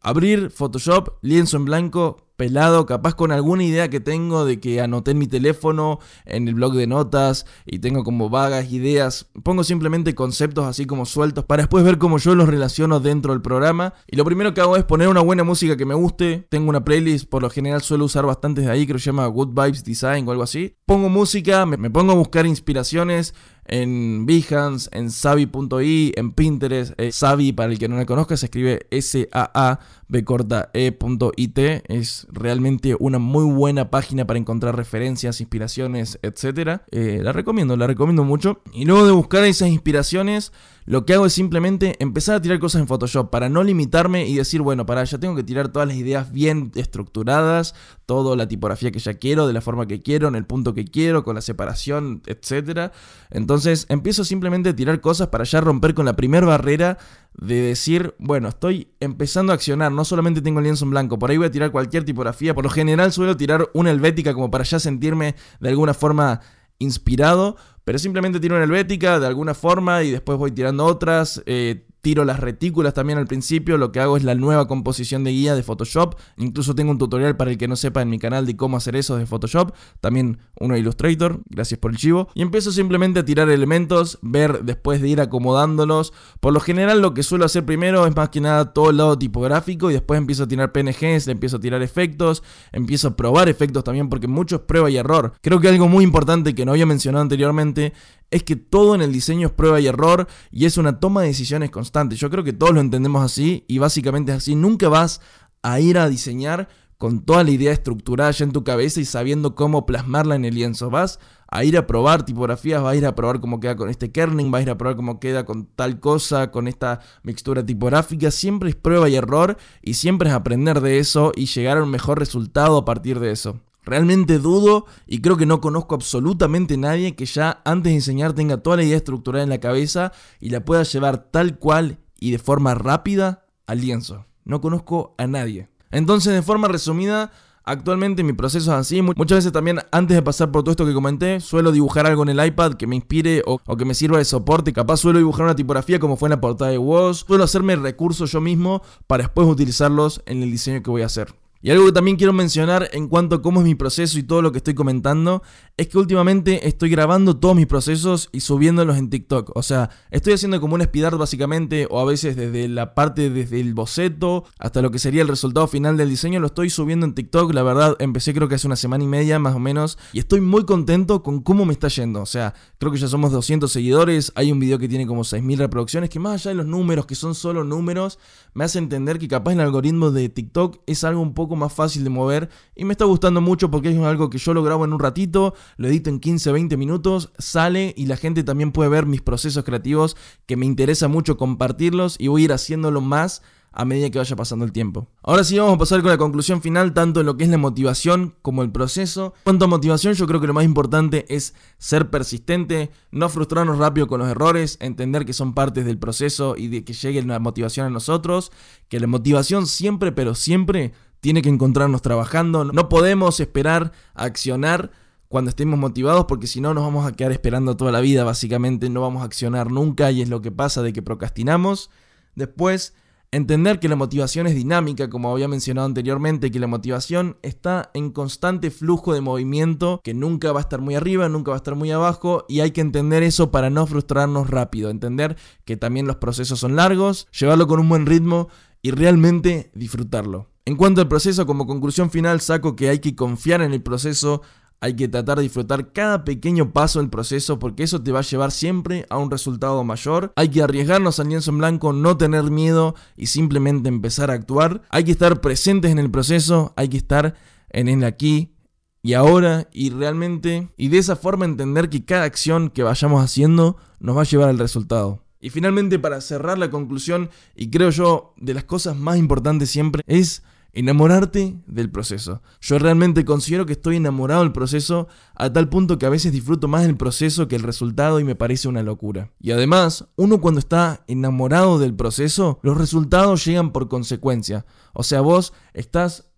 abrir 0.00 0.50
Photoshop, 0.50 1.18
lienzo 1.22 1.56
en 1.56 1.64
blanco, 1.66 2.23
pelado, 2.36 2.86
capaz 2.86 3.14
con 3.14 3.32
alguna 3.32 3.64
idea 3.64 3.88
que 3.88 4.00
tengo 4.00 4.44
de 4.44 4.60
que 4.60 4.80
anoté 4.80 5.12
en 5.12 5.18
mi 5.18 5.26
teléfono, 5.26 6.00
en 6.24 6.48
el 6.48 6.54
blog 6.54 6.74
de 6.74 6.86
notas 6.86 7.46
y 7.64 7.78
tengo 7.78 8.04
como 8.04 8.28
vagas 8.30 8.72
ideas. 8.72 9.28
Pongo 9.42 9.64
simplemente 9.64 10.14
conceptos 10.14 10.66
así 10.66 10.86
como 10.86 11.06
sueltos 11.06 11.44
para 11.44 11.62
después 11.62 11.84
ver 11.84 11.98
cómo 11.98 12.18
yo 12.18 12.34
los 12.34 12.48
relaciono 12.48 13.00
dentro 13.00 13.32
del 13.32 13.42
programa. 13.42 13.94
Y 14.06 14.16
lo 14.16 14.24
primero 14.24 14.54
que 14.54 14.60
hago 14.60 14.76
es 14.76 14.84
poner 14.84 15.08
una 15.08 15.20
buena 15.20 15.44
música 15.44 15.76
que 15.76 15.86
me 15.86 15.94
guste. 15.94 16.46
Tengo 16.48 16.70
una 16.70 16.84
playlist, 16.84 17.28
por 17.28 17.42
lo 17.42 17.50
general 17.50 17.82
suelo 17.82 18.04
usar 18.04 18.26
bastantes 18.26 18.64
de 18.64 18.70
ahí, 18.70 18.86
creo 18.86 18.96
que 18.96 19.02
se 19.02 19.06
llama 19.06 19.26
Good 19.26 19.48
Vibes 19.48 19.84
Design 19.84 20.26
o 20.28 20.32
algo 20.32 20.42
así. 20.42 20.76
Pongo 20.86 21.08
música, 21.08 21.66
me, 21.66 21.90
pongo 21.90 22.12
a 22.12 22.16
buscar 22.16 22.46
inspiraciones 22.46 23.34
en 23.66 24.26
Behance, 24.26 24.90
en 24.92 25.10
Savi.i, 25.10 26.12
en 26.16 26.32
Pinterest. 26.32 26.92
Eh, 26.98 27.12
Savi, 27.12 27.52
para 27.52 27.72
el 27.72 27.78
que 27.78 27.88
no 27.88 27.96
la 27.96 28.04
conozca, 28.04 28.36
se 28.36 28.46
escribe 28.46 28.86
S-A-A 28.90 29.80
B 30.08 30.24
corta 30.24 30.70
E.it. 30.74 31.58
Es 31.88 32.26
realmente 32.30 32.96
una 32.98 33.18
muy 33.18 33.44
buena 33.44 33.90
página 33.90 34.26
para 34.26 34.38
encontrar 34.38 34.76
referencias, 34.76 35.40
inspiraciones, 35.40 36.18
etc. 36.22 36.82
Eh, 36.90 37.20
la 37.22 37.32
recomiendo, 37.32 37.76
la 37.76 37.86
recomiendo 37.86 38.24
mucho. 38.24 38.60
Y 38.72 38.84
luego 38.84 39.06
de 39.06 39.12
buscar 39.12 39.44
esas 39.44 39.68
inspiraciones, 39.68 40.52
lo 40.86 41.06
que 41.06 41.14
hago 41.14 41.24
es 41.26 41.32
simplemente 41.32 41.96
empezar 41.98 42.36
a 42.36 42.42
tirar 42.42 42.58
cosas 42.58 42.82
en 42.82 42.88
Photoshop 42.88 43.30
para 43.30 43.48
no 43.48 43.64
limitarme 43.64 44.26
y 44.26 44.34
decir, 44.36 44.60
bueno, 44.60 44.84
para 44.84 45.02
ya 45.04 45.18
tengo 45.18 45.34
que 45.34 45.42
tirar 45.42 45.68
todas 45.68 45.88
las 45.88 45.96
ideas 45.96 46.30
bien 46.30 46.72
estructuradas, 46.74 47.74
toda 48.04 48.36
la 48.36 48.46
tipografía 48.46 48.92
que 48.92 48.98
ya 48.98 49.14
quiero, 49.14 49.46
de 49.46 49.54
la 49.54 49.62
forma 49.62 49.86
que 49.86 50.02
quiero, 50.02 50.28
en 50.28 50.34
el 50.34 50.44
punto 50.44 50.74
que 50.74 50.84
quiero, 50.84 51.24
con 51.24 51.36
la 51.36 51.40
separación, 51.40 52.22
etc. 52.26 52.92
Entonces 53.30 53.86
empiezo 53.88 54.24
simplemente 54.24 54.70
a 54.70 54.76
tirar 54.76 55.00
cosas 55.00 55.28
para 55.28 55.44
ya 55.44 55.62
romper 55.62 55.94
con 55.94 56.04
la 56.04 56.16
primera 56.16 56.46
barrera 56.46 56.98
de 57.34 57.60
decir, 57.62 58.14
bueno, 58.18 58.48
estoy 58.48 58.88
empezando 59.00 59.52
a 59.52 59.56
accionar, 59.56 59.90
solamente 60.04 60.42
tengo 60.42 60.58
el 60.60 60.64
lienzo 60.64 60.84
en 60.84 60.90
blanco, 60.90 61.18
por 61.18 61.30
ahí 61.30 61.36
voy 61.36 61.46
a 61.46 61.50
tirar 61.50 61.70
cualquier 61.70 62.04
tipografía, 62.04 62.54
por 62.54 62.64
lo 62.64 62.70
general 62.70 63.12
suelo 63.12 63.36
tirar 63.36 63.68
una 63.74 63.90
helvética 63.90 64.34
como 64.34 64.50
para 64.50 64.64
ya 64.64 64.78
sentirme 64.78 65.34
de 65.60 65.68
alguna 65.68 65.94
forma 65.94 66.40
inspirado, 66.78 67.56
pero 67.84 67.98
simplemente 67.98 68.40
tiro 68.40 68.56
una 68.56 68.64
helvética 68.64 69.20
de 69.20 69.26
alguna 69.26 69.54
forma 69.54 70.02
y 70.02 70.10
después 70.10 70.38
voy 70.38 70.52
tirando 70.52 70.84
otras. 70.84 71.42
Eh, 71.46 71.86
tiro 72.04 72.24
las 72.26 72.38
retículas 72.38 72.92
también 72.92 73.18
al 73.18 73.26
principio, 73.26 73.78
lo 73.78 73.90
que 73.90 73.98
hago 73.98 74.18
es 74.18 74.24
la 74.24 74.34
nueva 74.34 74.68
composición 74.68 75.24
de 75.24 75.30
guía 75.30 75.54
de 75.56 75.62
Photoshop, 75.62 76.16
incluso 76.36 76.74
tengo 76.74 76.90
un 76.90 76.98
tutorial 76.98 77.36
para 77.36 77.50
el 77.50 77.56
que 77.56 77.66
no 77.66 77.76
sepa 77.76 78.02
en 78.02 78.10
mi 78.10 78.18
canal 78.18 78.44
de 78.44 78.56
cómo 78.56 78.76
hacer 78.76 78.94
eso 78.94 79.16
de 79.16 79.24
Photoshop, 79.24 79.72
también 80.02 80.38
uno 80.60 80.74
de 80.74 80.80
Illustrator, 80.80 81.40
gracias 81.48 81.80
por 81.80 81.92
el 81.92 81.96
chivo, 81.96 82.28
y 82.34 82.42
empiezo 82.42 82.72
simplemente 82.72 83.20
a 83.20 83.24
tirar 83.24 83.48
elementos, 83.48 84.18
ver 84.20 84.64
después 84.64 85.00
de 85.00 85.08
ir 85.08 85.20
acomodándolos, 85.22 86.12
por 86.40 86.52
lo 86.52 86.60
general 86.60 87.00
lo 87.00 87.14
que 87.14 87.22
suelo 87.22 87.46
hacer 87.46 87.64
primero 87.64 88.06
es 88.06 88.14
más 88.14 88.28
que 88.28 88.42
nada 88.42 88.74
todo 88.74 88.90
el 88.90 88.98
lado 88.98 89.18
tipográfico 89.18 89.90
y 89.90 89.94
después 89.94 90.18
empiezo 90.18 90.44
a 90.44 90.48
tirar 90.48 90.72
PNGs, 90.72 91.26
empiezo 91.28 91.56
a 91.56 91.60
tirar 91.60 91.80
efectos, 91.80 92.42
empiezo 92.70 93.08
a 93.08 93.16
probar 93.16 93.48
efectos 93.48 93.82
también 93.82 94.10
porque 94.10 94.28
mucho 94.28 94.56
es 94.56 94.62
prueba 94.62 94.90
y 94.90 94.98
error. 94.98 95.32
Creo 95.40 95.58
que 95.58 95.68
algo 95.68 95.88
muy 95.88 96.04
importante 96.04 96.54
que 96.54 96.66
no 96.66 96.72
había 96.72 96.84
mencionado 96.84 97.22
anteriormente 97.22 97.94
es 98.30 98.42
que 98.42 98.56
todo 98.56 98.94
en 98.94 99.02
el 99.02 99.12
diseño 99.12 99.48
es 99.48 99.52
prueba 99.52 99.80
y 99.80 99.86
error 99.86 100.26
y 100.50 100.64
es 100.64 100.76
una 100.78 100.98
toma 101.00 101.22
de 101.22 101.28
decisiones 101.28 101.70
constante. 101.70 102.16
Yo 102.16 102.30
creo 102.30 102.44
que 102.44 102.52
todos 102.52 102.74
lo 102.74 102.80
entendemos 102.80 103.22
así 103.22 103.64
y 103.68 103.78
básicamente 103.78 104.32
es 104.32 104.38
así. 104.38 104.54
Nunca 104.54 104.88
vas 104.88 105.20
a 105.62 105.80
ir 105.80 105.98
a 105.98 106.08
diseñar 106.08 106.68
con 106.98 107.24
toda 107.24 107.44
la 107.44 107.50
idea 107.50 107.72
estructurada 107.72 108.30
ya 108.30 108.44
en 108.44 108.52
tu 108.52 108.64
cabeza 108.64 109.00
y 109.00 109.04
sabiendo 109.04 109.54
cómo 109.54 109.86
plasmarla 109.86 110.36
en 110.36 110.44
el 110.44 110.54
lienzo. 110.54 110.90
Vas 110.90 111.18
a 111.48 111.62
ir 111.64 111.76
a 111.76 111.86
probar 111.86 112.24
tipografías, 112.24 112.82
vas 112.82 112.94
a 112.94 112.96
ir 112.96 113.06
a 113.06 113.14
probar 113.14 113.40
cómo 113.40 113.60
queda 113.60 113.76
con 113.76 113.88
este 113.90 114.10
kerning, 114.10 114.50
vas 114.50 114.60
a 114.60 114.62
ir 114.62 114.70
a 114.70 114.78
probar 114.78 114.96
cómo 114.96 115.20
queda 115.20 115.44
con 115.44 115.66
tal 115.66 116.00
cosa, 116.00 116.50
con 116.50 116.66
esta 116.66 117.00
mixtura 117.22 117.64
tipográfica. 117.64 118.30
Siempre 118.30 118.70
es 118.70 118.76
prueba 118.76 119.08
y 119.08 119.16
error 119.16 119.56
y 119.82 119.94
siempre 119.94 120.30
es 120.30 120.34
aprender 120.34 120.80
de 120.80 120.98
eso 120.98 121.32
y 121.36 121.46
llegar 121.46 121.78
a 121.78 121.82
un 121.82 121.90
mejor 121.90 122.18
resultado 122.18 122.78
a 122.78 122.84
partir 122.84 123.20
de 123.20 123.32
eso. 123.32 123.60
Realmente 123.84 124.38
dudo 124.38 124.86
y 125.06 125.20
creo 125.20 125.36
que 125.36 125.46
no 125.46 125.60
conozco 125.60 125.94
absolutamente 125.94 126.76
nadie 126.76 127.14
que 127.14 127.26
ya 127.26 127.60
antes 127.64 127.90
de 127.90 127.96
enseñar 127.96 128.32
tenga 128.32 128.58
toda 128.58 128.76
la 128.76 128.84
idea 128.84 128.96
estructurada 128.96 129.44
en 129.44 129.50
la 129.50 129.60
cabeza 129.60 130.12
y 130.40 130.50
la 130.50 130.64
pueda 130.64 130.82
llevar 130.82 131.30
tal 131.30 131.58
cual 131.58 131.98
y 132.18 132.30
de 132.30 132.38
forma 132.38 132.74
rápida 132.74 133.44
al 133.66 133.80
lienzo. 133.80 134.26
No 134.44 134.60
conozco 134.60 135.14
a 135.18 135.26
nadie. 135.26 135.68
Entonces, 135.90 136.32
de 136.32 136.42
forma 136.42 136.68
resumida, 136.68 137.30
actualmente 137.64 138.24
mi 138.24 138.32
proceso 138.32 138.72
es 138.72 138.78
así. 138.78 139.02
Muchas 139.02 139.38
veces 139.38 139.52
también, 139.52 139.80
antes 139.92 140.16
de 140.16 140.22
pasar 140.22 140.50
por 140.50 140.62
todo 140.62 140.72
esto 140.72 140.86
que 140.86 140.94
comenté, 140.94 141.40
suelo 141.40 141.70
dibujar 141.70 142.06
algo 142.06 142.22
en 142.22 142.30
el 142.30 142.44
iPad 142.44 142.74
que 142.74 142.86
me 142.86 142.96
inspire 142.96 143.42
o, 143.46 143.58
que 143.58 143.84
me 143.84 143.94
sirva 143.94 144.18
de 144.18 144.24
soporte. 144.24 144.72
Capaz 144.72 144.98
suelo 144.98 145.18
dibujar 145.18 145.44
una 145.44 145.56
tipografía 145.56 145.98
como 145.98 146.16
fue 146.16 146.28
en 146.28 146.30
la 146.30 146.40
portada 146.40 146.70
de 146.70 146.78
WOS. 146.78 147.24
Suelo 147.26 147.44
hacerme 147.44 147.76
recursos 147.76 148.32
yo 148.32 148.40
mismo 148.40 148.82
para 149.06 149.24
después 149.24 149.46
utilizarlos 149.46 150.22
en 150.26 150.42
el 150.42 150.50
diseño 150.50 150.82
que 150.82 150.90
voy 150.90 151.02
a 151.02 151.06
hacer. 151.06 151.34
Y 151.64 151.70
algo 151.70 151.86
que 151.86 151.92
también 151.92 152.18
quiero 152.18 152.34
mencionar 152.34 152.90
en 152.92 153.08
cuanto 153.08 153.36
a 153.36 153.40
cómo 153.40 153.60
es 153.60 153.64
mi 153.64 153.74
proceso 153.74 154.18
y 154.18 154.22
todo 154.22 154.42
lo 154.42 154.52
que 154.52 154.58
estoy 154.58 154.74
comentando, 154.74 155.42
es 155.78 155.88
que 155.88 155.96
últimamente 155.96 156.68
estoy 156.68 156.90
grabando 156.90 157.38
todos 157.38 157.56
mis 157.56 157.66
procesos 157.66 158.28
y 158.32 158.40
subiéndolos 158.40 158.98
en 158.98 159.08
TikTok. 159.08 159.50
O 159.54 159.62
sea, 159.62 159.88
estoy 160.10 160.34
haciendo 160.34 160.60
como 160.60 160.74
un 160.74 160.82
speed 160.82 161.12
básicamente, 161.12 161.86
o 161.88 162.00
a 162.00 162.04
veces 162.04 162.36
desde 162.36 162.68
la 162.68 162.94
parte, 162.94 163.30
desde 163.30 163.62
el 163.62 163.72
boceto 163.72 164.44
hasta 164.58 164.82
lo 164.82 164.90
que 164.90 164.98
sería 164.98 165.22
el 165.22 165.28
resultado 165.28 165.66
final 165.66 165.96
del 165.96 166.10
diseño, 166.10 166.38
lo 166.38 166.48
estoy 166.48 166.68
subiendo 166.68 167.06
en 167.06 167.14
TikTok. 167.14 167.54
La 167.54 167.62
verdad, 167.62 167.96
empecé 167.98 168.34
creo 168.34 168.46
que 168.46 168.56
hace 168.56 168.66
una 168.66 168.76
semana 168.76 169.02
y 169.02 169.06
media 169.06 169.38
más 169.38 169.54
o 169.54 169.58
menos, 169.58 169.96
y 170.12 170.18
estoy 170.18 170.42
muy 170.42 170.66
contento 170.66 171.22
con 171.22 171.40
cómo 171.40 171.64
me 171.64 171.72
está 171.72 171.88
yendo. 171.88 172.20
O 172.20 172.26
sea, 172.26 172.52
creo 172.76 172.92
que 172.92 172.98
ya 172.98 173.08
somos 173.08 173.32
200 173.32 173.72
seguidores, 173.72 174.32
hay 174.34 174.52
un 174.52 174.60
video 174.60 174.78
que 174.78 174.86
tiene 174.86 175.06
como 175.06 175.22
6.000 175.22 175.56
reproducciones, 175.56 176.10
que 176.10 176.20
más 176.20 176.42
allá 176.42 176.50
de 176.50 176.56
los 176.56 176.66
números, 176.66 177.06
que 177.06 177.14
son 177.14 177.34
solo 177.34 177.64
números, 177.64 178.18
me 178.52 178.64
hace 178.64 178.78
entender 178.78 179.18
que 179.18 179.28
capaz 179.28 179.54
el 179.54 179.60
algoritmo 179.60 180.10
de 180.10 180.28
TikTok 180.28 180.80
es 180.86 181.04
algo 181.04 181.22
un 181.22 181.32
poco 181.32 181.53
más 181.56 181.72
fácil 181.72 182.04
de 182.04 182.10
mover 182.10 182.48
y 182.74 182.84
me 182.84 182.92
está 182.92 183.04
gustando 183.04 183.40
mucho 183.40 183.70
porque 183.70 183.90
es 183.90 183.98
algo 183.98 184.30
que 184.30 184.38
yo 184.38 184.54
lo 184.54 184.62
grabo 184.62 184.84
en 184.84 184.92
un 184.92 185.00
ratito, 185.00 185.54
lo 185.76 185.88
edito 185.88 186.10
en 186.10 186.20
15, 186.20 186.52
20 186.52 186.76
minutos, 186.76 187.32
sale 187.38 187.94
y 187.96 188.06
la 188.06 188.16
gente 188.16 188.44
también 188.44 188.72
puede 188.72 188.90
ver 188.90 189.06
mis 189.06 189.22
procesos 189.22 189.64
creativos 189.64 190.16
que 190.46 190.56
me 190.56 190.66
interesa 190.66 191.08
mucho 191.08 191.36
compartirlos 191.36 192.16
y 192.18 192.28
voy 192.28 192.42
a 192.42 192.44
ir 192.46 192.52
haciéndolo 192.52 193.00
más 193.00 193.42
a 193.74 193.84
medida 193.84 194.08
que 194.10 194.18
vaya 194.18 194.36
pasando 194.36 194.64
el 194.64 194.72
tiempo. 194.72 195.08
Ahora 195.22 195.42
sí 195.42 195.58
vamos 195.58 195.74
a 195.74 195.78
pasar 195.78 196.00
con 196.00 196.10
la 196.10 196.16
conclusión 196.16 196.62
final, 196.62 196.94
tanto 196.94 197.20
en 197.20 197.26
lo 197.26 197.36
que 197.36 197.44
es 197.44 197.50
la 197.50 197.58
motivación 197.58 198.36
como 198.40 198.62
el 198.62 198.70
proceso. 198.70 199.34
Cuanto 199.42 199.64
a 199.64 199.68
motivación, 199.68 200.14
yo 200.14 200.26
creo 200.26 200.40
que 200.40 200.46
lo 200.46 200.54
más 200.54 200.64
importante 200.64 201.26
es 201.28 201.54
ser 201.78 202.08
persistente, 202.08 202.90
no 203.10 203.28
frustrarnos 203.28 203.78
rápido 203.78 204.06
con 204.06 204.20
los 204.20 204.28
errores, 204.28 204.78
entender 204.80 205.24
que 205.24 205.32
son 205.32 205.54
partes 205.54 205.84
del 205.84 205.98
proceso 205.98 206.54
y 206.56 206.68
de 206.68 206.84
que 206.84 206.92
llegue 206.92 207.22
la 207.22 207.40
motivación 207.40 207.86
a 207.86 207.90
nosotros, 207.90 208.52
que 208.88 209.00
la 209.00 209.08
motivación 209.08 209.66
siempre, 209.66 210.12
pero 210.12 210.36
siempre 210.36 210.92
tiene 211.24 211.40
que 211.40 211.48
encontrarnos 211.48 212.02
trabajando. 212.02 212.66
No 212.66 212.90
podemos 212.90 213.40
esperar 213.40 213.92
a 214.12 214.24
accionar 214.24 214.90
cuando 215.28 215.48
estemos 215.48 215.78
motivados 215.78 216.26
porque 216.26 216.46
si 216.46 216.60
no 216.60 216.74
nos 216.74 216.84
vamos 216.84 217.06
a 217.06 217.12
quedar 217.12 217.32
esperando 217.32 217.78
toda 217.78 217.92
la 217.92 218.02
vida, 218.02 218.24
básicamente 218.24 218.90
no 218.90 219.00
vamos 219.00 219.22
a 219.22 219.24
accionar 219.24 219.70
nunca 219.70 220.10
y 220.10 220.20
es 220.20 220.28
lo 220.28 220.42
que 220.42 220.52
pasa 220.52 220.82
de 220.82 220.92
que 220.92 221.00
procrastinamos. 221.00 221.88
Después, 222.34 222.92
entender 223.30 223.80
que 223.80 223.88
la 223.88 223.96
motivación 223.96 224.46
es 224.46 224.54
dinámica, 224.54 225.08
como 225.08 225.32
había 225.32 225.48
mencionado 225.48 225.86
anteriormente, 225.86 226.50
que 226.50 226.60
la 226.60 226.66
motivación 226.66 227.38
está 227.40 227.90
en 227.94 228.10
constante 228.10 228.70
flujo 228.70 229.14
de 229.14 229.22
movimiento, 229.22 230.02
que 230.04 230.12
nunca 230.12 230.52
va 230.52 230.60
a 230.60 230.64
estar 230.64 230.82
muy 230.82 230.94
arriba, 230.94 231.30
nunca 231.30 231.52
va 231.52 231.56
a 231.56 231.64
estar 231.64 231.74
muy 231.74 231.90
abajo 231.90 232.44
y 232.50 232.60
hay 232.60 232.72
que 232.72 232.82
entender 232.82 233.22
eso 233.22 233.50
para 233.50 233.70
no 233.70 233.86
frustrarnos 233.86 234.50
rápido, 234.50 234.90
entender 234.90 235.38
que 235.64 235.78
también 235.78 236.06
los 236.06 236.16
procesos 236.16 236.60
son 236.60 236.76
largos, 236.76 237.28
llevarlo 237.32 237.66
con 237.66 237.80
un 237.80 237.88
buen 237.88 238.04
ritmo 238.04 238.48
y 238.82 238.90
realmente 238.90 239.70
disfrutarlo. 239.74 240.53
En 240.66 240.76
cuanto 240.76 241.02
al 241.02 241.08
proceso, 241.08 241.44
como 241.44 241.66
conclusión 241.66 242.10
final, 242.10 242.40
saco 242.40 242.74
que 242.74 242.88
hay 242.88 242.98
que 242.98 243.14
confiar 243.14 243.60
en 243.60 243.74
el 243.74 243.82
proceso, 243.82 244.40
hay 244.80 244.96
que 244.96 245.08
tratar 245.08 245.36
de 245.36 245.42
disfrutar 245.42 245.92
cada 245.92 246.24
pequeño 246.24 246.72
paso 246.72 247.00
del 247.00 247.10
proceso 247.10 247.58
porque 247.58 247.82
eso 247.82 248.02
te 248.02 248.12
va 248.12 248.20
a 248.20 248.22
llevar 248.22 248.50
siempre 248.50 249.04
a 249.10 249.18
un 249.18 249.30
resultado 249.30 249.84
mayor. 249.84 250.32
Hay 250.36 250.48
que 250.48 250.62
arriesgarnos 250.62 251.20
al 251.20 251.28
lienzo 251.28 251.50
en 251.50 251.58
blanco, 251.58 251.92
no 251.92 252.16
tener 252.16 252.44
miedo 252.44 252.94
y 253.14 253.26
simplemente 253.26 253.90
empezar 253.90 254.30
a 254.30 254.34
actuar. 254.34 254.80
Hay 254.88 255.04
que 255.04 255.10
estar 255.10 255.42
presentes 255.42 255.90
en 255.90 255.98
el 255.98 256.10
proceso, 256.10 256.72
hay 256.76 256.88
que 256.88 256.96
estar 256.96 257.34
en 257.68 257.88
el 257.88 258.02
aquí 258.02 258.54
y 259.02 259.12
ahora 259.12 259.68
y 259.70 259.90
realmente 259.90 260.70
y 260.78 260.88
de 260.88 260.96
esa 260.96 261.16
forma 261.16 261.44
entender 261.44 261.90
que 261.90 262.06
cada 262.06 262.24
acción 262.24 262.70
que 262.70 262.82
vayamos 262.82 263.22
haciendo 263.22 263.76
nos 264.00 264.16
va 264.16 264.22
a 264.22 264.24
llevar 264.24 264.48
al 264.48 264.58
resultado. 264.58 265.24
Y 265.40 265.50
finalmente 265.50 265.98
para 265.98 266.22
cerrar 266.22 266.56
la 266.56 266.70
conclusión 266.70 267.28
y 267.54 267.68
creo 267.68 267.90
yo 267.90 268.32
de 268.38 268.54
las 268.54 268.64
cosas 268.64 268.96
más 268.96 269.18
importantes 269.18 269.70
siempre 269.70 270.02
es 270.06 270.42
enamorarte 270.74 271.56
del 271.66 271.90
proceso. 271.90 272.42
Yo 272.60 272.78
realmente 272.78 273.24
considero 273.24 273.64
que 273.64 273.72
estoy 273.72 273.96
enamorado 273.96 274.42
del 274.42 274.52
proceso 274.52 275.08
a 275.34 275.52
tal 275.52 275.68
punto 275.68 275.98
que 275.98 276.06
a 276.06 276.10
veces 276.10 276.32
disfruto 276.32 276.68
más 276.68 276.82
del 276.82 276.96
proceso 276.96 277.48
que 277.48 277.56
el 277.56 277.62
resultado 277.62 278.20
y 278.20 278.24
me 278.24 278.34
parece 278.34 278.68
una 278.68 278.82
locura. 278.82 279.30
Y 279.40 279.52
además, 279.52 280.08
uno 280.16 280.40
cuando 280.40 280.58
está 280.60 281.04
enamorado 281.06 281.78
del 281.78 281.94
proceso, 281.94 282.58
los 282.62 282.76
resultados 282.76 283.44
llegan 283.44 283.72
por 283.72 283.88
consecuencia. 283.88 284.66
O 284.92 285.04
sea, 285.04 285.20
vos 285.20 285.52
estás 285.72 286.30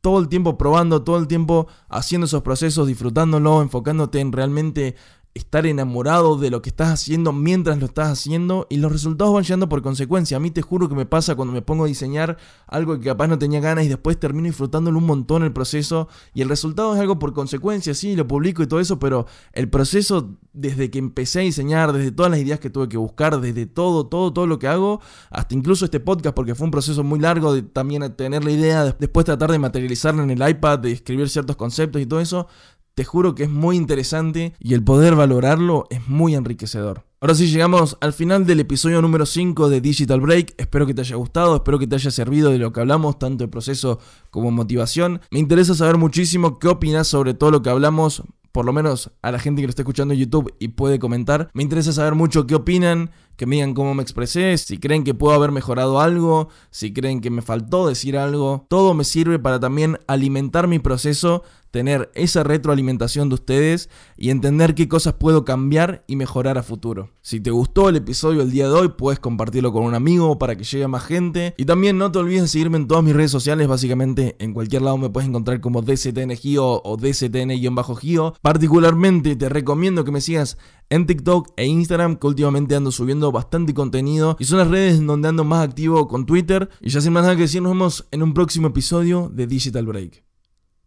todo 0.00 0.18
el 0.18 0.28
tiempo 0.28 0.58
probando, 0.58 1.02
todo 1.02 1.16
el 1.16 1.28
tiempo 1.28 1.66
haciendo 1.88 2.26
esos 2.26 2.42
procesos, 2.42 2.86
disfrutándolo, 2.86 3.62
enfocándote 3.62 4.20
en 4.20 4.32
realmente 4.32 4.96
estar 5.34 5.66
enamorado 5.66 6.38
de 6.38 6.50
lo 6.50 6.62
que 6.62 6.70
estás 6.70 6.88
haciendo 6.90 7.32
mientras 7.32 7.78
lo 7.78 7.86
estás 7.86 8.08
haciendo 8.08 8.68
y 8.70 8.76
los 8.76 8.92
resultados 8.92 9.34
van 9.34 9.42
llegando 9.42 9.68
por 9.68 9.82
consecuencia. 9.82 10.36
A 10.36 10.40
mí 10.40 10.52
te 10.52 10.62
juro 10.62 10.88
que 10.88 10.94
me 10.94 11.06
pasa 11.06 11.34
cuando 11.34 11.52
me 11.52 11.60
pongo 11.60 11.84
a 11.84 11.88
diseñar 11.88 12.38
algo 12.68 12.98
que 12.98 13.06
capaz 13.06 13.26
no 13.26 13.38
tenía 13.38 13.58
ganas 13.58 13.84
y 13.84 13.88
después 13.88 14.18
termino 14.18 14.46
disfrutándolo 14.46 14.96
un 14.98 15.06
montón 15.06 15.42
el 15.42 15.52
proceso 15.52 16.08
y 16.34 16.42
el 16.42 16.48
resultado 16.48 16.94
es 16.94 17.00
algo 17.00 17.18
por 17.18 17.32
consecuencia, 17.32 17.94
sí, 17.94 18.14
lo 18.14 18.28
publico 18.28 18.62
y 18.62 18.68
todo 18.68 18.78
eso, 18.78 19.00
pero 19.00 19.26
el 19.52 19.68
proceso 19.68 20.30
desde 20.52 20.88
que 20.90 21.00
empecé 21.00 21.40
a 21.40 21.42
diseñar, 21.42 21.92
desde 21.92 22.12
todas 22.12 22.30
las 22.30 22.40
ideas 22.40 22.60
que 22.60 22.70
tuve 22.70 22.88
que 22.88 22.96
buscar, 22.96 23.40
desde 23.40 23.66
todo, 23.66 24.06
todo, 24.06 24.32
todo 24.32 24.46
lo 24.46 24.60
que 24.60 24.68
hago, 24.68 25.00
hasta 25.30 25.54
incluso 25.54 25.84
este 25.84 25.98
podcast, 25.98 26.34
porque 26.36 26.54
fue 26.54 26.66
un 26.66 26.70
proceso 26.70 27.02
muy 27.02 27.18
largo 27.18 27.52
de 27.52 27.62
también 27.62 28.14
tener 28.14 28.44
la 28.44 28.52
idea, 28.52 28.84
después 28.84 29.26
tratar 29.26 29.50
de 29.50 29.58
materializarla 29.58 30.22
en 30.22 30.30
el 30.30 30.48
iPad, 30.48 30.78
de 30.78 30.92
escribir 30.92 31.28
ciertos 31.28 31.56
conceptos 31.56 32.00
y 32.00 32.06
todo 32.06 32.20
eso, 32.20 32.46
te 32.94 33.04
juro 33.04 33.34
que 33.34 33.44
es 33.44 33.50
muy 33.50 33.76
interesante 33.76 34.54
y 34.60 34.74
el 34.74 34.84
poder 34.84 35.16
valorarlo 35.16 35.86
es 35.90 36.08
muy 36.08 36.34
enriquecedor. 36.34 37.04
Ahora 37.20 37.34
sí 37.34 37.48
llegamos 37.48 37.96
al 38.00 38.12
final 38.12 38.46
del 38.46 38.60
episodio 38.60 39.00
número 39.00 39.26
5 39.26 39.68
de 39.68 39.80
Digital 39.80 40.20
Break. 40.20 40.54
Espero 40.58 40.86
que 40.86 40.94
te 40.94 41.00
haya 41.00 41.16
gustado, 41.16 41.56
espero 41.56 41.78
que 41.78 41.86
te 41.86 41.96
haya 41.96 42.10
servido 42.10 42.50
de 42.50 42.58
lo 42.58 42.72
que 42.72 42.80
hablamos, 42.80 43.18
tanto 43.18 43.44
de 43.44 43.48
proceso 43.48 43.98
como 44.30 44.50
motivación. 44.50 45.20
Me 45.30 45.38
interesa 45.38 45.74
saber 45.74 45.96
muchísimo 45.96 46.58
qué 46.58 46.68
opinas 46.68 47.08
sobre 47.08 47.34
todo 47.34 47.50
lo 47.50 47.62
que 47.62 47.70
hablamos, 47.70 48.22
por 48.52 48.66
lo 48.66 48.72
menos 48.72 49.10
a 49.22 49.32
la 49.32 49.38
gente 49.40 49.62
que 49.62 49.66
lo 49.66 49.70
está 49.70 49.82
escuchando 49.82 50.14
en 50.14 50.20
YouTube 50.20 50.54
y 50.60 50.68
puede 50.68 50.98
comentar. 50.98 51.50
Me 51.54 51.62
interesa 51.62 51.92
saber 51.92 52.14
mucho 52.14 52.46
qué 52.46 52.54
opinan, 52.54 53.10
que 53.36 53.46
me 53.46 53.56
digan 53.56 53.74
cómo 53.74 53.94
me 53.94 54.02
expresé, 54.02 54.56
si 54.58 54.78
creen 54.78 55.02
que 55.02 55.14
puedo 55.14 55.34
haber 55.34 55.50
mejorado 55.50 56.00
algo, 56.00 56.50
si 56.70 56.92
creen 56.92 57.20
que 57.20 57.30
me 57.30 57.42
faltó 57.42 57.88
decir 57.88 58.16
algo. 58.16 58.66
Todo 58.68 58.94
me 58.94 59.02
sirve 59.02 59.38
para 59.38 59.58
también 59.58 59.98
alimentar 60.06 60.68
mi 60.68 60.78
proceso 60.78 61.42
tener 61.74 62.08
esa 62.14 62.44
retroalimentación 62.44 63.28
de 63.28 63.34
ustedes 63.34 63.90
y 64.16 64.30
entender 64.30 64.76
qué 64.76 64.86
cosas 64.86 65.14
puedo 65.14 65.44
cambiar 65.44 66.04
y 66.06 66.14
mejorar 66.14 66.56
a 66.56 66.62
futuro. 66.62 67.10
Si 67.20 67.40
te 67.40 67.50
gustó 67.50 67.88
el 67.88 67.96
episodio 67.96 68.42
el 68.42 68.52
día 68.52 68.68
de 68.68 68.74
hoy, 68.74 68.88
puedes 68.96 69.18
compartirlo 69.18 69.72
con 69.72 69.82
un 69.82 69.96
amigo 69.96 70.38
para 70.38 70.54
que 70.54 70.62
llegue 70.62 70.84
a 70.84 70.88
más 70.88 71.02
gente. 71.02 71.52
Y 71.56 71.64
también 71.64 71.98
no 71.98 72.12
te 72.12 72.20
olvides 72.20 72.42
de 72.42 72.48
seguirme 72.48 72.76
en 72.76 72.86
todas 72.86 73.02
mis 73.02 73.12
redes 73.12 73.32
sociales, 73.32 73.66
básicamente 73.66 74.36
en 74.38 74.54
cualquier 74.54 74.82
lado 74.82 74.98
me 74.98 75.10
puedes 75.10 75.28
encontrar 75.28 75.60
como 75.60 75.82
DCTNGio 75.82 76.80
o 76.84 76.96
DCTN-Gio. 76.96 78.34
Particularmente 78.40 79.34
te 79.34 79.48
recomiendo 79.48 80.04
que 80.04 80.12
me 80.12 80.20
sigas 80.20 80.56
en 80.90 81.06
TikTok 81.06 81.54
e 81.56 81.66
Instagram, 81.66 82.18
que 82.18 82.28
últimamente 82.28 82.76
ando 82.76 82.92
subiendo 82.92 83.32
bastante 83.32 83.74
contenido 83.74 84.36
y 84.38 84.44
son 84.44 84.58
las 84.58 84.68
redes 84.68 84.98
en 84.98 85.08
donde 85.08 85.26
ando 85.26 85.42
más 85.42 85.66
activo 85.66 86.06
con 86.06 86.24
Twitter. 86.24 86.68
Y 86.80 86.90
ya 86.90 87.00
sin 87.00 87.12
más 87.12 87.24
nada 87.24 87.34
que 87.34 87.42
decir, 87.42 87.62
nos 87.62 87.72
vemos 87.72 88.06
en 88.12 88.22
un 88.22 88.32
próximo 88.32 88.68
episodio 88.68 89.28
de 89.34 89.48
Digital 89.48 89.86
Break. 89.86 90.22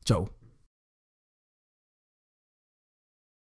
Chau. 0.05 0.36